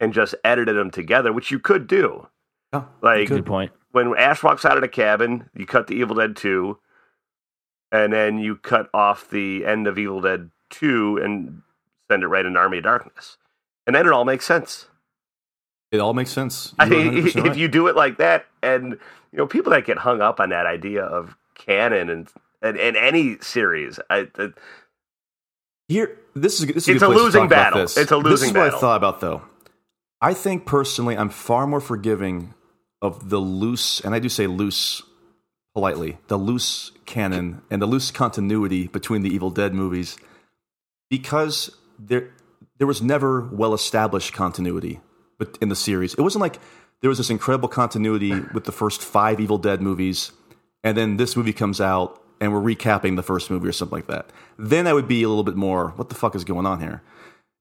[0.00, 2.28] and just edited them together, which you could do.
[2.72, 3.72] Yeah, Like Good point.
[3.92, 6.78] when Ash walks out of the cabin, you cut the Evil Dead 2,
[7.92, 11.62] and then you cut off the end of Evil Dead 2 and
[12.10, 13.36] send it right into Army of Darkness.
[13.86, 14.88] And then it all makes sense.
[15.92, 16.74] It all makes sense.
[16.78, 17.56] I mean, if right.
[17.56, 18.92] you do it like that, and
[19.32, 22.28] you know, people that get hung up on that idea of canon and
[22.62, 24.48] and, and any series, I, I
[25.88, 27.80] Here, this is this is It's good a place to losing talk about battle.
[27.82, 27.96] This.
[27.96, 28.74] It's a losing This losing is what.
[28.74, 29.42] I thought about though.
[30.20, 32.54] I think personally, I'm far more forgiving
[33.02, 35.02] of the loose, and I do say loose
[35.74, 40.16] politely, the loose canon and the loose continuity between the Evil Dead movies,
[41.10, 42.30] because there
[42.78, 45.00] there was never well established continuity,
[45.38, 46.58] but in the series, it wasn't like
[47.02, 50.32] there was this incredible continuity with the first five Evil Dead movies,
[50.82, 54.06] and then this movie comes out and we're recapping the first movie or something like
[54.08, 54.30] that.
[54.58, 57.02] Then I would be a little bit more, what the fuck is going on here?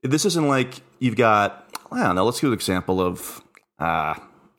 [0.10, 3.42] This isn't like you've got, I don't know, let's give an example of
[3.80, 4.16] uh,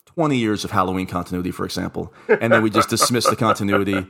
[0.06, 4.06] 20 years of Halloween continuity, for example, and then we just dismiss the continuity.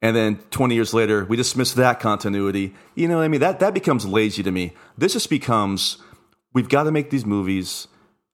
[0.00, 2.72] And then 20 years later, we dismiss that continuity.
[2.94, 3.40] You know what I mean?
[3.40, 4.72] That, that becomes lazy to me.
[4.96, 5.98] This just becomes
[6.52, 7.88] we've got to make these movies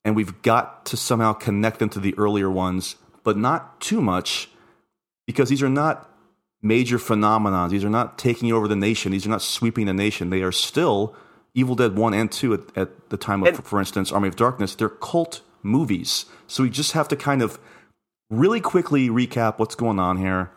[0.04, 4.50] and we've got to somehow connect them to the earlier ones, but not too much
[5.26, 6.10] because these are not
[6.62, 7.70] major phenomenons.
[7.70, 9.12] These are not taking over the nation.
[9.12, 10.30] These are not sweeping the nation.
[10.30, 11.16] They are still
[11.54, 14.36] Evil Dead 1 and 2 at, at the time of, And- for instance, Army of
[14.36, 14.74] Darkness.
[14.74, 16.26] They're cult movies.
[16.46, 17.58] So we just have to kind of
[18.30, 20.50] really quickly recap what's going on here,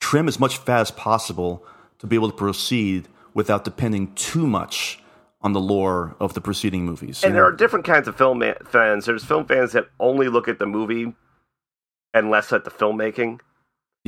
[0.00, 1.64] trim as much fat as possible
[1.98, 5.02] to be able to proceed without depending too much
[5.40, 7.22] on the lore of the preceding movies.
[7.22, 9.06] And there are different kinds of film fans.
[9.06, 11.14] There's film fans that only look at the movie
[12.12, 13.40] and less at the filmmaking.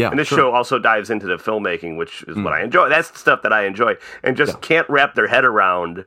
[0.00, 0.38] Yeah, and this sure.
[0.38, 2.60] show also dives into the filmmaking, which is what hmm.
[2.60, 2.88] I enjoy.
[2.88, 6.06] That's the stuff that I enjoy, and just can't wrap their head around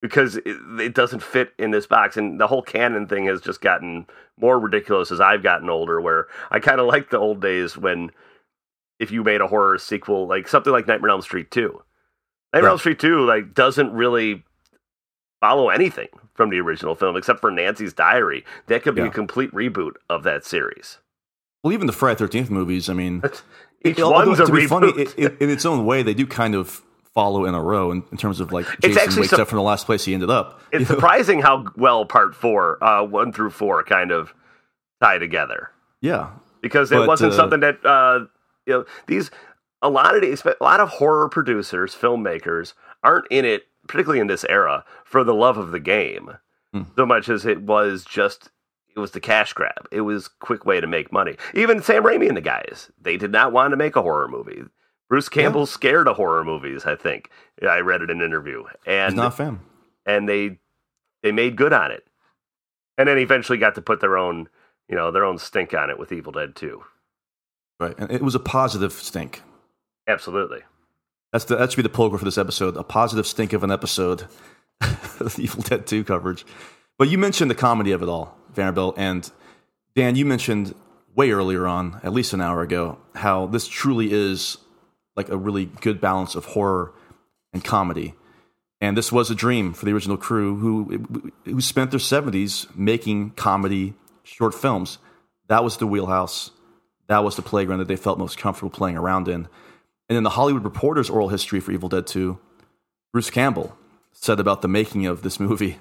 [0.00, 2.16] because it, it doesn't fit in this box.
[2.16, 4.06] And the whole canon thing has just gotten
[4.38, 6.00] more ridiculous as I've gotten older.
[6.00, 8.10] Where I kind of like the old days when
[8.98, 11.82] if you made a horror sequel, like something like Nightmare on Elm Street Two.
[12.52, 12.70] Nightmare on Yeah.
[12.70, 14.44] Elm Street Two, like doesn't really
[15.40, 18.44] follow anything from the original film except for Nancy's Diary.
[18.66, 19.08] That could be Yeah.
[19.08, 20.98] a complete reboot of that series.
[21.62, 22.88] Well, even the Friday Thirteenth movies.
[22.88, 23.22] I mean,
[23.84, 26.26] Each although, one's a to be funny, it, it, in its own way, they do
[26.26, 26.82] kind of
[27.14, 29.62] follow in a row in, in terms of like Jason actually wakes up from the
[29.62, 30.60] last place he ended up.
[30.72, 30.94] It's You know?
[31.00, 34.32] surprising how well part four, uh, one through four, kind of
[35.02, 36.30] tie together Yeah,
[36.62, 38.20] because it But, wasn't uh, something that uh,
[38.66, 39.30] you know these
[39.82, 42.72] a lot of these a lot of horror producers, filmmakers
[43.04, 46.30] aren't in it, particularly in this era, for the love of the game
[46.72, 46.82] Hmm.
[46.96, 48.48] so much as it was just
[48.94, 49.88] it was the cash grab.
[49.90, 51.36] It was quick way to make money.
[51.54, 54.62] Even Sam Raimi and the guys, they did not want to make a horror movie.
[55.08, 56.86] Bruce Campbell's scared of horror movies.
[56.86, 57.30] I think
[57.68, 59.60] I read it in an interview, he's and not a fan.
[60.06, 60.58] and they
[61.22, 62.06] they made good on it,
[62.96, 64.48] and then eventually got to put their own
[64.88, 66.84] you know their own stink on it with Evil Dead Two.
[67.78, 69.42] Right, and it was a positive stink.
[70.06, 70.60] Absolutely.
[71.32, 72.76] That's the, that should be the poker for this episode.
[72.76, 74.26] A positive stink of an episode,
[75.38, 76.44] Evil Dead Two coverage.
[76.98, 79.30] But you mentioned the comedy of it all, Vanderbilt, and
[79.94, 80.16] Dan.
[80.16, 80.74] You mentioned
[81.14, 84.58] way earlier on, at least an hour ago, how this truly is
[85.16, 86.92] like a really good balance of horror
[87.52, 88.14] and comedy.
[88.80, 93.30] And this was a dream for the original crew who who spent their seventies making
[93.30, 93.94] comedy
[94.24, 94.98] short films.
[95.48, 96.50] That was the wheelhouse.
[97.08, 99.48] That was the playground that they felt most comfortable playing around in.
[100.08, 102.38] And in the Hollywood Reporter's oral history for Evil Dead 2,
[103.12, 103.76] Bruce Campbell
[104.12, 105.78] said about the making of this movie,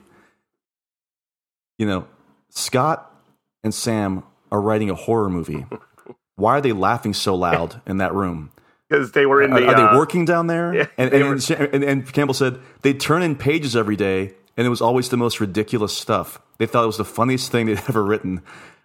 [1.77, 2.07] you know,
[2.51, 3.11] Scott
[3.63, 5.65] and Sam are writing a horror movie.
[6.35, 8.51] Why are they laughing so loud in that room?
[8.89, 9.65] Because they were in the.
[9.65, 10.73] are uh, they working down there?
[10.73, 14.67] yeah, and, and, were- and, and, Campbell said they'd turn in pages every day, and
[14.67, 16.41] it was always the most ridiculous stuff.
[16.57, 18.41] They thought it was the funniest thing they'd ever written.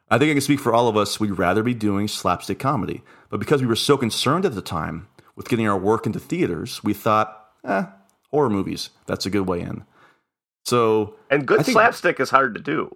[0.08, 1.18] I think I can speak for all of us.
[1.18, 3.02] We'd rather be doing slapstick comedy.
[3.30, 6.84] But because we were so concerned at the time with getting our work into theaters,
[6.84, 7.86] we thought, eh,
[8.30, 9.84] horror movies, that's a good way in.
[10.64, 12.94] So And good think slapstick is hard to do.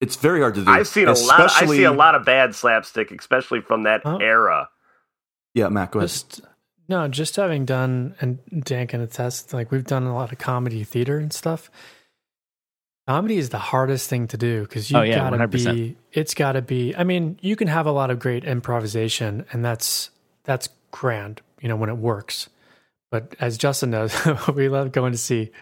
[0.00, 0.70] It's very hard to do.
[0.70, 1.50] I've seen a lot.
[1.54, 4.16] I see a lot of bad slapstick, especially from that Oh.
[4.18, 4.68] era.
[5.54, 6.08] Yeah, Matt, go ahead.
[6.10, 6.40] Just
[6.88, 10.84] no, just having done and Dan can attest, like we've done a lot of comedy
[10.84, 11.70] theater and stuff.
[13.06, 15.74] Comedy is the hardest thing to do because you Oh, yeah, gotta 100%.
[15.74, 15.96] be.
[16.12, 16.94] It's gotta be.
[16.96, 20.10] I mean, you can have a lot of great improvisation, and that's
[20.44, 21.42] that's grand.
[21.60, 22.48] You know when it works.
[23.10, 24.14] But as Justin knows,
[24.54, 25.52] we love going to see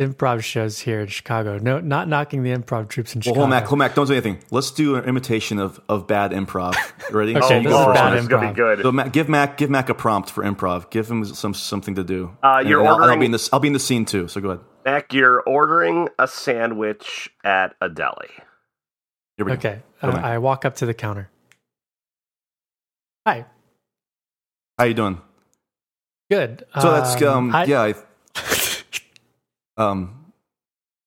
[0.00, 1.58] improv shows here in Chicago.
[1.58, 3.40] No, not knocking the improv troops in Well, Chicago.
[3.40, 4.38] hold on, Mac, hold Mac, don't do anything.
[4.50, 6.74] Let's do an imitation of, of bad improv.
[7.10, 7.36] Ready?
[7.36, 8.12] Okay, So you this go is bad Mac.
[8.14, 8.82] this is gonna be good.
[8.82, 10.90] So Mac, give Mac give Mac a prompt for improv.
[10.90, 12.36] Give him some something to do.
[12.42, 13.52] Uh, you're and I'll, I'll ordering- be in this.
[13.52, 14.28] I'll be in the scene too.
[14.28, 14.64] So go ahead.
[14.84, 18.28] Mac, you're ordering a sandwich at a deli.
[19.36, 19.56] Here we go.
[19.56, 20.24] Okay, Go, Mac.
[20.24, 21.28] I, I walk up to the counter.
[23.26, 23.46] Hi,
[24.78, 25.20] How you doing?
[26.30, 26.64] good.
[26.80, 27.82] So that's um I- yeah.
[27.82, 27.94] I,
[29.76, 30.18] um,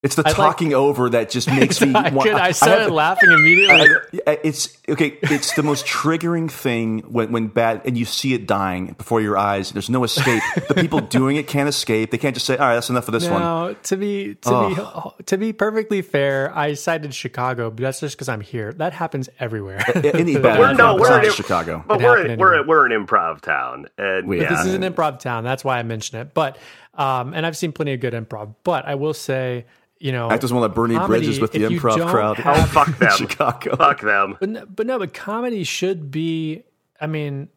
[0.04, 1.94] It's the I like- talking over that just makes me.
[1.96, 4.22] I, want, could, I have- started laughing immediately.
[4.28, 5.18] I- it's okay.
[5.24, 9.36] It's the most triggering thing when when bad and you see it dying before your
[9.36, 9.72] eyes.
[9.72, 10.44] There's no escape.
[10.68, 12.12] the people doing it can't escape.
[12.12, 14.76] They can't just say, "All right, that's enough of this one." Now, to be to
[15.18, 18.74] be to be perfectly fair, I cited Chicago, but that's just because I'm here.
[18.74, 19.84] That happens everywhere.
[19.96, 21.84] Any That bad We're, happens no, improv we're besides in Chicago.
[21.88, 22.68] but It we're happened we're anywhere.
[22.68, 25.44] we're an improv town, and We- yeah, This is an improv town.
[25.44, 26.36] That's why I mention it.
[26.36, 26.58] But
[26.96, 28.56] um, and I've seen plenty of good improv.
[28.64, 29.66] But I will say,
[30.00, 32.38] you know, Actors want to Bernie comedy, Bridges with the improv crowd.
[32.38, 33.76] have- oh fuck them, Chicago.
[33.76, 34.38] fuck them.
[34.40, 36.64] But no, but no, but comedy should be.
[37.00, 37.50] I mean,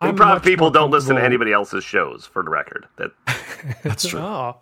[0.00, 2.86] I'm Improv people don't listen to anybody else's shows, for the record.
[2.96, 3.10] That
[3.82, 4.20] That's true.
[4.20, 4.56] Oh,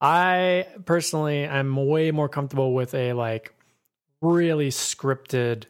[0.00, 3.54] I personally I'm way more comfortable with a like
[4.20, 5.64] really scripted.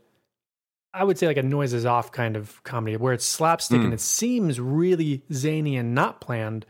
[0.93, 3.85] I would say like a noises off kind of comedy where it's slapstick Mm.
[3.85, 6.67] and it seems really zany and not planned,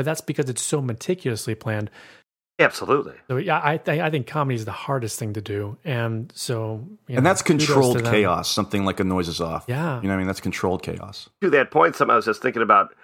[0.00, 1.90] but that's because it's so meticulously planned.
[2.58, 3.12] absolutely.
[3.28, 6.86] So yeah, I th- I think comedy is the hardest thing to do, and so
[7.06, 8.50] you and know, that's controlled chaos.
[8.50, 9.66] Something like a Noises Off.
[9.68, 9.96] Yeah.
[9.96, 11.28] you know, what I mean, that's controlled chaos.
[11.42, 12.94] to that point, something I was just thinking about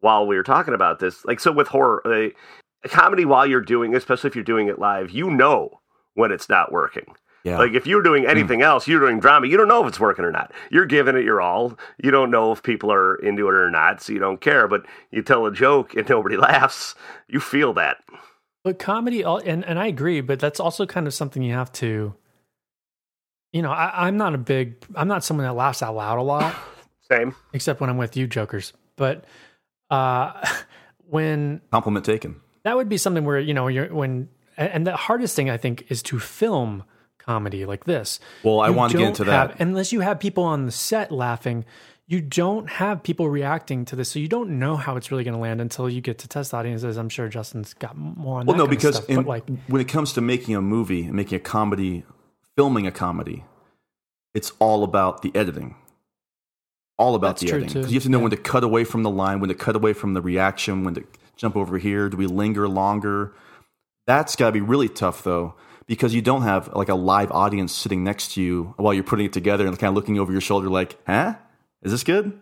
[0.00, 1.24] while we were talking about this.
[1.24, 5.12] Like, so with horror, a comedy while you're doing, especially if you're doing it live,
[5.12, 5.80] you know
[6.14, 7.14] when it's not working.
[7.42, 9.98] Yeah, Like, if you're doing anything else, you're doing drama, you don't know if it's
[10.00, 10.52] working or not.
[10.70, 11.78] You're giving it your all.
[12.02, 14.68] You don't know if people are into it or not, so you don't care.
[14.68, 16.94] But you tell a joke and nobody laughs,
[17.28, 17.98] you feel that.
[18.62, 22.14] But comedy, and and I agree, but that's also kind of something you have to.
[23.52, 24.84] You know, I, I'm not a big.
[24.94, 26.54] I'm not someone that laughs out loud a lot,
[27.10, 27.34] Same.
[27.54, 28.74] except when I'm with you, jokers.
[28.96, 29.24] But
[29.88, 30.46] uh,
[31.08, 32.36] when compliment taken.
[32.64, 35.56] that would be something where you know you're when, and and the hardest thing I
[35.56, 36.84] think is to film
[37.30, 38.18] comedy like this.
[38.42, 39.60] Well, I You want to get into have- that.
[39.60, 41.64] unless you have people on the set laughing.
[42.08, 45.34] You don't have people reacting to this, so you don't know how it's really going
[45.34, 46.96] to land until you get to test audiences.
[46.96, 49.86] I'm sure Justin's got more on Well, that no, because stuff, in, like when it
[49.86, 52.02] comes to making a movie and making a comedy,
[52.56, 53.44] filming a comedy,
[54.34, 55.76] it's all about the editing.
[56.98, 57.68] All about the editing.
[57.68, 58.22] Because you have to know Yeah.
[58.24, 60.94] when to cut away from the line, when to cut away from the reaction, when
[60.94, 61.04] to
[61.36, 62.08] jump over here.
[62.08, 63.32] Do we linger longer?
[64.08, 65.54] That's got to be really tough, though,
[65.90, 69.26] because you don't have like a live audience sitting next to you while you're putting
[69.26, 71.34] it together and kind of looking over your shoulder, like, huh?
[71.82, 72.38] Is this good?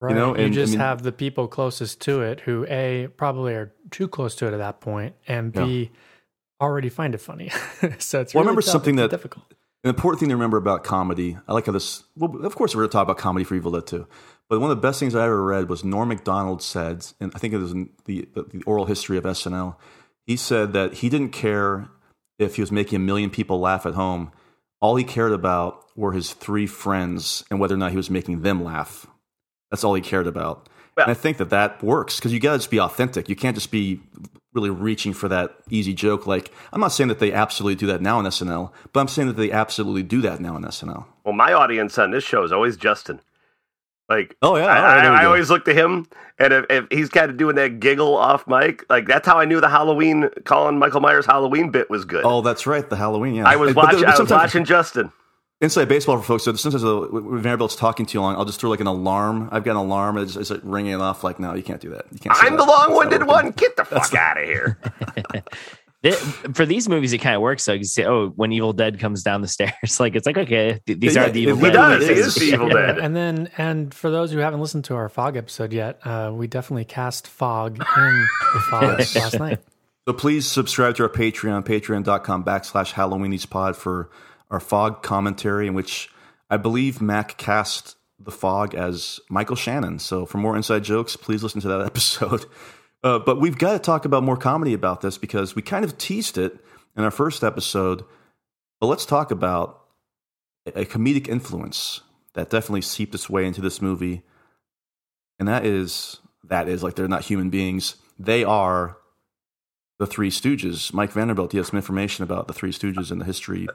[0.00, 0.14] Right.
[0.14, 3.54] know, you and, I just mean- have the people closest to it who a probably
[3.54, 5.90] are too close to it at that point, and b
[6.60, 7.48] already find it funny.
[7.98, 8.72] so it's Well, I really remember tough.
[8.72, 9.44] something It's that- difficult.
[9.84, 12.02] An important thing to remember about comedy, I like how this.
[12.16, 14.08] Well, of course, we're going to talk about comedy for Evil Dead too.
[14.50, 17.38] But one of the best things I ever read was Norm Macdonald said, and I
[17.38, 19.76] think it was in the, the oral history of SNL.
[20.26, 21.88] He said that he didn't care
[22.38, 24.32] if he was making a million people laugh at home.
[24.80, 28.42] All he cared about were his three friends and whether or not he was making
[28.42, 29.06] them laugh.
[29.70, 30.68] That's all he cared about.
[30.96, 33.28] Well- and I think that that works because you got to just be authentic.
[33.28, 34.00] You can't just be
[34.54, 36.26] really reaching for that easy joke.
[36.26, 39.28] Like, I'm not saying that they absolutely do that now in SNL, but I'm saying
[39.28, 41.06] that they absolutely do that now in SNL.
[41.24, 43.20] Well, my audience on this show is always Justin.
[44.08, 44.64] Like, Oh, yeah.
[44.66, 46.06] I, right, I, I always look to him,
[46.38, 49.44] and if, if he's kind of doing that giggle off mic, like that's how I
[49.44, 52.24] knew the Halloween Colin Michael Myers Halloween bit was good.
[52.24, 52.88] Oh, that's right.
[52.88, 53.46] The Halloween, yeah.
[53.48, 54.04] I was But watching.
[54.06, 55.12] I was watching Justin.
[55.60, 56.44] Inside baseball for folks.
[56.44, 59.48] So sometimes when Vanderbilt's talking too long, I'll just throw like an alarm.
[59.50, 60.16] I've got an alarm.
[60.16, 61.24] It's, it's like ringing it off.
[61.24, 62.06] Like, no, you can't do that.
[62.12, 62.36] You can't.
[62.38, 62.58] I'm that.
[62.58, 63.50] the long-winded one.
[63.50, 64.78] Get the fuck out of here.
[66.02, 67.64] Th- for these movies, it kind of works.
[67.64, 70.80] So you say, "Oh, when Evil Dead comes down the stairs, like it's like okay,
[70.86, 72.02] th- these Yeah, are the yeah, Evil he Dead." does.
[72.02, 72.26] He movies.
[72.26, 72.98] is the Evil Dead.
[72.98, 76.46] And then, and for those who haven't listened to our Fog episode yet, uh, we
[76.46, 78.82] definitely cast Fog in the Fog
[79.16, 79.58] last night.
[80.06, 84.08] So please subscribe to our Patreon, patreon.com backslash Halloweenies pod for
[84.50, 86.08] our fog commentary, in which
[86.48, 89.98] I believe Mac cast the fog as Michael Shannon.
[89.98, 92.46] So for more inside jokes, please listen to that episode.
[93.02, 95.98] Uh, but we've got to talk about more comedy about this because we kind of
[95.98, 96.58] teased it
[96.96, 98.04] in our first episode.
[98.80, 99.82] But let's talk about
[100.66, 102.02] a comedic influence
[102.34, 104.22] that definitely seeped its way into this movie.
[105.38, 107.96] And that is, that is like they're not human beings.
[108.18, 108.98] They are
[109.98, 110.92] the Three Stooges.
[110.92, 113.68] Mike Vanderbilt, do you have some information about the Three Stooges and the history?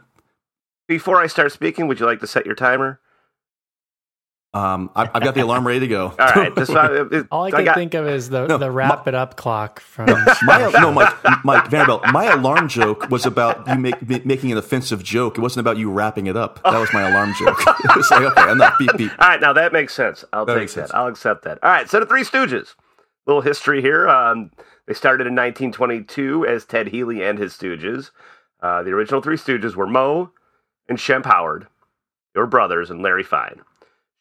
[0.87, 2.99] Before I start speaking, would you like to set your timer?
[4.55, 6.07] Um, I, I've got the alarm ready to go.
[6.19, 6.53] All right.
[6.53, 9.15] This, uh, it- All I can got- think of is the No, the wrap it
[9.15, 10.05] up clock from.
[10.43, 11.13] My, no, Mike,
[11.43, 12.03] Mike Vanderbilt.
[12.11, 15.39] My alarm joke was about you make, ma- making an offensive joke.
[15.39, 16.61] It wasn't about you wrapping it up.
[16.63, 17.57] That was my alarm joke.
[17.67, 18.77] it was like, okay, enough.
[18.77, 19.11] Beep beep.
[19.19, 20.23] All right, now that makes sense.
[20.31, 20.73] I'll That take that.
[20.73, 20.91] sense.
[20.93, 21.57] I'll accept that.
[21.63, 22.75] All right, so the Three Stooges.
[23.25, 24.07] Little history here.
[24.07, 24.51] Um,
[24.85, 28.11] they started in 1922 as Ted Healy and his Stooges.
[28.61, 30.31] Uh, the original Three Stooges were Moe
[30.87, 31.67] and Shemp Howard.
[32.33, 33.61] They were brothers and Larry Fine.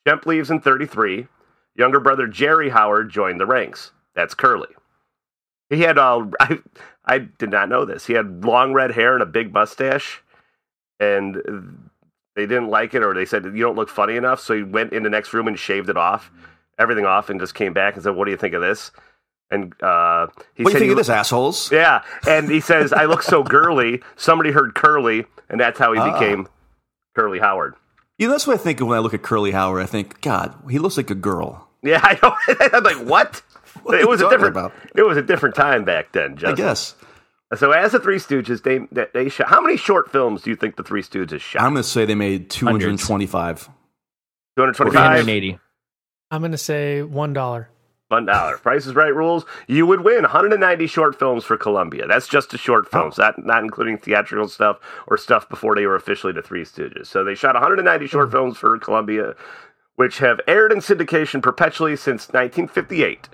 [0.07, 1.29] Shemp leaves in 33.
[1.75, 3.93] Younger brother Jerry Howard joined the ranks.
[4.15, 4.69] That's Curly.
[5.71, 6.59] He had all, I,
[7.05, 8.07] I did not know this.
[8.07, 10.23] He had long red hair and a big mustache,
[11.01, 11.81] and
[12.37, 14.41] they didn't like it, or they said you don't look funny enough.
[14.41, 16.31] So he went in the next room and shaved it off,
[16.79, 18.91] everything off, and just came back and said, "What do you think of this?"
[19.51, 21.71] And uh, he said What do you think he of this, assholes?
[21.73, 25.99] Yeah, and he says, "I look so girly." Somebody heard curly, and that's how he
[25.99, 26.13] Ah.
[26.19, 26.49] became
[27.17, 27.75] Curly Howard.
[28.23, 29.83] You know, that's what I think of when I look at Curly Howard.
[29.83, 31.69] I think, God, he looks like a girl.
[31.83, 32.37] Yeah, I know.
[32.79, 33.43] I'm like, what?
[33.83, 34.55] What it was a different.
[34.55, 34.73] about?
[34.95, 36.39] It was a different time back then.
[36.47, 36.95] I guess.
[37.57, 39.49] So, as the Three Stooges, they they, they shot.
[39.49, 41.63] How many short films do you think the Three Stooges shot?
[41.63, 43.65] I'm going to say they made 225.
[43.65, 44.93] 225.
[44.93, 45.59] 380.
[46.31, 47.71] I'm going to say one dollar.
[48.13, 48.59] One dollar.
[48.59, 49.47] Price is Right rules.
[49.67, 52.07] You would win 190 short films for Columbia.
[52.07, 55.97] That's just the short films, not not including theatrical stuff or stuff before they were
[55.97, 57.07] officially the Three Stooges.
[57.07, 59.35] So they shot 190 short films for Columbia,
[59.97, 63.31] which have aired in syndication perpetually since 1958,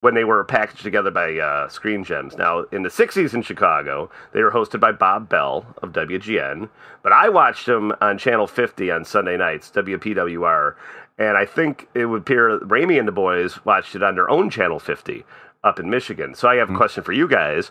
[0.00, 2.36] when they were packaged together by uh, Screen Gems.
[2.36, 6.68] Now in the 60s in Chicago, they were hosted by Bob Bell of WGN,
[7.04, 10.74] but I watched them on Channel 50 on Sunday nights, WPWR.
[11.18, 14.50] And I think it would appear Raimi and the boys watched it on their own
[14.50, 15.24] Channel 50
[15.64, 16.34] up in Michigan.
[16.34, 17.70] So I have a question for you guys.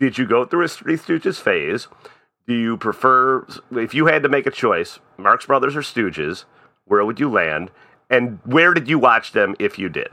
[0.00, 1.86] Did you go through a Three Stooges phase?
[2.46, 6.44] Do you prefer, if you had to make a choice, Marx Brothers or Stooges,
[6.86, 7.70] where would you land?
[8.10, 10.08] And where did you watch them if you did?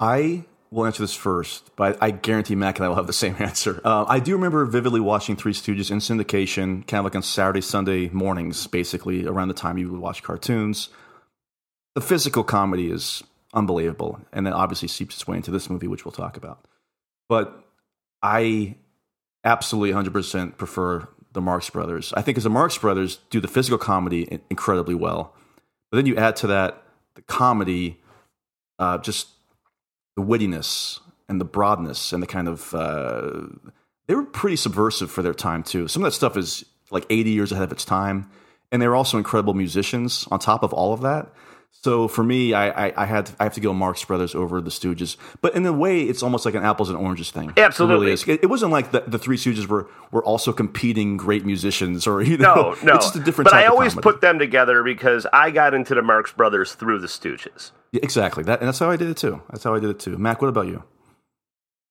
[0.00, 3.36] I will answer this first, but I guarantee Mac and I will have the same
[3.38, 3.80] answer.
[3.84, 7.60] Uh, I do remember vividly watching Three Stooges in syndication, kind of like on Saturday,
[7.60, 10.88] Sunday mornings, basically around the time you would watch cartoons.
[11.98, 16.04] The physical comedy is unbelievable, and then obviously seeps its way into this movie, which
[16.04, 16.64] we'll talk about.
[17.28, 17.60] But
[18.22, 18.76] I
[19.42, 22.12] absolutely 100% prefer the Marx Brothers.
[22.16, 25.34] I think as the Marx Brothers do the physical comedy incredibly well.
[25.90, 26.84] But then you add to that
[27.16, 27.98] the comedy,
[28.78, 29.30] uh, just
[30.14, 32.72] the wittiness and the broadness and the kind of.
[32.72, 33.48] Uh,
[34.06, 35.88] they were pretty subversive for their time, too.
[35.88, 38.30] Some of that stuff is like 80 years ahead of its time.
[38.70, 41.34] And they were also incredible musicians on top of all of that.
[41.70, 44.70] So for me, I, I, I had I have to go Marx Brothers over the
[44.70, 47.52] Stooges, but in a way, it's almost like an apples and oranges thing.
[47.56, 48.10] Absolutely.
[48.10, 48.38] it, really.
[48.38, 52.20] It, it wasn't like the, the Three Stooges were were also competing great musicians, or
[52.20, 52.94] you know, No, no.
[52.96, 53.46] it's just a different.
[53.46, 54.02] But type I always comedy.
[54.02, 57.70] put them together because I got into the Marx Brothers through the Stooges.
[57.92, 59.40] Yeah, exactly that, and that's how I did it too.
[59.50, 60.18] That's how I did it too.
[60.18, 60.82] Mac, what about you?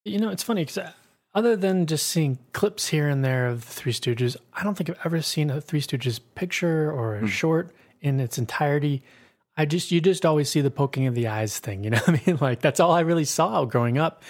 [0.04, 0.92] You know, it's funny because uh,
[1.34, 4.90] other than just seeing clips here and there of the Three Stooges, I don't think
[4.90, 7.26] I've ever seen a Three Stooges picture or a hmm.
[7.28, 7.72] short
[8.02, 9.02] in its entirety.
[9.58, 11.84] I just, you just always see the poking of the eyes thing.
[11.84, 12.38] You know what I mean?
[12.40, 14.24] Like, that's all I really saw growing up.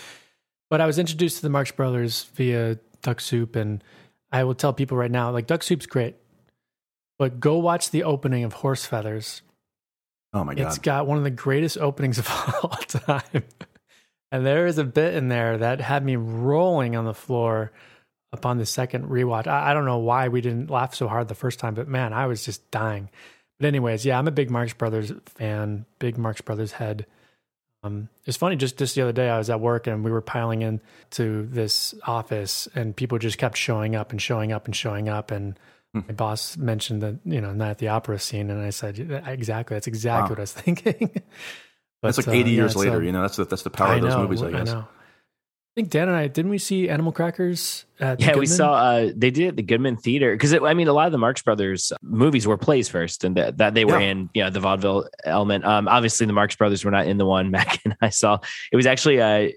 [0.70, 3.56] But I was introduced to the Marx Brothers via Duck Soup.
[3.56, 3.84] And
[4.32, 6.16] I will tell people right now, like, Duck Soup's great.
[7.20, 9.42] But go watch the opening of Horse Feathers.
[10.34, 10.68] Oh my god!
[10.68, 12.30] It's got one of the greatest openings of
[12.64, 13.44] all time.
[14.32, 17.72] and there is a bit in there that had me rolling on the floor
[18.32, 19.48] upon the second rewatch.
[19.48, 22.14] I, I don't know why we didn't laugh so hard the first time, but man,
[22.14, 23.10] I was just dying.
[23.60, 27.06] But anyways, yeah, I'm a big Marx Brothers fan, big Marx Brothers head.
[27.84, 30.22] Um, it's funny, just just the other day, I was at work and we were
[30.22, 30.82] piling in
[31.12, 35.32] to this office, and people just kept showing up and showing up and showing up.
[35.32, 35.58] And
[35.94, 39.76] my boss mentioned that you know not at the opera scene, and I said exactly,
[39.76, 40.30] that's exactly Wow.
[40.30, 41.22] what I was thinking.
[42.04, 43.02] That's like uh, 80 yeah, years it's, later.
[43.04, 44.44] you know, that's the, that's the power of those movies.
[44.44, 44.68] I guess.
[44.68, 44.88] know.
[45.78, 48.74] I think Dan and I didn't we see Animal Crackers at the Yeah, we saw
[48.74, 51.20] uh, they did it at the Goodman Theater because I mean a lot of the
[51.20, 54.08] Marx Brothers movies were plays first, and that, that they were Yeah.
[54.08, 55.66] in you know the vaudeville element.
[55.66, 58.40] Um, obviously the Marx Brothers were not in the one Mac and I saw.
[58.72, 59.50] It was actually uh,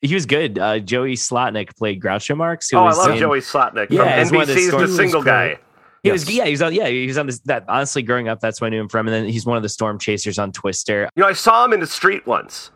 [0.00, 0.58] he was good.
[0.58, 2.70] Uh, Joey Slotnick played Groucho Marx.
[2.70, 5.20] who Oh, I love in- Joey Slotnick Yeah, from he's one of the The Single
[5.20, 5.46] was Guy.
[5.48, 5.58] great.
[6.04, 8.40] He was yeah, he was on yeah, he was on this that honestly growing up,
[8.40, 9.08] that's when I knew him from.
[9.08, 11.10] And then he's one of the storm chasers on Twister.
[11.16, 12.70] You know, I saw him in the street once.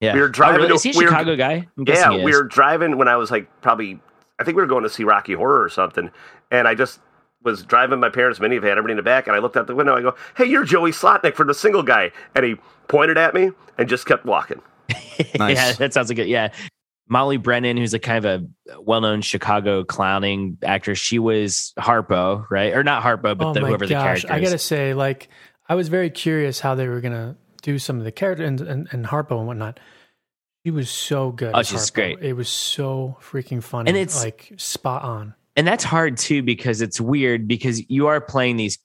[0.00, 0.14] Yeah.
[0.14, 0.74] We were driving Oh, really?
[0.76, 1.66] Is he a we were- Chicago guy?
[1.76, 3.98] I'm Yeah, we were driving when I was like probably,
[4.38, 6.10] I think we were going to see Rocky Horror or something,
[6.50, 7.00] and I just
[7.42, 9.96] was driving my parents' minivan, everybody in the back, and I looked out the window.
[9.96, 12.56] I go, "Hey, you're Joey Slotnick from the Single Guy," and he
[12.88, 14.60] pointed at me and just kept walking.
[15.36, 15.56] Nice.
[15.56, 16.28] yeah, that sounds like it.
[16.28, 16.52] Yeah.
[17.08, 22.72] Molly Brennan, who's a kind of a well-known Chicago clowning actress, she was Harpo, right?
[22.74, 25.28] Or not Harpo, but oh the, my whoever the gosh, character I gotta say, like,
[25.68, 28.88] I was very curious how they were gonna do some of the character and, and,
[28.92, 29.80] and Harpo and whatnot.
[30.64, 31.52] She was so good.
[31.54, 31.94] Oh, she's Harpo.
[31.94, 32.18] great.
[32.22, 35.34] It was so freaking funny And it's- like spot on.
[35.56, 38.78] and that's hard too because it's weird because you are playing these.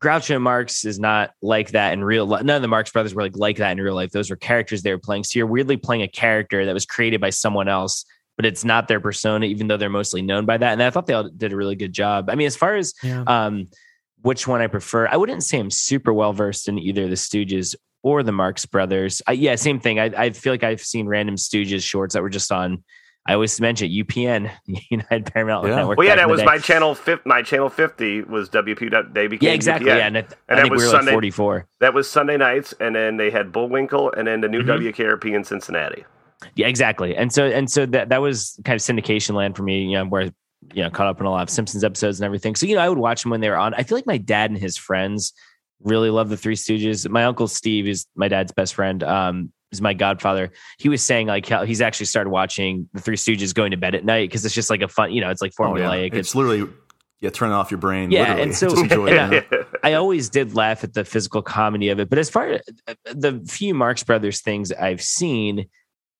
[0.00, 2.44] Groucho Marx is not like that in real life.
[2.44, 4.12] None of the Marx brothers were like like that in real life.
[4.12, 5.24] Those were characters they were playing.
[5.24, 8.04] So you're weirdly playing a character that was created by someone else,
[8.36, 10.72] but it's not their persona, even though they're mostly known by that.
[10.72, 12.30] And I thought they all did a really good job.
[12.30, 13.24] I mean, as far as Yeah.
[13.26, 13.66] um,
[14.22, 17.74] which one I prefer, I wouldn't say I'm super well versed in either the Stooges
[18.08, 19.20] or the Marx Brothers.
[19.26, 19.98] I, yeah, same thing.
[19.98, 22.82] I, I feel like I've seen random Stooges shorts that were just on
[23.26, 24.50] I always mention UPN,
[24.90, 25.76] United Paramount Yeah.
[25.76, 25.98] Network.
[25.98, 26.46] Well, yeah, that was day.
[26.46, 26.94] my channel.
[26.94, 29.12] Fif- my channel fifty was WP.
[29.12, 29.90] They became Yeah, exactly.
[29.90, 29.96] UPN.
[29.98, 31.06] Yeah, and it, I that think was we Sunday.
[31.10, 31.66] like 44.
[31.80, 34.92] That was Sunday nights, and then they had Bullwinkle, and then the new Mhm.
[34.94, 36.04] WKRP in Cincinnati.
[36.54, 37.14] Yeah, exactly.
[37.16, 40.06] And so and so that that was kind of syndication land for me, you know,
[40.06, 40.30] where
[40.72, 42.54] you know, caught up in a lot of Simpsons episodes and everything.
[42.54, 43.74] So, you know, I would watch them when they were on.
[43.74, 45.32] I feel like my dad and his friends
[45.82, 47.08] really love the Three Stooges.
[47.08, 49.02] My uncle Steve is my dad's best friend.
[49.02, 50.50] Um, is my godfather.
[50.78, 53.94] He was saying like how he's actually started watching the Three Stooges going to bed
[53.94, 55.84] at night because it's just like a fun, you know, it's like Oh, yeah.
[55.84, 56.14] formulaic.
[56.14, 56.66] It's literally
[57.20, 58.10] yeah, turning off your brain.
[58.10, 58.42] Yeah, literally.
[58.44, 59.46] and so Just enjoy and it.
[59.82, 62.08] I, I always did laugh at the physical comedy of it.
[62.08, 62.62] But as far as
[63.04, 65.66] the few Marx Brothers things I've seen,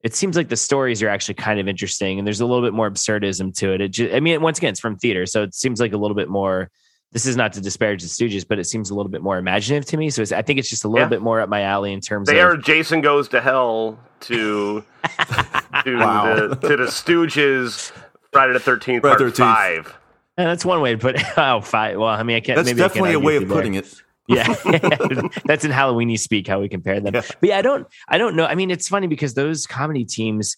[0.05, 2.75] it seems like the stories are actually kind of interesting, and there's a little bit
[2.75, 3.81] more absurdism to it.
[3.81, 6.15] it ju- I mean, once again, it's from theater, so it seems like a little
[6.17, 6.71] bit more.
[7.13, 9.87] This is not to disparage the Stooges, but it seems a little bit more imaginative
[9.87, 10.11] to me.
[10.11, 11.09] So it's, I think it's just a little Yeah.
[11.09, 14.85] bit more up my alley in terms They of are Jason goes to hell to
[15.85, 16.49] to Wow.
[16.49, 17.93] the to the Stooges
[18.33, 19.37] Friday the Thirteenth Friday Part 13th.
[19.39, 19.99] Five.
[20.37, 21.23] Yeah, that's one way to put it.
[21.39, 21.97] Oh, five.
[21.99, 22.57] Well, I mean, I can't.
[22.57, 23.57] That's maybe I can't definitely a way of you there.
[23.57, 23.95] putting it.
[24.31, 24.45] Yeah,
[25.47, 27.15] that's in Halloweeny speak how we compare them.
[27.15, 27.23] Yeah.
[27.41, 28.45] But yeah, I don't, I don't know.
[28.45, 30.55] I mean, it's funny because those comedy teams.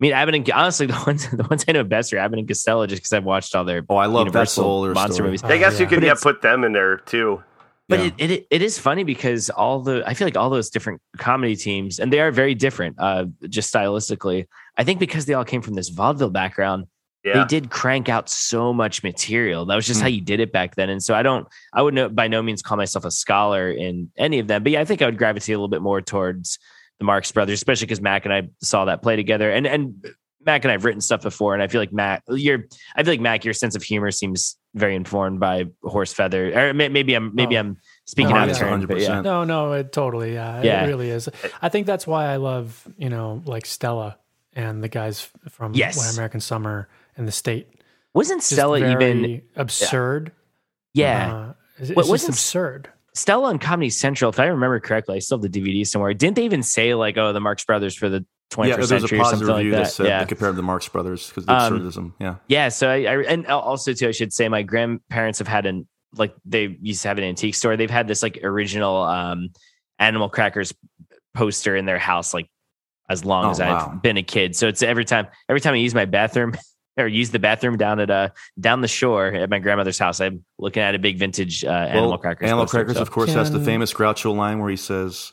[0.00, 2.46] I mean, Abbott and honestly, the ones the ones I know best are Abbott and
[2.48, 5.14] Costello, just because I've watched all their Oh, I love that's Universal all their monster
[5.14, 5.26] story.
[5.28, 5.44] movies.
[5.44, 5.88] I guess Oh, you yeah.
[5.88, 7.42] could yeah put them in there too.
[7.88, 8.10] But Yeah.
[8.18, 11.56] it, it it is funny because all the I feel like all those different comedy
[11.56, 14.46] teams and they are very different, uh, just stylistically.
[14.76, 16.84] I think because they all came from this vaudeville background,
[17.24, 19.64] Yeah, they did crank out so much material.
[19.66, 20.02] That was just Mm.
[20.02, 20.90] how you did it back then.
[20.90, 24.12] And so I don't, I would no, by no means call myself a scholar in
[24.16, 24.62] any of them.
[24.62, 26.58] But yeah, I think I would gravitate a little bit more towards
[26.98, 29.50] the Marx Brothers, especially because Mac and I saw that play together.
[29.50, 30.04] And and
[30.46, 32.64] Mac and I've written stuff before, and I feel like Mac, your,
[32.96, 36.68] I feel like Mac, your sense of humor seems very informed by Horse Feather.
[36.70, 37.60] Or maybe I'm maybe Oh.
[37.60, 37.76] I'm
[38.06, 38.52] speaking No, out yeah.
[38.52, 38.86] of turn.
[38.86, 40.84] But yeah, No, no, it totally, yeah, Yeah.
[40.84, 41.28] it really is.
[41.60, 44.16] I think that's why I love, you know, like Stella
[44.54, 45.96] and the guys from Yes.
[45.98, 47.68] When American Summer and the State.
[48.14, 49.42] wasn't Just Stella even?
[49.56, 50.32] absurd.
[50.94, 52.88] Yeah, Uh, it's, it's What- just wasn't- absurd.
[53.18, 56.14] Stella on Comedy Central, if I remember correctly, I still have the DVD somewhere.
[56.14, 58.98] Didn't they even say like, "Oh, the Marx Brothers for the 21st Yeah, there's a
[59.00, 59.92] century" or something review like that, that?
[59.92, 62.12] said yeah, compared the Marx Brothers because of the Um, absurdism.
[62.20, 62.34] Yeah.
[62.48, 62.68] yeah.
[62.70, 66.34] So I, I and also too, I should say my grandparents have had an like
[66.46, 67.76] they used to have an antique store.
[67.76, 69.50] They've had this like original um
[69.98, 70.72] Animal Crackers
[71.34, 72.48] poster in their house like
[73.10, 73.90] as long Oh, as wow.
[73.94, 74.54] I've been a kid.
[74.56, 76.54] So it's every time every time I use my bathroom.
[76.98, 78.30] Or use the bathroom down at uh
[78.60, 80.20] down the shore at my grandmother's house.
[80.20, 82.46] I'm looking at a big vintage uh, Animal Crackers.
[82.46, 85.32] Animal poster, Crackers, so- of course, has the famous Groucho line where he says,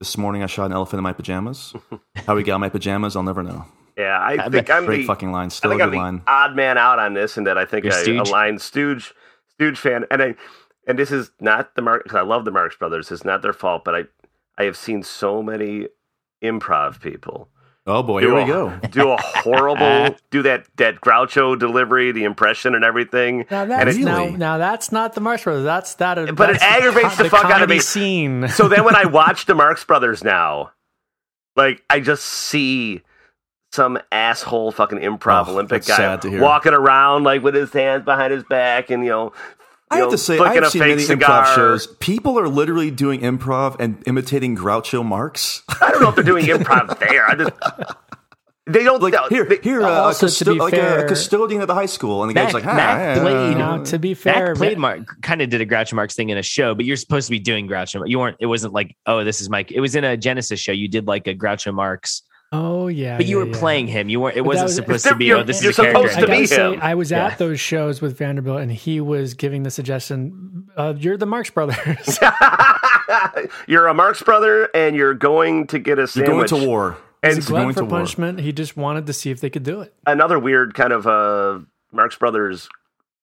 [0.00, 1.74] "This morning I shot an elephant in my pajamas.
[2.26, 3.66] How he got my pajamas, I'll never know."
[3.98, 4.18] yeah.
[4.18, 5.46] I I think I'm Great the fucking line.
[5.46, 6.22] I Still a think I'm good the line.
[6.26, 8.28] odd man out on this, and that I think You're I Stooge?
[8.28, 9.12] aligned Stooge,
[9.52, 10.34] Stooge fan, and I,
[10.88, 13.12] and this is not the Mark because I love the Marx Brothers.
[13.12, 14.02] It's not their fault, but I,
[14.56, 15.88] I have seen so many
[16.42, 17.48] improv people
[17.84, 18.78] Oh boy, do here we oh.
[18.80, 18.88] go.
[18.88, 20.14] do a horrible, uh-huh.
[20.30, 23.44] do that that Groucho delivery, the impression, and everything.
[23.50, 24.36] Now and that's it, now, Really?
[24.36, 25.64] now that's not the Marx Brothers.
[25.64, 26.34] That's that.
[26.36, 27.80] But it aggravates the fuck out of me.
[27.80, 28.46] Scene.
[28.48, 30.70] so then when I watch the Marx Brothers now,
[31.56, 33.02] like I just see
[33.72, 36.40] some asshole fucking improv Oh, Olympic guy sad to hear.
[36.40, 39.32] walking around like with his hands behind his back and you know.
[39.92, 41.44] I have know, to say, I've seen many cigar.
[41.44, 41.86] improv shows.
[42.00, 45.62] People are literally doing improv and imitating Groucho Marx.
[45.80, 47.26] I don't know if they're doing improv there.
[47.26, 47.52] I just
[48.64, 51.08] they don't like here, they- here, uh, a, Also, to custo- be like a fair-
[51.08, 53.50] custodian at the high school, and the guy's like, ah, Mac yeah, Blade.
[53.52, 53.58] yeah.
[53.58, 56.38] Now, to be fair, Mac played Mark, kind of did a Groucho Marx thing in
[56.38, 57.96] a show, but you're supposed to be doing Groucho.
[57.96, 58.36] Mar- You weren't.
[58.38, 59.72] It wasn't like, oh, this is Mike.
[59.72, 60.70] It was in a Genesis show.
[60.70, 62.22] You did like a Groucho Marx,
[62.52, 63.58] oh yeah, but you yeah, were yeah.
[63.58, 64.08] playing him.
[64.08, 64.36] You weren't.
[64.36, 65.26] It But wasn't was- supposed to be.
[65.26, 65.42] different.
[65.44, 66.00] Oh, this You're is a character.
[66.08, 66.80] supposed I to gotta be say, him.
[66.82, 67.26] I was Yeah.
[67.26, 71.50] at those shows with Vanderbilt, and he was giving the suggestion, uh, "You're the Marx
[71.50, 72.18] Brothers."
[73.66, 76.50] you're a Marx brother and you're going to get a You're sandwich.
[76.50, 76.96] going to war.
[77.22, 77.90] And He's a You're glutton going for to war.
[77.98, 78.40] punishment.
[78.40, 79.94] He just wanted to see if they could do it.
[80.06, 81.60] another weird kind of uh
[81.92, 82.68] Marx Brothers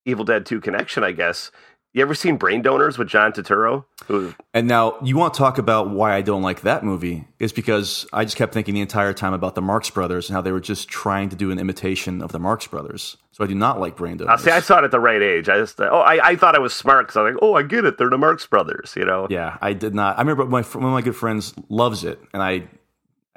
[0.05, 1.51] Evil Dead 2 connection, I guess.
[1.91, 3.83] You ever seen Brain Donors with John Turturro?
[4.05, 7.51] Who And now you want to talk about why I don't like that movie is
[7.51, 10.51] because I just kept thinking the entire time about the Marx Brothers and how they
[10.51, 13.17] were just trying to do an imitation of the Marx Brothers.
[13.31, 14.43] So I do not like Brain Donors.
[14.43, 14.51] see.
[14.51, 15.49] I saw it at the right age.
[15.49, 17.63] I just, oh, I, I thought I was smart because I was like, oh, I
[17.63, 17.97] get it.
[17.97, 19.25] They're the Marx Brothers, you know.
[19.31, 20.17] yeah, I did not.
[20.17, 22.67] I remember my one of my good friends loves it, and I,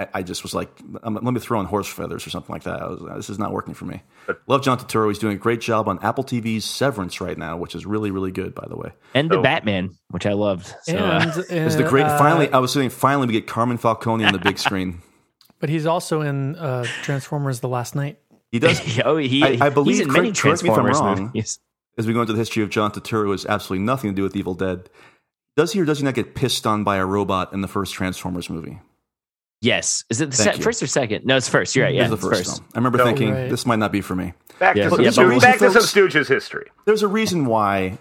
[0.03, 0.69] I, I just was like,
[1.03, 2.81] let me throw in horse feathers or something like that.
[2.83, 4.03] I was, this is not working for me.
[4.47, 5.09] Love John Turturro.
[5.09, 8.31] He's doing a great job on Apple TV's Severance right now, which is really really
[8.33, 8.93] good, by the way.
[9.15, 9.43] and the Oh.
[9.43, 10.73] Batman, which I loved.
[10.83, 11.31] So, uh, and
[11.67, 12.05] It's the uh, great.
[12.07, 15.01] uh, finally, I was saying finally we get Carmine Falcone on the big screen.
[15.61, 18.19] but he's also in uh, Transformers: The Last Knight.
[18.51, 18.81] He does.
[19.05, 21.25] oh, he, I- I believe- he's in many correct- correct me if I'm Transformers wrong.
[21.27, 21.59] movies.
[21.99, 24.37] as we go into the history of John Turturro, has absolutely nothing to do with
[24.37, 24.91] Evil Dead.
[25.57, 27.93] Does he or does he not get pissed on by a robot in the first
[27.93, 28.81] Transformers movie?
[29.63, 31.25] Yes, is it the se- first or second?
[31.25, 31.75] No, it's first.
[31.75, 31.95] You're right.
[31.95, 32.61] Yeah, It was the it's first, first.
[32.63, 32.69] film.
[32.75, 33.05] I remember No.
[33.05, 33.49] thinking Right.
[33.49, 34.35] this might not be for me.
[34.59, 34.85] Back Yeah.
[34.85, 36.67] to some, Yeah, Stoo- but- back to some Stooges history.
[36.85, 37.99] There's a reason why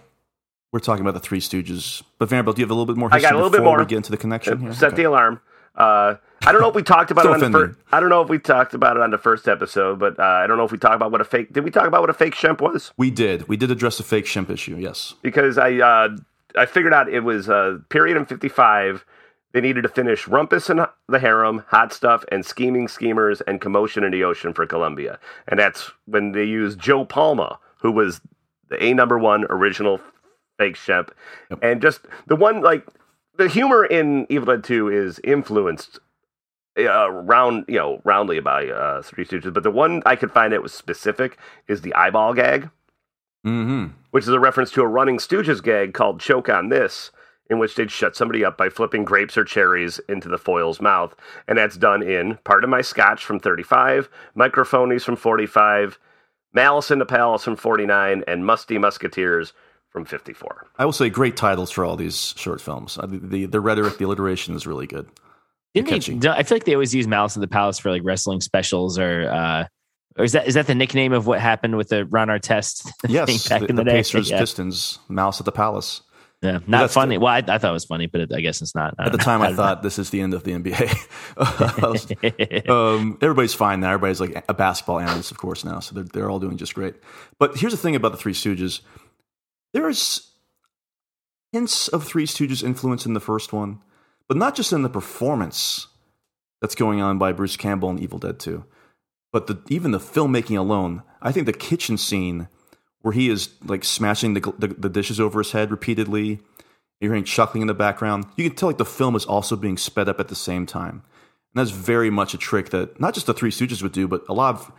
[0.74, 2.02] we're talking about the Three Stooges.
[2.18, 3.74] But Vanderbilt, do you have a little bit more I got a little bit before
[3.74, 3.80] more.
[3.80, 4.74] we get into the connection here?
[4.74, 4.98] Set Okay.
[4.98, 5.40] the alarm.
[5.76, 6.16] Uh,
[6.46, 7.68] I don't know if we talked about it on the offending.
[7.76, 7.80] first.
[7.94, 10.48] I don't know if we talked about it on the first episode, but uh, I
[10.48, 11.54] don't know if we talked about what a fake.
[11.54, 12.92] Did we talk about what a fake shemp was?
[12.98, 13.48] We did.
[13.48, 14.76] We did address the fake Shemp issue.
[14.78, 15.14] Yes.
[15.22, 16.10] Because I uh,
[16.58, 19.06] I figured out it was uh, period in fifty five.
[19.54, 24.04] They needed to finish Rumpus and the Harem, Hot Stuff, and Scheming Schemers and Commotion
[24.04, 25.20] in the Ocean for Columbia.
[25.48, 28.22] And that's when they used Joe Palma, who was
[28.70, 30.00] the A number one original
[30.58, 31.10] fake Shemp.
[31.62, 32.88] And just the one, like,
[33.38, 36.00] the humor in Evil Dead 2 is influenced
[36.80, 39.54] uh, round, you know, roundly by uh, Three Stooges.
[39.54, 41.38] But the one I could find that was specific
[41.68, 42.70] is the eyeball gag
[43.46, 43.94] Mm-hmm.
[44.12, 47.10] which is a reference to a running Stooges gag called Choke on This,
[47.52, 51.14] in which they'd shut somebody up by flipping grapes or cherries into the foil's mouth.
[51.50, 56.00] And that's done in Pardon My Scotch from 35, Microphonies from 45,
[56.54, 59.52] Malice in the Palace from 49, and Musty Musketeers
[59.90, 60.68] from 54.
[60.80, 62.96] I will say great titles for all these short films.
[62.96, 65.10] The, the, the rhetoric, the alliteration is really good.
[65.74, 66.18] Didn't Catchy.
[66.18, 68.98] they, I feel like they always use Malice in the Palace for like wrestling specials
[69.00, 69.66] or uh
[70.18, 73.12] or is that is that the nickname of what happened with the Ron Artest thing
[73.12, 73.98] Yes, back the, in the, the day?
[73.98, 74.40] Pacers, yeah.
[74.40, 76.02] Pistons, Malice at the Palace.
[76.42, 77.18] Yeah, not funny.
[77.18, 78.96] the- well, I, I thought it was funny, but it, I guess it's not.
[78.98, 80.90] At the time, I thought this is the end of the NBA.
[82.70, 83.92] um, everybody's fine now.
[83.92, 85.80] Everybody's like a basketball analyst, of course, now.
[85.80, 86.96] So they're, they're all doing just great.
[87.38, 88.82] But here's the thing about the Three Stooges
[89.74, 90.32] there's
[91.52, 93.80] hints of Three Stooges influence in the first one,
[94.28, 95.88] but not just in the performance
[96.62, 98.66] that's going on by Bruce Campbell in Evil Dead 2,
[99.32, 101.04] but the, even the filmmaking alone.
[101.22, 102.48] I think the kitchen scene
[103.02, 106.40] where he is like smashing the, the, the dishes over his head repeatedly.
[107.00, 108.26] You're hearing chuckling in the background.
[108.36, 111.04] You can tell like the film is also being sped up at the same time.
[111.54, 114.24] And that's very much a trick that not just the Three Stooges would do, but
[114.30, 114.72] a lot of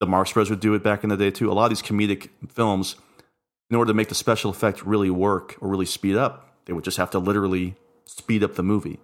[0.00, 1.50] the Marx Brothers would do it back in the day too.
[1.50, 2.96] A lot of these comedic films,
[3.70, 6.84] in order to make the special effect really work or really speed up, they would
[6.84, 8.98] just have to literally speed up the movie.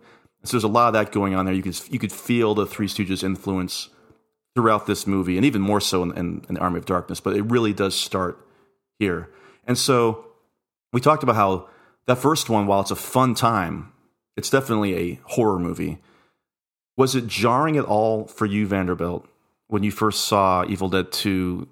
[0.44, 1.54] So there's a lot of that going on there.
[1.54, 3.90] You could you could feel the Three Stooges influence
[4.59, 7.20] throughout this movie, and even more so in, in, in Army of Darkness.
[7.20, 8.44] But it really does start
[8.98, 9.30] here.
[9.68, 10.26] And so
[10.93, 11.68] we talked about how
[12.09, 13.93] that first one, while it's a fun time,
[14.36, 15.98] it's definitely a horror movie.
[16.97, 19.28] Was it jarring at all for you, Vanderbilt,
[19.68, 21.68] when you first saw Evil Dead 2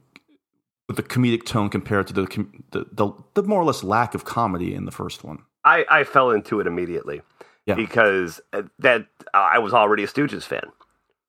[0.87, 2.23] with the comedic tone compared to the,
[2.71, 5.41] the, the, the more or less lack of comedy in the first one?
[5.65, 7.23] I, I fell into it immediately
[7.67, 7.75] Yeah.
[7.75, 10.71] because uh, that uh, I was already a Stooges fan.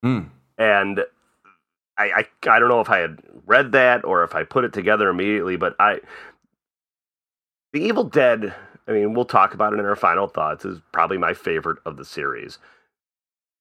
[0.06, 0.30] Mm.
[0.60, 1.04] and
[1.98, 4.74] I, I I don't know if I had read that or if I put it
[4.74, 6.00] together immediately, but I
[7.74, 8.54] the Evil Dead.
[8.88, 10.64] I mean, we'll talk about it in our final thoughts.
[10.64, 12.60] Is probably my favorite of the series,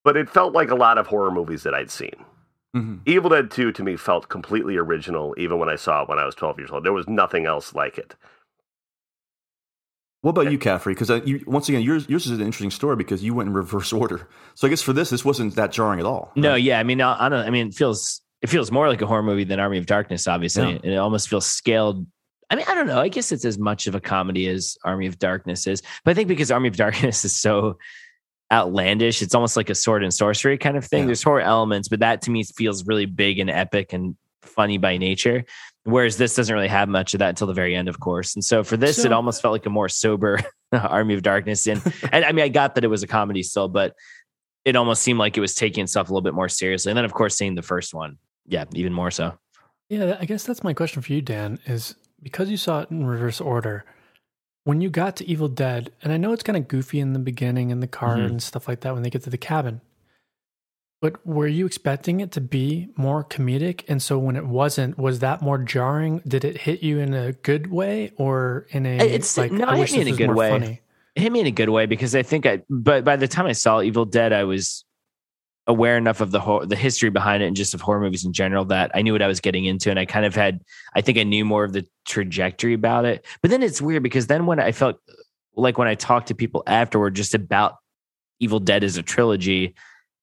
[0.04, 2.14] but it felt like a lot of horror movies that I'd seen.
[2.76, 3.00] Mhm.
[3.06, 6.26] Evil Dead Two to me felt completely original, even when I saw it when I
[6.26, 6.84] was twelve years old.
[6.84, 8.14] There was nothing else like it.
[10.22, 10.92] What about you, Caffrey?
[10.94, 13.92] Because you, once again, yours, yours is an interesting story because you went in reverse
[13.92, 14.28] order.
[14.54, 16.32] So I guess for this, this wasn't that jarring at all.
[16.34, 16.80] No, yeah.
[16.80, 17.46] I mean, I, I don't.
[17.46, 20.26] I mean, it feels it feels more like a horror movie than Army of Darkness,
[20.26, 20.78] obviously, Yeah.
[20.82, 22.06] and it almost feels scaled.
[22.50, 23.00] I mean, I don't know.
[23.00, 26.14] I guess it's as much of a comedy as Army of Darkness is, but I
[26.14, 27.78] think because Army of Darkness is so
[28.52, 31.00] outlandish, it's almost like a sword and sorcery kind of thing.
[31.00, 31.06] Yeah.
[31.06, 34.96] There's horror elements, but that to me feels really big and epic and funny by
[34.96, 35.44] nature.
[35.84, 38.34] Whereas this doesn't really have much of that until the very end, of course.
[38.34, 40.40] And so for this, So- it almost felt like a more sober
[40.72, 41.66] Army of Darkness.
[41.66, 41.80] And
[42.12, 43.94] and I mean, I got that it was a comedy still, but
[44.64, 46.90] it almost seemed like it was taking itself a little bit more seriously.
[46.90, 48.18] And then, of course, seeing the first one,
[48.48, 49.38] yeah, even more so.
[49.88, 51.58] Yeah, I guess that's my question for you, Dan.
[51.66, 53.84] Is because you saw it in reverse order,
[54.64, 57.18] when you got to Evil Dead, and I know it's kind of goofy in the
[57.20, 58.26] beginning in the car Mhm.
[58.26, 59.80] and stuff like that when they get to the cabin,
[61.00, 63.84] but were you expecting it to be more comedic?
[63.86, 66.22] And so when it wasn't, was that more jarring?
[66.26, 69.52] Did it hit you in a good way or in a It's- like?
[69.52, 70.50] no, I it hit me in a good way.
[70.50, 70.80] funny.
[71.14, 73.46] It hit me in a good way because I think I, but by the time
[73.46, 74.84] I saw Evil Dead, I was
[75.66, 78.64] aware enough of the the history behind it and just of horror movies in general
[78.66, 79.90] that I knew what I was getting into.
[79.90, 80.60] And I kind of had,
[80.94, 83.24] I think I knew more of the trajectory about it.
[83.42, 85.00] But then it's weird because then when I felt
[85.56, 87.76] like when I talked to people afterward just about
[88.38, 89.74] Evil Dead as a trilogy,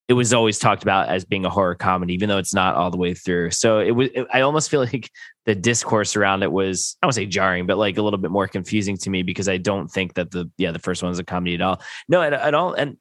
[0.08, 2.92] it was always talked about as being a horror comedy, even though it's not all
[2.92, 3.52] the way through.
[3.52, 5.10] So it was, I almost feel like
[5.46, 8.48] the discourse around it was, I would say jarring, but like a little bit more
[8.48, 11.24] confusing to me because I don't think that the, yeah, the first one was a
[11.24, 11.82] comedy at all.
[12.08, 12.74] No, at, at all.
[12.74, 12.98] And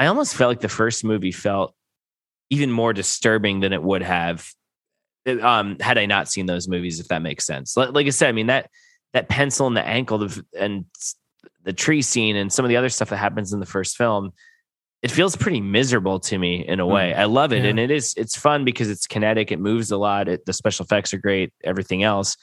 [0.00, 1.74] I almost felt like the first movie felt
[2.48, 4.48] even more disturbing than it would have
[5.42, 7.76] um, had I not seen those movies, if that makes sense.
[7.76, 8.70] Like, like I said, I mean, that,
[9.12, 10.86] that pencil in the ankle the, and
[11.62, 14.32] the tree scene and some of the other stuff that happens in the first film
[15.02, 17.14] it feels pretty miserable to me in a way.
[17.14, 17.70] I love it, Yeah.
[17.70, 19.50] and it is it's fun because it's kinetic.
[19.50, 20.28] It moves a lot.
[20.28, 21.52] It, the special effects are great.
[21.64, 22.36] Everything else,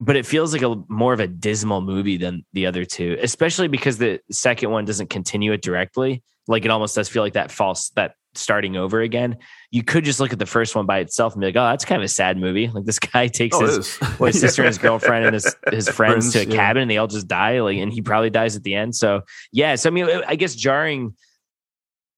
[0.00, 3.66] but it feels like a more of a dismal movie than the other two, especially
[3.66, 6.22] because the second one doesn't continue it directly.
[6.46, 9.38] Like it almost does feel like that false that starting over again.
[9.70, 11.84] You could just look at the first one by itself and be like, "Oh, that's
[11.84, 14.68] kind of a sad movie." Like this guy takes Oh, his well, his sister and
[14.68, 16.56] his girlfriend and his his friends, Friends, to a yeah.
[16.56, 17.60] cabin, and they all just die.
[17.60, 18.94] Like, and he probably dies at the end.
[18.94, 19.22] So
[19.52, 21.16] yeah, so I mean, I guess jarring,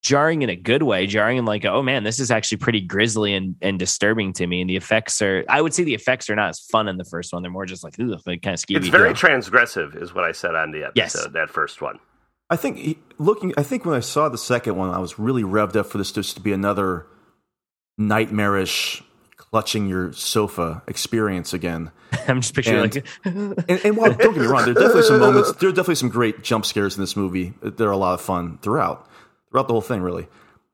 [0.02, 3.34] jarring in a good way, jarring in like, oh man, this is actually pretty grisly
[3.34, 4.60] and and disturbing to me.
[4.60, 7.04] And the effects are, I would say, the effects are not as fun in the
[7.04, 7.42] first one.
[7.42, 8.78] They're more just like, ugh, like kind of skeevy.
[8.78, 10.96] It's very transgressive, is what I said on the episode.
[10.96, 11.28] Yes.
[11.32, 11.98] That first one.
[12.48, 13.52] I think looking.
[13.56, 16.12] I think when I saw the second one, I was really revved up for this
[16.12, 17.06] just to be another
[17.98, 19.02] nightmarish
[19.36, 21.90] clutching your sofa experience again.
[22.28, 23.06] I'm just picturing And- like,
[23.68, 25.52] And, and while don't get me wrong, there are definitely some moments.
[25.52, 27.54] There are definitely some great jump scares in this movie.
[27.62, 29.08] They're a lot of fun throughout,
[29.50, 30.28] throughout the whole thing, really.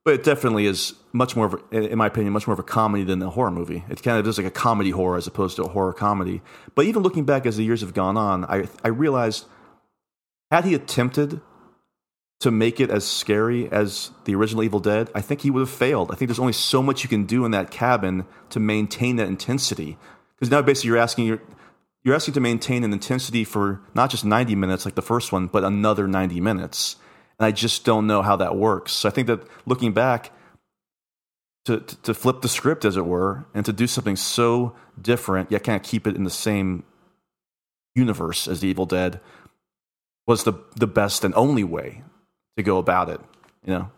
[0.04, 3.04] But it definitely is much more, of in my opinion, much more of a comedy
[3.04, 3.84] than a horror movie.
[3.88, 6.42] It kind of does like a comedy horror as opposed to a horror comedy.
[6.74, 9.46] But even looking back as the years have gone on, I I realized
[10.50, 11.40] had he attempted
[12.42, 15.70] to make it as scary as the original Evil Dead, I think he would have
[15.70, 16.10] failed.
[16.10, 19.28] I think there's only so much you can do in that cabin to maintain that
[19.28, 19.96] intensity.
[20.34, 21.42] Because now basically you're asking you're,
[22.02, 25.46] you're asking to maintain an intensity for not just 90 minutes like the first one,
[25.46, 26.96] but another 90 minutes.
[27.38, 28.90] And I just don't know how that works.
[28.90, 30.32] So I think that looking back,
[31.66, 35.52] to, to, to flip the script, as it were, and to do something so different,
[35.52, 36.82] yet kind of keep it in the same
[37.94, 39.20] universe as the Evil Dead,
[40.26, 42.02] was the the best and only way
[42.56, 43.20] to go about it.
[43.64, 43.90] You know,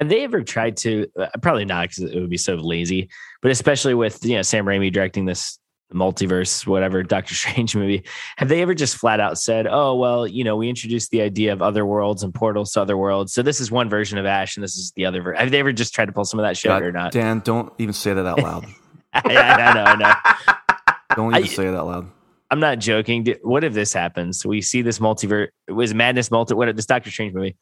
[0.00, 1.06] Have they ever tried to?
[1.18, 3.08] Uh, probably not because it would be so lazy.
[3.42, 5.58] But especially with you know Sam Raimi directing this
[5.94, 8.04] multiverse, whatever Doctor Strange movie,
[8.36, 11.52] have they ever just flat out said, "Oh well, you know, we introduced the idea
[11.52, 14.56] of other worlds and portals to other worlds, so this is one version of Ash
[14.56, 16.44] and this is the other version." Have they ever just tried to pull some of
[16.44, 17.12] that shit God, or not?
[17.12, 18.66] Dan, don't even say that out loud.
[19.14, 20.54] I, I know, I know.
[21.16, 22.10] Don't even I- say it out loud.
[22.50, 23.26] I'm not joking.
[23.42, 24.44] What if this happens?
[24.46, 25.48] We see this multiverse.
[25.66, 26.54] It was Madness multi.
[26.54, 27.56] What if this Doctor Strange movie?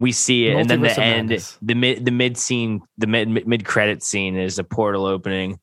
[0.00, 1.58] We see it, and then the end, Madness.
[1.60, 5.60] the mid, the mid scene, the mid mid credit scene is a portal opening,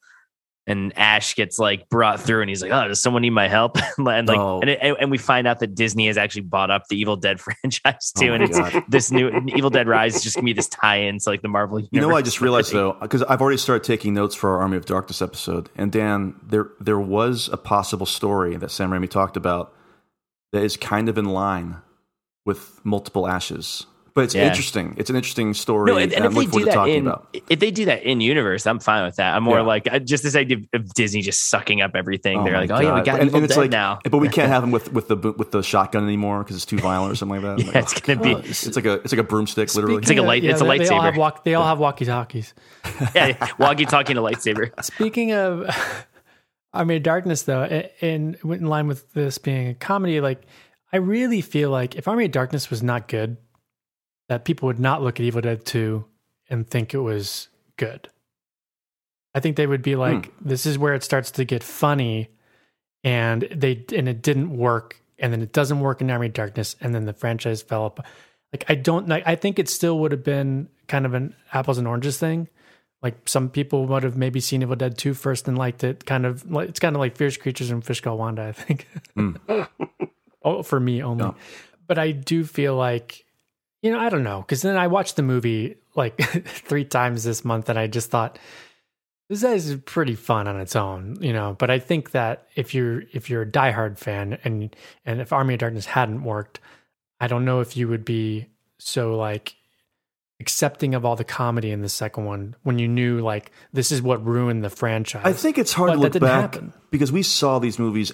[0.68, 3.78] and Ash gets like brought through, and he's like, "Oh, does someone need my help?"
[3.98, 4.60] and like, Oh.
[4.62, 7.40] and, it, and we find out that Disney has actually bought up the Evil Dead
[7.42, 8.84] franchise Oh too, my and it's God.
[8.88, 11.80] this new Evil Dead Rise is just gonna be this tie-in to like the Marvel.
[11.80, 14.60] You know what I just realized though, because I've already started taking notes for our
[14.60, 19.10] Army of Darkness episode, and Dan, there there was a possible story that Sam Raimi
[19.10, 19.74] talked about
[20.54, 21.78] that is kind of in line
[22.46, 23.88] with multiple ashes,
[24.18, 24.48] but it's Yeah.
[24.48, 24.96] interesting.
[24.98, 25.92] It's an interesting story.
[25.92, 27.38] No, and, and I'm if they do that in, about.
[27.50, 29.36] if they do that in universe, I'm fine with that.
[29.36, 29.62] I'm more Yeah.
[29.62, 32.40] like just this idea of Disney just sucking up everything.
[32.40, 34.00] Oh They're my like, oh yeah, we got and, and it's Dead like, now.
[34.10, 36.80] but we can't have him with with the with the shotgun anymore because it's too
[36.80, 37.66] violent or something like that.
[37.66, 39.98] Yeah, Like, it's gonna be- oh, it's like a it's like a broomstick, literally.
[40.00, 41.04] It's like a light- it's a they, They all lightsaber.
[41.04, 42.54] have, walk, they all have walkie talkies.
[43.16, 44.72] yeah, walkie talking a lightsaber.
[44.84, 45.70] Speaking of,
[46.74, 50.42] I mean, Darkness though, a- and in line with this being a comedy, like
[50.92, 53.38] I really feel like if Army of Darkness was not good,
[54.30, 56.06] that people would not look at Evil Dead Two
[56.50, 58.10] and think it was good.
[59.34, 60.48] I think they would be like, hmm.
[60.50, 62.30] "This is where it starts to get funny,"
[63.04, 66.94] and they and it didn't work, and then it doesn't work in Army Darkness, and
[66.94, 68.06] then the franchise fell up.
[68.54, 69.24] Like I don't like.
[69.26, 72.48] I think it still would have been kind of an apples and oranges thing
[73.02, 76.06] like some people would have maybe seen Evil Dead 2 first and liked it.
[76.06, 78.88] Kind of like it's kind of like Fierce Creatures and Fish Called Wanda, I think.
[79.16, 79.36] Hmm.
[80.44, 81.26] oh, for me only.
[81.26, 81.34] Yeah.
[81.86, 83.26] But I do feel like,
[83.82, 87.46] you know, I don't know, because then I watched the movie like three times this
[87.46, 88.40] month, and I just thought
[89.30, 91.56] this is pretty fun on its own, you know.
[91.60, 94.76] But I think that if you're if you're a diehard fan and
[95.06, 96.60] and if Army of Darkness hadn't worked,
[97.20, 98.48] I don't know if you would be
[98.80, 99.56] so like
[100.40, 104.02] accepting of all the comedy in the second one when you knew like this is
[104.02, 105.24] what ruined the franchise.
[105.26, 106.74] I think it's hard But to that look back happen.
[106.92, 108.12] because we saw these movies.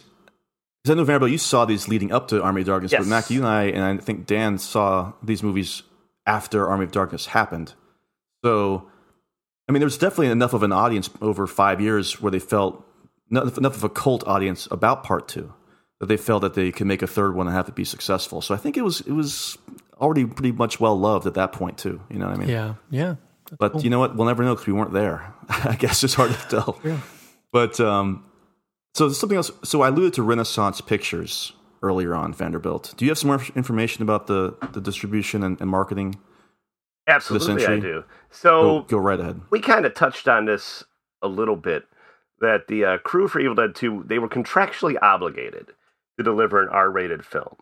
[0.84, 3.01] Because I know Vanderbilt, you saw these leading up to Army of Darkness, Yes.
[3.01, 5.84] but Mac, you and I, and I think Dan saw these movies
[6.26, 7.73] after Army of Darkness happened.
[8.43, 8.89] So,
[9.68, 12.85] I mean, there was definitely enough of an audience over five years where they felt
[13.31, 15.53] enough enough of a cult audience about Part Two
[16.01, 18.41] that they felt that they could make a third one and have it be successful.
[18.41, 19.57] So I think it was it was
[20.01, 22.01] already pretty much well loved at that point too.
[22.10, 22.49] You know what I mean?
[22.49, 23.15] yeah, yeah.
[23.57, 24.18] But you know what?
[24.18, 25.34] We'll never know because we weren't there.
[25.49, 26.80] I guess it's hard to tell.
[26.84, 26.99] yeah.
[27.53, 28.26] But um,
[28.94, 29.52] so there's something else.
[29.64, 32.94] So I alluded to Renaissance Pictures earlier on Vanderbilt.
[32.98, 36.15] Do you have some more information about the the distribution and, and marketing?
[37.07, 38.03] Absolutely, I do.
[38.32, 39.41] So go right ahead.
[39.49, 40.84] we kind of touched on this
[41.22, 41.84] a little bit
[42.40, 45.74] that the uh, crew for Evil Dead 2 they were contractually obligated
[46.18, 47.56] to deliver an R-rated film.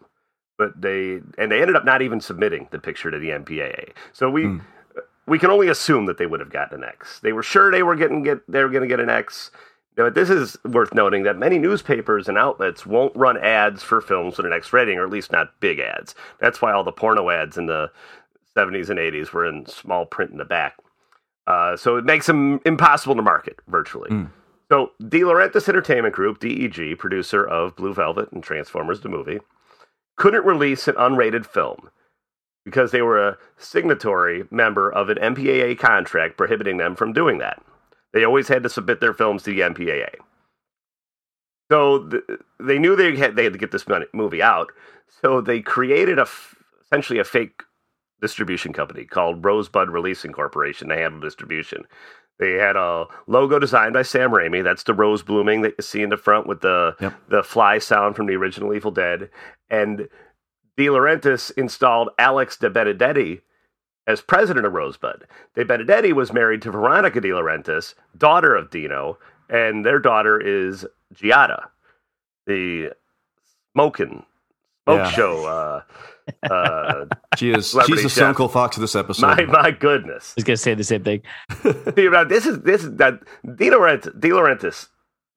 [0.57, 3.93] but they and they ended up not even submitting the picture to the MPAA.
[4.13, 4.59] So we
[5.25, 7.19] we can only assume that they would have gotten an X.
[7.21, 9.49] They were sure they were getting get they were going to get an X.
[9.95, 14.37] But this is worth noting that many newspapers and outlets won't run ads for films
[14.37, 16.15] with an X rating, or at least not big ads.
[16.39, 17.91] That's why all the porno ads in the
[18.55, 20.77] 70s and 80s were in small print in the back.
[21.47, 24.09] Uh, so it makes them impossible to market virtually.
[24.71, 29.39] So De Laurentiis Entertainment Group, DEG, producer of Blue Velvet and Transformers the movie,
[30.15, 31.89] couldn't release an unrated film
[32.63, 37.61] because they were a signatory member of an MPAA contract prohibiting them from doing that.
[38.13, 40.15] They always had to submit their films to the MPAA.
[41.71, 42.23] So th-
[42.59, 44.71] they knew they had they had to get this movie out.
[45.21, 47.63] So they created a f- essentially a fake
[48.21, 51.85] distribution company called Rosebud Releasing Corporation to handle distribution.
[52.39, 54.63] They had a logo designed by Sam Raimi.
[54.63, 58.15] That's the rose blooming that you see in the front with the the fly sound
[58.15, 59.29] from the original Evil Dead.
[59.69, 60.09] And
[60.75, 63.41] De Laurentiis installed Alex De Benedetti
[64.07, 65.25] as president of Rosebud.
[65.55, 69.17] De Benedetti was married to Veronica De Laurentiis, daughter of Dino,
[69.49, 71.67] and their daughter is Giada,
[72.47, 72.91] the
[73.73, 74.25] smoking
[74.85, 75.11] smoke Yeah.
[75.11, 75.45] show.
[75.45, 75.81] Uh,
[76.51, 77.05] uh,
[77.37, 77.71] She is.
[77.85, 78.35] She's the chef.
[78.35, 79.25] Stone Fox of this episode.
[79.25, 80.31] My my goodness.
[80.31, 81.21] I was gonna say the same thing.
[81.95, 83.21] See, now, this is this is that
[83.55, 84.87] De Laurentiis, De Laurentiis.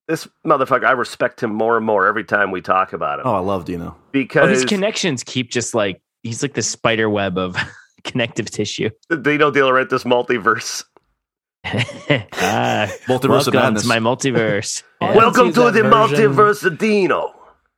[0.06, 3.34] This motherfucker, I respect him more and more every time we talk about him oh,
[3.34, 3.96] I love Dino.
[3.96, 7.56] Oh, because his connections keep just like he's like the spider web of
[8.10, 8.90] connective tissue.
[9.08, 10.84] the Dino De Laurentiis multiverse.
[11.64, 13.82] ah, Multiverse of welcome Madness.
[13.82, 14.82] to my multiverse.
[15.00, 17.34] All I can see Welcome to the version- multiverse of Dino.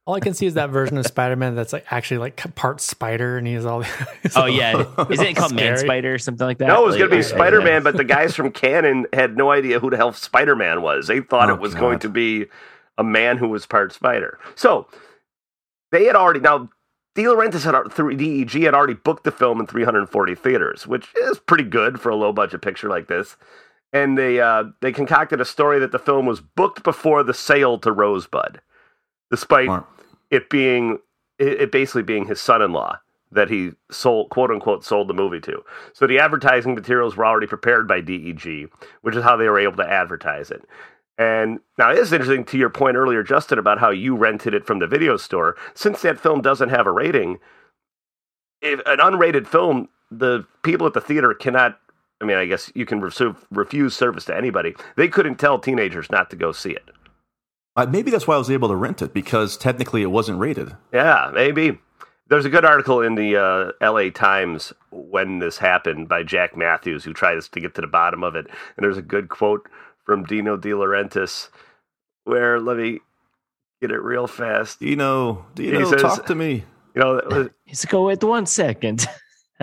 [0.07, 2.81] All I can see is that version of Spider Man that's like actually like part
[2.81, 3.83] spider, and he he's all.
[3.83, 6.69] he's Oh all- yeah, isn't it called Man Spider or something like that?
[6.69, 7.81] No, it was Like, going to be yeah, Spider Man, yeah.
[7.81, 11.09] but the guys from Cannon had no idea who the hell Spider Man was.
[11.09, 11.81] They thought Oh, it was God.
[11.81, 12.47] going to be
[12.97, 14.39] a man who was part spider.
[14.55, 14.87] So
[15.91, 16.69] they had already now.
[17.17, 21.39] De Laurentiis had through DEG had already booked the film in 340 theaters, which is
[21.39, 23.37] pretty good for a low budget picture like this.
[23.91, 27.79] And they uh, they concocted a story that the film was booked before the sale
[27.79, 28.61] to Rosebud,
[29.31, 29.71] despite
[30.31, 30.99] it being
[31.39, 32.99] it, it basically being his son-in-law
[33.33, 35.65] that he sold quote unquote sold the movie to.
[35.95, 38.71] So the advertising materials were already prepared by DEG,
[39.01, 40.69] which is how they were able to advertise it.
[41.19, 44.67] And now it is interesting to your point earlier, Justin, about how you rented it
[44.67, 45.57] from the video store.
[45.75, 47.39] Since that film doesn't have a rating,
[48.61, 51.79] if an unrated film, the people at the theater cannot.
[52.21, 54.75] I mean, I guess you can refuse service to anybody.
[54.97, 56.91] They couldn't tell teenagers not to go see it.
[57.77, 60.75] Uh, maybe that's why I was able to rent it because technically it wasn't rated.
[60.95, 61.79] Yeah, maybe.
[62.29, 64.11] There's a good article in the uh, L.A.
[64.11, 68.35] Times when this happened by Jack Mathews, who tries to get to the bottom of
[68.35, 68.47] it.
[68.47, 69.69] And there's a good quote
[70.07, 71.51] from Dino De Laurentiis,
[72.25, 73.01] where let me
[73.83, 74.81] get it real fast.
[74.81, 76.65] Dino, Dino, He says- talk to me.
[76.95, 79.07] You know, it was- He's like, oh, wait one second.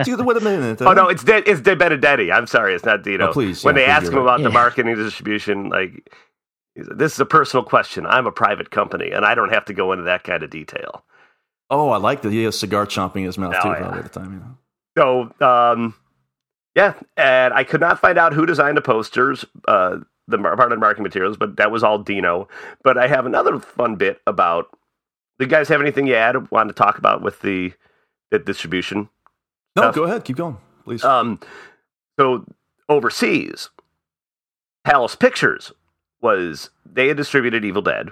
[0.04, 0.82] Dude, wait a minute.
[0.82, 2.30] oh no, it's De, it's De Benedetti.
[2.32, 3.28] I'm sorry, it's not Dino.
[3.28, 4.22] Oh, please, when yeah, they ask him right.
[4.22, 6.12] about the marketing distribution, like
[6.74, 8.04] he this is a personal question.
[8.04, 11.04] I'm a private company, and I don't have to go into that kind of detail.
[11.70, 12.32] Oh, I like that.
[12.32, 13.68] He has cigar chomping in his mouth Oh, too.
[13.68, 13.78] yeah.
[13.78, 14.32] Probably at the time.
[14.32, 15.30] You know.
[15.40, 15.94] So, um,
[16.74, 19.98] yeah, and I could not find out who designed the posters, uh,
[20.28, 22.48] the part of the marketing materials, but that was all Dino.
[22.82, 24.68] But I have another fun bit about.
[25.38, 26.50] Do you guys have anything you add?
[26.50, 27.72] Want to talk about with the
[28.30, 29.08] the distribution?
[29.76, 29.94] No, Stuff.
[29.94, 30.24] go ahead.
[30.24, 31.02] Keep going, please.
[31.04, 31.40] Um,
[32.18, 32.44] so
[32.88, 33.70] overseas,
[34.84, 35.72] Palace Pictures
[36.20, 38.10] was they had distributed Evil Dead,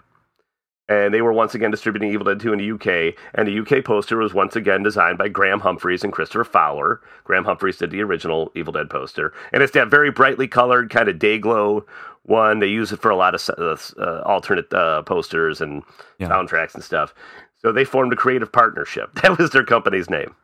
[0.89, 3.15] and they were once again distributing Evil Dead 2 in the UK.
[3.35, 7.01] And the UK poster was once again designed by Graham Humphreys and Christopher Fowler.
[7.25, 11.09] Graham Humphreys did the original Evil Dead poster, and it's that very brightly colored kind
[11.09, 11.85] of day glow
[12.25, 12.59] one.
[12.61, 15.83] They use it for a lot of uh, uh, alternate uh, posters and
[16.19, 16.29] Yeah.
[16.29, 17.15] soundtracks and stuff.
[17.59, 19.11] So they formed a creative partnership.
[19.23, 20.35] That was their company's name.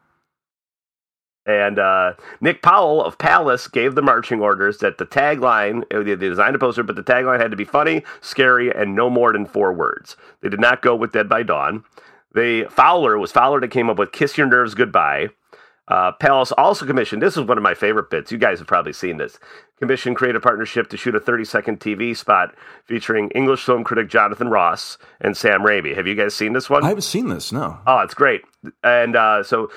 [1.49, 2.13] And uh,
[2.43, 6.59] Nik Powell of Palace gave the marching orders that the tagline, uh, they designed a
[6.59, 10.15] poster, but the tagline had to be funny, scary, and no more than four words.
[10.43, 11.85] They did not go with Dead by Dawn.
[12.35, 15.31] They Fowler was Fowler that came up with "Kiss Your Nerves Goodbye."
[15.89, 17.23] Uh, Palace also commissioned.
[17.23, 18.31] This is one of my favorite bits.
[18.31, 19.39] You guys have probably seen this.
[19.79, 22.55] Commissioned creative partnership to shoot a 30-second TV spot
[22.85, 25.97] featuring English film critic Jonathan Ross and Sam Raimi.
[25.97, 26.85] Have you guys seen this one?
[26.85, 27.53] I haven't seen this.
[27.53, 27.79] No.
[27.87, 28.43] Oh, it's great.
[28.85, 29.71] And uh, so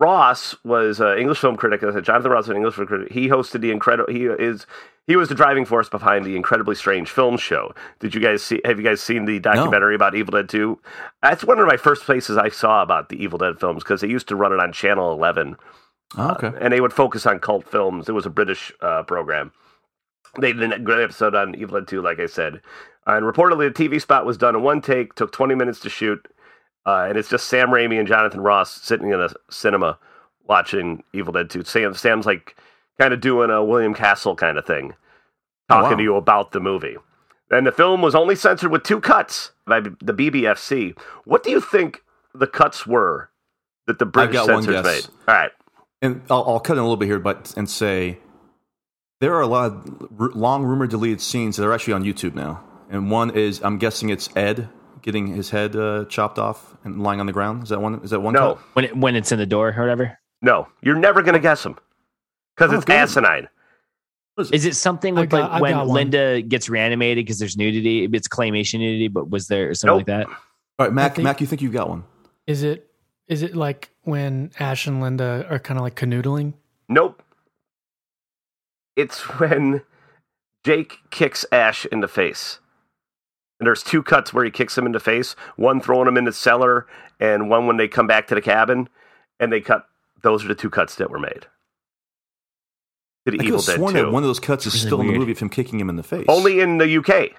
[0.00, 1.82] Ross was an English film critic.
[1.82, 3.12] As I said, Jonathan Ross was an English film critic.
[3.12, 4.12] He hosted the incredible.
[4.12, 4.66] He is
[5.06, 7.74] he was the driving force behind the incredibly strange film show.
[7.98, 8.60] Did you guys see?
[8.64, 10.78] Have you guys seen the documentary about Evil Dead Two?
[11.22, 14.08] That's one of my first places I saw about the Evil Dead films because they
[14.08, 15.56] used to run it on Channel Eleven
[16.16, 16.52] Oh, okay.
[16.60, 18.08] and they would focus on cult films.
[18.08, 19.52] It was a British uh, program.
[20.40, 22.60] They did a great episode on Evil Dead 2, like I said.
[23.06, 26.26] And reportedly, the TV spot was done in one take, took 20 minutes to shoot,
[26.86, 29.98] uh, and it's just Sam Raimi and Jonathan Ross sitting in a cinema
[30.46, 31.64] watching Evil Dead 2.
[31.64, 32.56] Sam, Sam's like
[32.98, 34.94] kind of doing a William Castle kind of thing,
[35.68, 35.96] talking wow.
[35.96, 36.96] to you about the movie.
[37.50, 40.98] And the film was only censored with two cuts by the BBFC.
[41.24, 42.02] What do you think
[42.34, 43.30] the cuts were
[43.86, 44.84] that the British got one censors guess.
[44.84, 45.14] made?
[45.28, 45.50] All right.
[46.02, 48.18] And I'll, I'll cut in a little bit here, but and say
[49.20, 52.34] there are a lot of r- long rumored deleted scenes that are actually on YouTube
[52.34, 52.62] now.
[52.90, 54.68] And one is, I'm guessing it's Ed
[55.02, 57.62] getting his head uh, chopped off and lying on the ground.
[57.64, 58.00] Is that one?
[58.02, 58.34] Is that one?
[58.34, 58.64] No, cut?
[58.74, 60.18] when it, when it's in the door or whatever.
[60.42, 60.68] no.
[60.82, 61.76] You're never going to guess them
[62.56, 62.96] because Oh, it's good.
[62.96, 63.48] asinine.
[64.52, 65.88] Is it something with got- I like when.
[65.88, 68.04] Linda gets reanimated because there's nudity?
[68.12, 69.98] It's claymation nudity, but was there something Nope.
[69.98, 70.26] like that?
[70.28, 71.16] All right, Mac.
[71.16, 72.04] think- Mac, you think you've got one?
[72.46, 72.88] Is it
[73.26, 76.54] is it like when Ash and Linda are kind of like canoodling?
[76.88, 77.20] Nope.
[78.96, 79.82] It's when
[80.64, 82.58] Jake kicks Ash in the face.
[83.60, 86.24] And there's two cuts where he kicks him in the face, one throwing him in
[86.24, 86.86] the cellar,
[87.18, 88.88] and one when they come back to the cabin.
[89.40, 89.86] And they cut,
[90.22, 91.46] those are the two cuts that were made.
[93.26, 94.02] To the I could Evil have Dead sworn 2.
[94.02, 95.20] that one of those cuts is Really still in the weird.
[95.20, 96.24] movie of him kicking him in the face.
[96.28, 97.30] Only in the UK.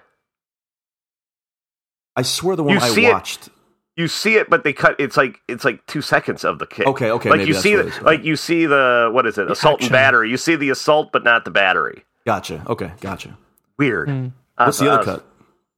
[2.15, 3.49] I swear the one You I see it- watched.
[3.95, 4.95] You see it, but they cut.
[4.97, 6.87] It's like it's like two seconds of the kick.
[6.87, 8.01] Okay, okay, Like maybe you that's see, what the, it is.
[8.01, 9.47] like you see the what is it?
[9.47, 10.29] The assault and battery.
[10.29, 12.05] You see the assault, but not the battery.
[12.25, 12.63] Gotcha.
[12.67, 13.37] Okay, gotcha.
[13.77, 14.07] Weird.
[14.07, 14.31] Mm.
[14.55, 15.25] What's the Uh, other uh, cut?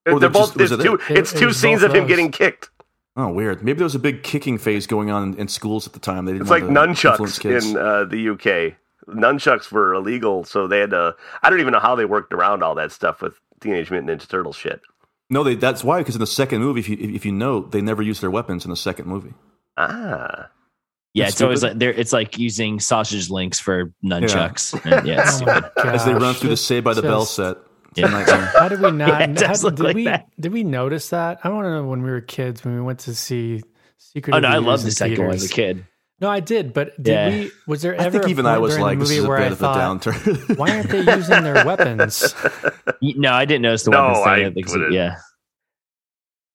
[0.05, 0.55] They're Or they're both.
[0.55, 0.95] just- was it's two.
[0.95, 1.01] it?
[1.09, 2.69] It- It's it two was scenes both of him getting kicked.
[3.17, 3.63] Oh, weird.
[3.63, 6.25] Maybe there was a big kicking phase going on in, in schools at the time.
[6.25, 8.75] They didn't It's like want to influence nunchucks in uh, the UK.
[9.13, 11.15] Nunchucks were illegal, so they had to.
[11.43, 14.27] I don't even know how they worked around all that stuff with Teenage Mutant Ninja
[14.29, 14.79] Turtle shit.
[15.29, 15.97] No, they, that's why.
[15.99, 18.63] Because in the second movie, if you if you note, they never use their weapons
[18.63, 19.33] in the second movie.
[19.77, 20.49] Ah,
[21.13, 24.73] Yeah, That's it's always like they're it's like using sausage links for nunchucks.
[24.85, 25.89] And yeah, it's Oh.
[25.89, 27.57] As they run through the Saved by the Bell set.
[27.95, 28.05] Yeah.
[28.05, 28.51] It's a nightmare.
[28.57, 29.07] How did we not?
[29.09, 30.29] Yeah, it does how- look did like we that.
[30.39, 31.39] did we notice that?
[31.43, 33.61] I want to know when we were kids when we went to see
[33.97, 34.33] Secret.
[34.33, 35.85] Oh of no, the I Ooze love the second one as a kid.
[36.21, 37.29] No, I did, but did Yeah.
[37.29, 37.51] we?
[37.67, 38.11] Was there I ever?
[38.11, 39.53] think a even I was like, the this movie is a where bit I of
[39.53, 40.57] a thought, downturn.
[40.57, 42.33] why aren't they using their weapons?
[43.01, 44.27] No, I didn't notice the No, weapons thing.
[44.27, 45.15] I I think- yeah,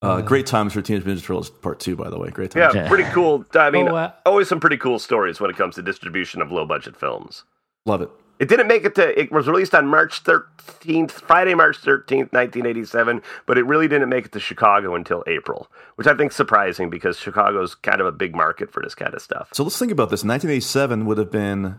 [0.03, 2.31] uh, great times for Teenage Mutant Ninja Turtles Part Two, by the way.
[2.31, 2.75] Great times.
[2.75, 2.89] yeah, Yeah.
[2.89, 3.45] pretty cool.
[3.55, 6.53] I mean, Oh, uh, always some pretty cool stories when it comes to distribution of
[6.53, 7.45] low budget films.
[7.85, 8.11] Love it.
[8.39, 9.19] It didn't make it to.
[9.19, 13.23] It was released on March thirteenth, Friday, March thirteenth, nineteen eighty-seven.
[13.47, 16.91] But it really didn't make it to Chicago until April, which I think is surprising
[16.91, 19.49] because Chicago's kind of a big market for this kind of stuff.
[19.55, 20.23] So let's think about this.
[20.23, 21.79] 1987 would have been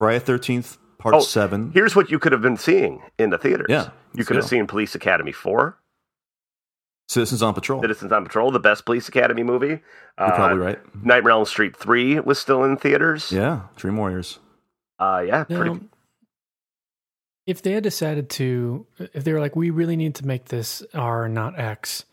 [0.00, 1.70] Friday Thirteenth Part Oh, Seven.
[1.72, 3.66] Here's what you could have been seeing in the theaters.
[3.68, 5.78] Yeah, you could have seen Police Academy four,
[7.08, 7.80] Citizens on Patrol.
[7.82, 9.80] Citizens on Patrol, the best Police Academy movie.
[10.18, 11.04] Uh, You're probably right.
[11.04, 13.30] Nightmare on Elm Street three was still in theaters.
[13.30, 14.40] Yeah, Dream Warriors.
[15.02, 15.80] Uh, yeah, Now, pretty.
[17.46, 20.82] if they had decided to, if they were like, we really need to make this
[20.94, 22.04] R, not X,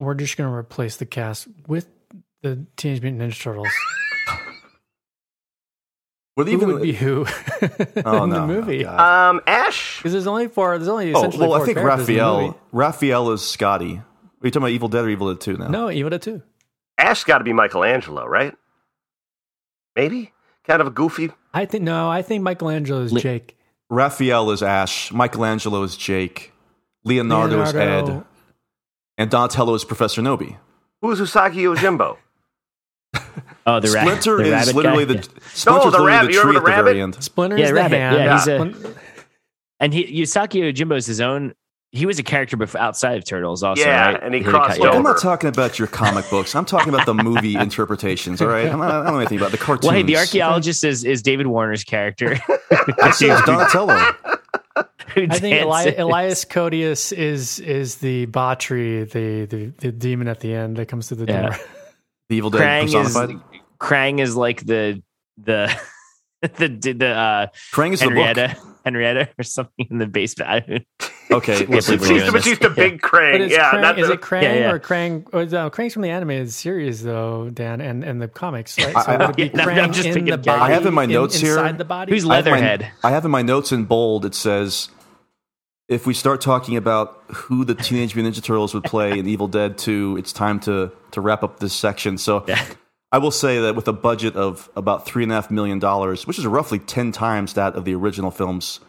[0.00, 1.88] we're just going to replace the cast with
[2.42, 3.68] the Teenage Mutant Ninja Turtles.
[6.36, 7.26] Were they who even would be who
[8.04, 8.82] Oh, in no, the movie?
[8.82, 9.30] God.
[9.36, 9.98] Um, Ash.
[9.98, 10.76] Because there's only four.
[10.76, 12.60] There's only Oh essentially well, I think characters in the Raphael.
[12.72, 13.94] Raphael is Scotty.
[13.98, 14.02] Are
[14.42, 15.68] you talking about Evil Dead or Evil Dead Two now?
[15.68, 16.42] No, Evil Dead Two.
[16.98, 18.52] Ash got to be Michelangelo, right?
[19.94, 20.32] Maybe
[20.64, 21.30] kind of a goofy.
[21.54, 22.10] I think no.
[22.10, 23.56] I think Michelangelo is Li- Jake.
[23.88, 25.12] Raphael is Ash.
[25.12, 26.52] Michelangelo is Jake.
[27.04, 28.24] Leonardo, is Ed.
[29.18, 30.56] And Donatello is Professor Knowby.
[31.00, 32.16] Who's Usagi Yojimbo?
[33.66, 35.12] Oh, the, ra- Splinter the is rabbit literally guy?
[35.12, 35.22] the Yeah.
[35.54, 36.26] Splinter's the literally rabbit.
[36.26, 37.16] the You tree remember at the the very rabbit?
[37.16, 37.24] end.
[37.24, 37.96] Splinter's Yeah, the Rabbit.
[37.96, 38.16] hand.
[38.16, 38.94] Yeah, he's a- Splin-
[39.80, 41.54] And he, Usagi Yojimbo is his own.
[41.94, 43.80] He was a character before, outside of Turtles, also.
[43.82, 44.22] Yeah, right?
[44.22, 44.96] and he cut- crossed Look, over.
[44.96, 46.54] I'm not talking about your comic books.
[46.56, 48.42] I'm talking about the movie interpretations.
[48.42, 49.86] All right, I'm not, I don't know anything about the cartoons.
[49.86, 52.36] Well, hey, the archaeologist is, is David Warner's character.
[53.00, 53.94] I see it's Donatello.
[55.14, 60.40] who I think Eli- Elias Codius is is the Botry, the, the the demon at
[60.40, 61.42] the end that comes to the Yeah.
[61.42, 61.58] door.
[62.28, 63.40] The Evil Dead Krang is personified.
[63.78, 65.00] Krang is like the
[65.38, 65.72] the
[66.42, 68.16] the the uh, Krang is the book.
[68.16, 70.86] Henrietta Henrietta or something in the basement.
[71.26, 72.58] I don't- Okay, Can't listen, believe we're She's, doing but this.
[72.58, 73.40] the big But Krang.
[73.40, 74.70] it's Yeah, Krang, not is the, it Krang Yeah, yeah.
[74.72, 75.24] or Krang?
[75.32, 78.78] Or no, uh, Krang's from the animated series though, Dan, and, and the comics.
[78.78, 78.94] Right?
[78.94, 80.60] I- So I- would it be Yeah, I'm just in thinking the body?
[80.60, 82.12] I have in my in- notes here- the body.
[82.12, 82.90] Who's I have my- Leatherhead?
[83.02, 84.24] I have in my notes in bold.
[84.26, 84.90] It says,
[85.88, 89.48] if we start talking about who the Teenage Mutant Ninja Turtles would play in Evil
[89.48, 92.18] Dead 2, it's time to to wrap up this section.
[92.18, 92.44] So.
[92.48, 92.62] Yeah.
[93.12, 96.26] I will say that with a budget of about three and a half million dollars,
[96.26, 98.80] which is roughly ten times that of the original film's,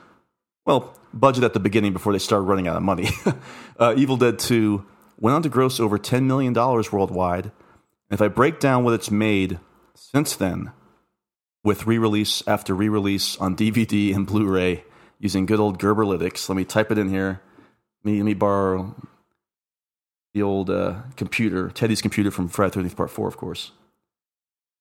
[0.65, 3.09] well, budget at the beginning before they started running out of money,
[3.79, 4.85] uh, Evil Dead Two
[5.17, 7.45] went on to gross over ten million dollars worldwide.
[7.45, 9.59] And if I break down what it's made
[9.95, 10.71] since then,
[11.63, 14.83] with re-release after re-release on DVD and Blu-ray
[15.19, 17.41] using good old Gerberlytics, let me type it in here.
[18.03, 18.95] Let me, let me borrow
[20.35, 23.71] the old uh, computer, Teddy's computer from Friday Thirteenth Part Four, of course,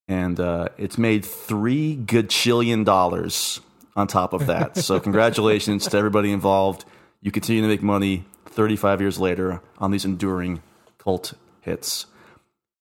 [0.09, 3.61] and uh, it's made three gajillion dollars
[3.97, 4.77] on top of that.
[4.77, 6.85] so congratulations to everybody involved.
[7.21, 10.63] You continue to make money 35 years later on these enduring
[10.99, 12.07] cult hits.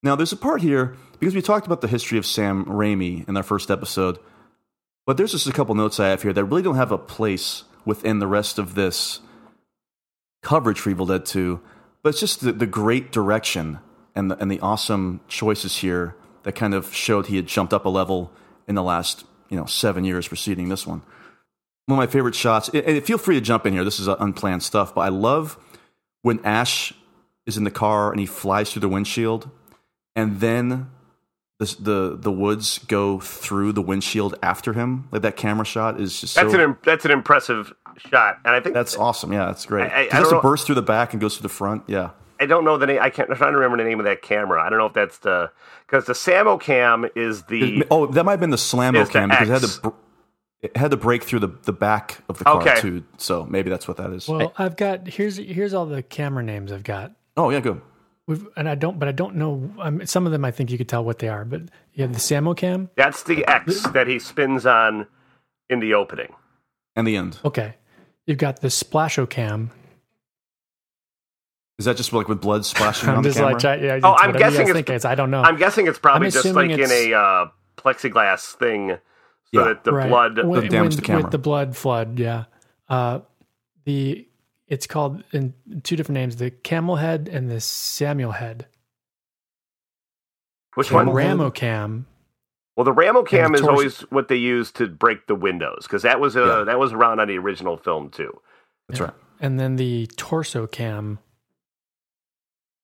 [0.02, 3.38] Now, there's a part here because we talked about the history of Sam Raimi in
[3.38, 4.20] our first episode,
[5.06, 7.64] but there's just a couple notes I have here that really don't have a place
[7.86, 9.22] within the rest of this
[10.42, 11.62] coverage for Evil Dead 2,
[12.02, 13.80] but it's just the, the great direction
[14.14, 17.86] and the, and the awesome choices here that kind of showed he had jumped up
[17.86, 18.32] a level
[18.68, 21.02] in the last you know seven years preceding this one.
[21.86, 23.84] One of my favorite shots, and feel free to jump in here.
[23.84, 25.58] This is uh, unplanned stuff, but I love
[26.22, 26.94] when Ash
[27.46, 29.50] is in the car and he flies through the windshield,
[30.16, 30.90] and then
[31.60, 35.10] the the, the woods go through the windshield after him.
[35.12, 38.62] Like that camera shot is just That's so, an that's an impressive shot, and I
[38.62, 39.34] think that's awesome.
[39.34, 39.92] Yeah, that's great.
[39.92, 41.84] I- I- I He has to burst through the back and goes through the front.
[41.88, 42.12] Yeah.
[42.44, 43.00] I don't know the name.
[43.02, 43.30] I can't.
[43.30, 44.62] I'm trying to remember the name of that camera.
[44.64, 45.52] I don't know if that's the
[45.88, 49.14] because the Samo cam is the oh, that might have been the Slammo Is the
[49.14, 49.78] cam because it had X.
[49.80, 49.94] to
[50.62, 52.80] it had to break through the, the back of the car Okay.
[52.80, 53.04] too.
[53.18, 54.28] So maybe that's what that is.
[54.28, 57.14] Well, I've got here's here's all the camera names I've got.
[57.38, 57.82] oh yeah, good.
[58.26, 59.70] We've, and I don't, but I don't know.
[59.80, 61.44] Um, some of them I think you could tell what they are.
[61.44, 61.64] But
[61.94, 62.90] you have the Samo cam.
[62.96, 65.08] that's the X that he spins on
[65.70, 66.34] in the opening.
[66.96, 67.40] And the end.
[67.44, 67.76] Okay,
[68.26, 69.72] you've got the Splasho cam.
[71.80, 73.54] Is that just like with blood splashing I'm on the camera?
[73.54, 75.06] like, yeah, Oh, I'm guessing it's- think it is.
[75.06, 75.42] I don't know.
[75.42, 77.46] I'm guessing it's probably just like in a uh,
[77.78, 79.00] plexiglass thing, so
[79.52, 79.64] Yeah.
[79.66, 80.10] that the Right.
[80.10, 80.46] blood.
[80.46, 81.24] When- damage the camera.
[81.24, 82.20] with the blood flood.
[82.20, 82.46] Yeah,
[82.90, 83.20] uh,
[83.86, 84.28] the
[84.68, 88.68] it's called in two different names: the Camel Head and the Samuel Head.
[90.76, 91.10] Which The one?
[91.10, 92.06] Ramo cam.
[92.76, 95.84] Well, the Ramo cam the is torso- always what they use to break the windows
[95.84, 96.64] because that was uh, Yeah.
[96.66, 98.40] that was around on the original film too.
[98.90, 99.14] That's right.
[99.40, 101.20] and then the torso cam.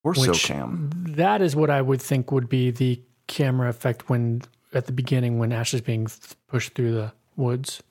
[0.04, 0.90] Torso which cam.
[0.94, 4.42] That is what I would think would be the camera effect when
[4.74, 6.08] at the beginning when Ash is being
[6.48, 7.82] pushed through the woods.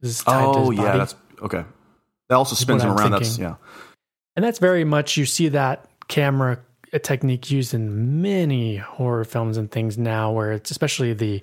[0.00, 1.64] This is tied to Oh yeah, that's okay.
[2.28, 3.10] That also spins him I'm around.
[3.12, 3.56] That's yeah.
[4.34, 6.58] and that's very much you see that camera
[7.02, 11.42] technique used in many horror films and things now, where it's especially the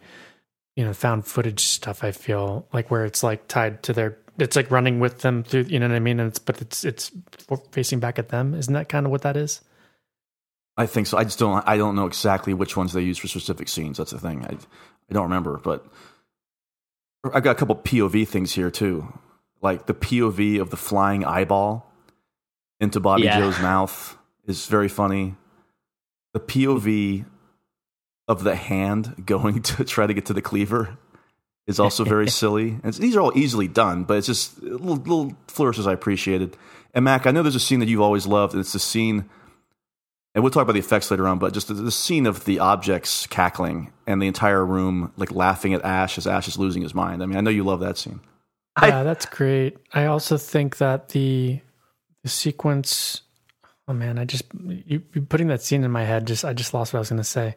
[0.76, 2.04] you know found footage stuff.
[2.04, 4.18] I feel like where it's like tied to their.
[4.40, 6.20] It's like running with them through, you know what I mean?
[6.20, 7.12] And it's but it's it's
[7.72, 8.56] facing back at them.
[8.56, 9.62] Isn't that kind of what that is?
[10.76, 11.18] I think so.
[11.18, 11.64] I just don't.
[11.68, 13.98] I don't know exactly which ones they use for specific scenes.
[13.98, 14.44] That's the thing.
[14.44, 14.54] I
[15.10, 15.86] I don't remember, but
[17.32, 19.08] I've got a couple POV things here too,
[19.62, 21.92] like the POV of the flying eyeball
[22.80, 23.40] into Bobby Yeah.
[23.40, 25.36] Joe's mouth is very funny.
[26.34, 27.26] The POV
[28.28, 30.98] of the hand going to try to get to the cleaver
[31.68, 32.80] is also very silly.
[32.84, 36.58] And these are all easily done, but it's just little, little flourishes I appreciated.
[36.94, 38.54] And Mac, I know there's a scene that you've always loved.
[38.54, 39.30] And it's the scene,
[40.36, 42.60] and we'll talk about the effects later on, but just the, the scene of the
[42.60, 46.94] objects cackling and the entire room like laughing at Ash as Ash is losing his
[46.96, 47.22] mind.
[47.22, 48.20] I mean, I know you love that scene.
[48.82, 49.78] Yeah, that's great.
[49.94, 51.60] I also think that the
[52.24, 53.22] the sequence.
[53.88, 56.26] Oh man, I just you, you putting that scene in my head.
[56.26, 57.56] Just I just lost what I was going to say.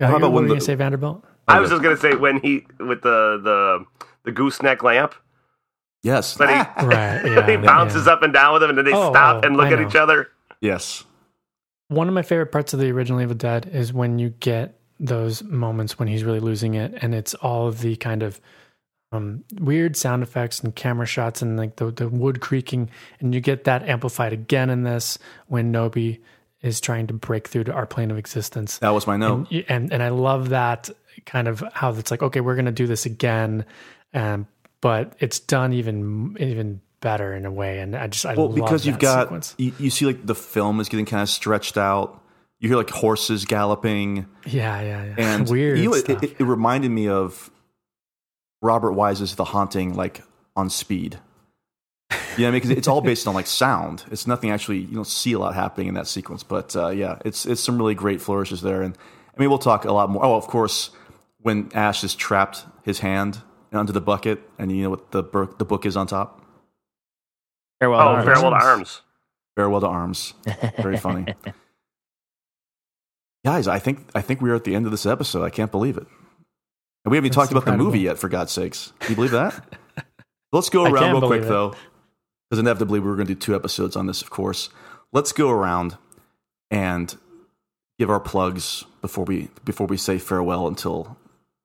[0.00, 1.24] How about what were when you going to say, Vanderbilt?
[1.46, 3.84] I was just gonna say when he with the the
[4.24, 5.14] the gooseneck lamp,
[6.02, 6.36] Yes.
[6.38, 6.54] but he
[6.86, 9.46] Right, yeah, he bounces up and down with him, and then they Oh, stop oh,
[9.46, 9.86] and look I at know.
[9.88, 10.28] each other.
[10.62, 11.04] Yes.
[11.88, 15.42] One of my favorite parts of the original Evil Dead is when you get those
[15.42, 18.40] moments when he's really losing it, and it's all of the kind of
[19.12, 22.90] um, weird sound effects and camera shots and like the the wood creaking,
[23.20, 26.20] and you get that amplified again in this when Knowby
[26.62, 28.78] is trying to break through to our plane of existence.
[28.78, 29.48] That was my note.
[29.50, 30.90] And, and and I love that
[31.26, 33.66] kind of how it's like okay, we're gonna do this again,
[34.14, 34.46] um,
[34.80, 38.84] but it's done even even better in a way, and I just I well, because
[38.84, 42.20] you've got you, you see like the film is getting kind of stretched out.
[42.58, 46.22] You hear like horses galloping, yeah yeah yeah and weird You know, it, stuff.
[46.22, 47.50] it, it reminded me of
[48.62, 50.22] Robert Wise's The Haunting, like
[50.56, 51.18] on speed.
[52.38, 54.04] Yeah, I mean, because it's all based on like sound.
[54.10, 54.78] It's nothing actually.
[54.78, 57.76] You don't see a lot happening in that sequence, but uh, yeah, it's it's some
[57.78, 58.82] really great flourishes there.
[58.82, 58.96] And
[59.36, 60.24] I mean, we'll talk a lot more.
[60.24, 60.90] Oh, of course,
[61.40, 65.52] when Ash is trapped his hand under the bucket, and you know what the bur-
[65.58, 66.40] the book is on top.
[67.80, 68.00] Farewell.
[68.00, 68.24] oh, to Arms.
[68.24, 69.02] farewell to arms.
[69.56, 70.34] Farewell to Arms.
[70.78, 71.34] Very funny.
[73.44, 75.44] Guys, I think I think we're at the end of this episode.
[75.44, 76.06] I can't believe it.
[77.04, 77.84] And we haven't even That's talked about incredible.
[77.84, 78.92] the movie yet, for God's sakes.
[79.00, 79.76] Can you believe that?
[80.52, 81.48] Let's go around real quick, it.
[81.48, 81.74] though,
[82.48, 84.70] because inevitably we're going to do two episodes on this, of course.
[85.12, 85.98] Let's go around
[86.70, 87.14] and
[87.98, 91.18] give our plugs before we before we say farewell until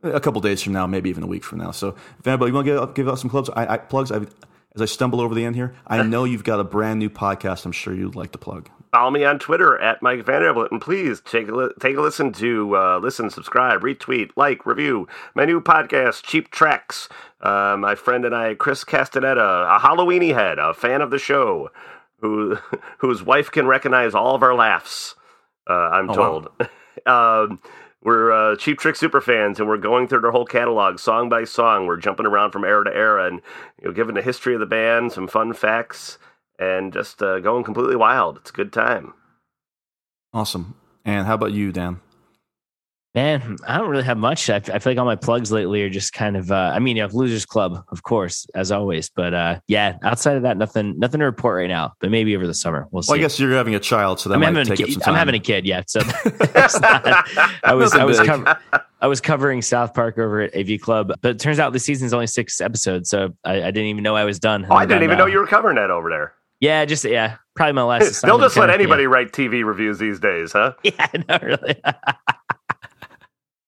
[0.04, 1.72] a couple days from now, maybe even a week from now.
[1.72, 4.12] So, if anybody you want to give, give out some plugs, I, I plugs.
[4.12, 4.20] I,
[4.76, 7.66] as I stumble over the end here, I know you've got a brand new podcast.
[7.66, 8.70] I'm sure you'd like to plug.
[8.92, 12.32] Follow me on Twitter at Mike Vanderbilt, and please take a li- take a listen
[12.34, 17.08] to uh, listen, subscribe, retweet, like, review my new podcast, Cheap Tracks.
[17.40, 21.70] Uh, my friend and I, Chris Castaneda, a Halloweeny head, a fan of the show,
[22.20, 22.58] who
[22.98, 25.14] whose wife can recognize all of our laughs.
[25.70, 26.48] Uh, I'm Oh, told.
[27.06, 27.60] um,
[28.02, 31.44] we're uh, Cheap Trick super fans, and we're going through their whole catalog, song by
[31.44, 31.86] song.
[31.86, 33.42] We're jumping around from era to era, and
[33.82, 36.18] you know, giving the history of the band, some fun facts,
[36.58, 38.38] and just uh, going completely wild.
[38.38, 39.14] It's a good time.
[40.34, 40.76] Awesome.
[41.04, 42.00] And how about you, Dan?
[43.16, 44.52] Man, I don't really have much.
[44.52, 46.52] I, I feel like all my plugs lately are just kind of.
[46.52, 49.10] Uh, I mean, you have Losers Club, of course, as always.
[49.10, 51.94] But uh, yeah, outside of that, nothing, nothing to report right now.
[52.00, 53.12] But maybe over the summer, we'll see.
[53.12, 55.16] Well, I guess you're having a child, so that I'm might take kid, some I'm
[55.16, 55.82] having a kid, yeah.
[55.88, 56.02] So
[56.54, 57.28] not-
[57.64, 58.60] I was, I was, cover,
[59.02, 62.14] I was covering South Park over at AV Club, but it turns out the season's
[62.14, 64.68] only six episodes, so I, I didn't even know I was done.
[64.70, 65.26] Oh, I didn't even now.
[65.26, 66.36] know you were covering that over there.
[66.60, 68.22] Yeah, just yeah, probably my last.
[68.24, 70.74] They'll just let of- anybody write TV reviews these days, huh?
[70.84, 71.82] Yeah, no, really.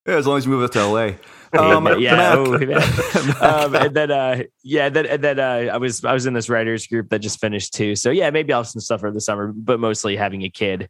[0.08, 1.12] Yeah, as long as you move it to LA.
[1.54, 2.54] Um, yeah, oh,
[3.42, 6.48] um, and then uh, yeah, then and then uh, I was I was in this
[6.48, 7.98] writers group that just finished too.
[7.98, 10.90] So yeah, maybe I'll have some stuff for the summer, but mostly having a kid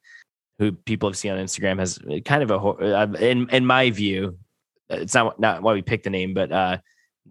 [0.59, 4.37] who people have seen on Instagram has kind of a uh, in in my view,
[4.87, 6.77] it's not not why we picked the name, but uh,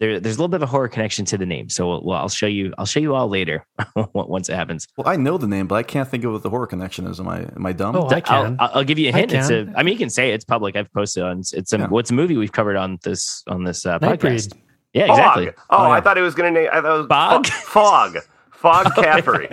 [0.00, 1.68] there there's a little bit of a horror connection to the name.
[1.68, 3.64] So we'll, well, I'll show you I'll show you all later
[4.14, 4.88] once it happens.
[4.96, 7.20] Well, I know the name, but I can't think of what the horror connection is.
[7.20, 7.94] Am I am I dumb?
[7.94, 8.56] Oh, I I'll, can.
[8.58, 9.32] I'll, I'll give you a hint.
[9.32, 9.66] It's a.
[9.66, 9.76] can.
[9.76, 10.34] I mean, you can say it.
[10.34, 10.74] it's public.
[10.74, 11.40] I've posted on.
[11.52, 11.78] It's a.
[11.78, 11.86] Yeah.
[11.86, 14.18] What's a movie we've covered on this on this uh, Nightbreed.
[14.18, 14.58] podcast?
[14.92, 15.46] Yeah, exactly.
[15.46, 15.54] Fog.
[15.70, 15.90] Oh, Oh, yeah.
[15.92, 16.70] I thought it was going to name.
[16.72, 17.46] I thought it was Bog?
[17.46, 18.16] Fog.
[18.50, 19.48] Fog Caffrey.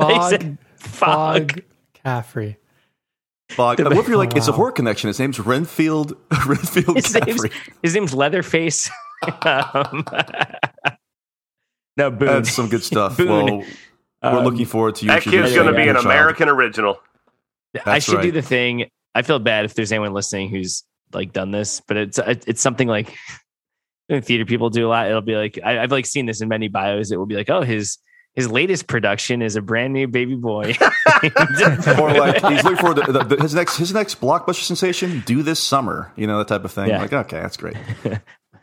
[0.00, 1.62] Fog, said Fog
[1.94, 2.56] Caffrey.
[3.50, 3.78] Fog.
[3.80, 5.08] What if you're like, it's a horror connection?
[5.08, 6.16] His name's Renfield.
[6.46, 7.50] Renfield His name's, Caffrey.
[7.82, 8.90] his name's Leatherface.
[9.46, 10.04] Um,
[11.96, 12.28] no, Boone.
[12.28, 13.16] That's some good stuff.
[13.16, 13.28] Boone.
[13.28, 13.64] Well,
[14.22, 15.10] we're Um, looking forward to you.
[15.12, 16.06] that kid's going to be an child.
[16.06, 16.98] American original.
[17.74, 18.86] I That's should do the thing.
[19.14, 22.88] I feel bad if there's anyone listening who's like done this, but it's it's something
[22.88, 23.14] like
[24.10, 25.08] theater people do a lot.
[25.08, 27.10] It'll be like I, I've like seen this in many bios.
[27.12, 27.98] It will be like, oh, his
[28.34, 30.74] his latest production is a brand new baby boy.
[31.98, 35.42] or like he's looking for the, the, the- his next his next blockbuster sensation due
[35.42, 36.12] this summer.
[36.16, 36.88] You know that type of thing.
[36.88, 37.00] Yeah.
[37.02, 37.76] Like okay, that's great.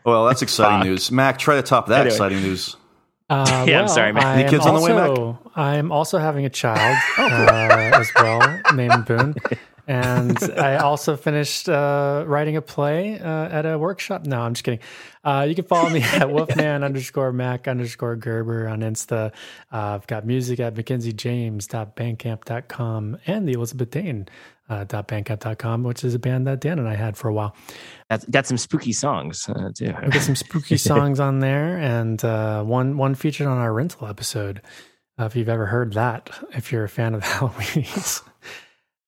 [0.04, 0.86] Well, that's exciting Fuck.
[0.86, 1.10] news.
[1.12, 2.08] Mac, try to top that Anyway.
[2.14, 2.76] exciting news.
[3.28, 4.24] Uh, Yeah, I'm sorry, man.
[4.26, 5.08] Any I'm kids on the way, Mac?
[5.10, 9.34] also- I'm also having a child uh, as well, named Boone.
[9.90, 14.24] And I also finished uh, writing a play uh, at a workshop.
[14.24, 14.78] No, I'm just kidding.
[15.24, 19.32] Uh, you can follow me at Wolfman underscore Mac underscore Gerber on Insta.
[19.72, 24.28] Uh, I've got music at McKenzieJames.bandcamp.com and the Elizabeth Dane.
[24.68, 27.56] Uh, .bandcamp.com, which is a band that Dan and I had for a while.
[28.08, 29.92] That's got some spooky songs uh, too.
[30.00, 34.06] We've got some spooky songs on there, and uh, one one featured on our rental
[34.06, 34.62] episode.
[35.18, 38.22] If you've ever heard that, if you're a fan of the Halloweenies.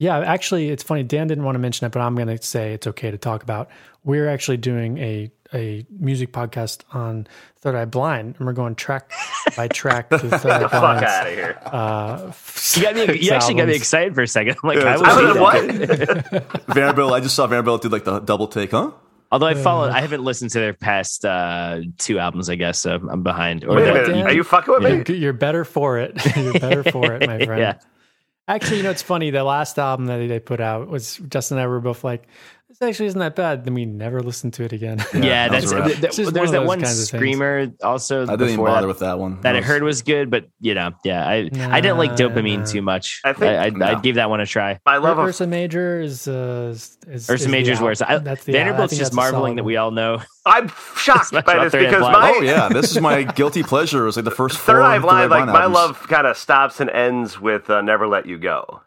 [0.03, 1.05] Yeah, actually, it's funny.
[1.05, 3.45] Dan didn't want to mention it, but I'm going to say it's okay to talk
[3.45, 3.69] about.
[4.03, 9.13] We're actually doing a a music podcast on Third Eye Blind, and we're going track
[9.57, 11.57] by track to Third Eye Fuck out of here.
[11.65, 12.33] Uh,
[12.75, 13.19] You got me.
[13.21, 14.57] You actually got me excited for a second.
[14.65, 16.67] I'm like, Yeah, I it's- will I see was what?
[16.75, 17.13] Vanderbilt.
[17.13, 18.91] I just saw Vanderbilt do like the double take, huh?
[19.31, 22.51] Although I followed, I haven't listened to their past uh, two albums.
[22.51, 23.65] I guess so I'm behind.
[23.65, 24.27] Or Wait a minute.
[24.27, 25.05] Are you fucking with me?
[25.07, 26.21] You're, you're better for it.
[26.37, 27.61] You're better for it, my friend.
[27.61, 27.79] Yeah.
[28.49, 29.31] Actually, you know, it's funny.
[29.31, 32.27] The last album that they put out was Justin and I were both like,
[32.81, 33.65] this actually isn't that bad.
[33.65, 34.99] Then we never listened to it again.
[35.15, 35.87] Yeah, that was that's a wrap.
[36.01, 37.21] th- th- there's one that one kinds of things.
[37.21, 38.23] screamer also.
[38.23, 39.41] I didn't even bother that, with that one.
[39.43, 42.61] that I was- heard was good, but you know, yeah, I I didn't like dopamine
[42.61, 42.65] nah.
[42.65, 43.21] too much.
[43.25, 43.45] I I think-
[43.83, 44.01] I, I, No.
[44.01, 44.81] gave that one a try.
[44.87, 48.01] I love a Ursa Major is, uh, is, is Ursa is Major's the worse.
[48.03, 48.19] I.
[48.19, 48.61] That's the album.
[48.61, 50.23] I Vanderbilt's just that's marveling that we all know.
[50.47, 54.03] I'm shocked by this because my Oh yeah, this is my guilty pleasure.
[54.03, 56.89] It was like the first Third Eye Blind, like my love, kind of stops and
[56.91, 58.81] ends with uh, "Never Let You Go."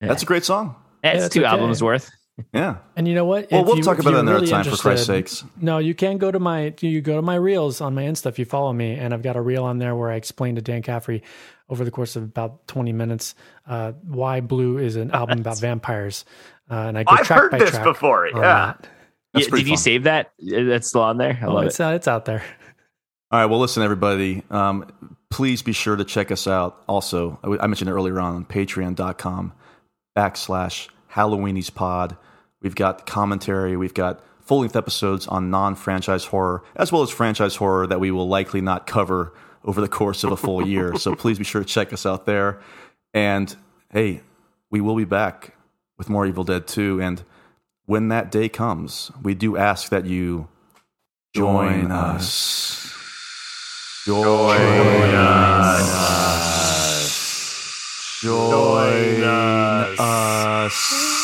[0.00, 0.76] That's a great song.
[1.02, 2.10] It's that's two albums worth.
[2.52, 2.78] Yeah.
[2.96, 3.48] And you know what?
[3.50, 5.44] Well, If we'll you- talk about you're that another really time, for Christ's sakes.
[5.60, 8.38] No, you can go to my you go to my reels on my Insta if
[8.38, 10.82] you follow me, and I've got a reel on there where I explain to Dan
[10.82, 11.22] Caffrey
[11.68, 13.34] over the course of about twenty minutes
[13.68, 16.24] uh, why Blue is an album about vampires,
[16.70, 18.40] uh, and I go I've track heard by this track before, yeah.
[18.40, 18.88] that.
[19.34, 20.32] Yeah, pretty did you save that?
[20.42, 21.38] Uh, That's still on there.
[21.40, 21.84] I Oh, love it's it.
[21.84, 22.42] uh, it's out there.
[23.30, 23.46] All right.
[23.46, 24.42] Well, listen, everybody.
[24.50, 26.82] Um, please be sure to check us out.
[26.88, 29.52] Also, I I mentioned it earlier on on patreon.com
[30.16, 32.16] backslash Halloweenies pod.
[32.64, 33.76] We've got commentary.
[33.76, 38.00] We've got full length episodes on non franchise horror, as well as franchise horror that
[38.00, 39.34] we will likely not cover
[39.64, 40.96] over the course of a full year.
[40.96, 42.58] So please be sure to check us out there.
[43.12, 43.54] And
[43.90, 44.22] hey,
[44.70, 45.54] we will be back
[45.98, 47.02] with more Evil Dead 2.
[47.02, 47.22] And
[47.84, 50.48] when that day comes, we do ask that you
[51.34, 52.90] join us.
[54.06, 55.82] Join us.
[58.22, 60.00] Join us.
[60.00, 61.23] us.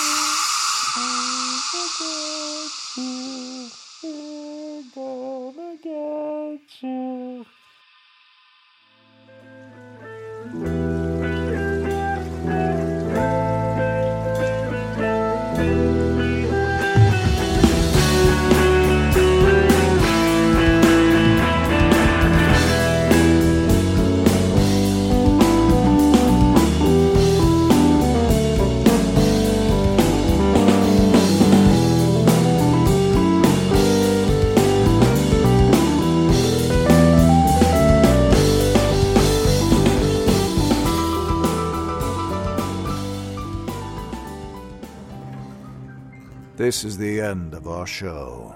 [46.71, 48.55] This is the end of our show.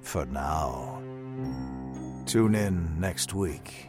[0.00, 1.02] For now.
[2.24, 3.88] Tune in next week.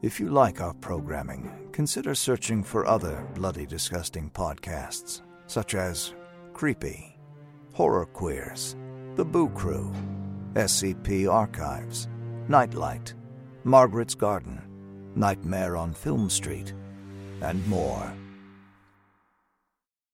[0.00, 6.14] If you like our programming, consider searching for other bloody disgusting podcasts, such as
[6.54, 7.18] Creepy,
[7.74, 8.74] Horror Queers,
[9.16, 9.92] The Boo Crew,
[10.54, 12.08] SCP Archives,
[12.48, 13.12] Nightlight,
[13.64, 14.62] Margaret's Garden,
[15.14, 16.72] Nightmare on Film Street,
[17.42, 18.10] and more.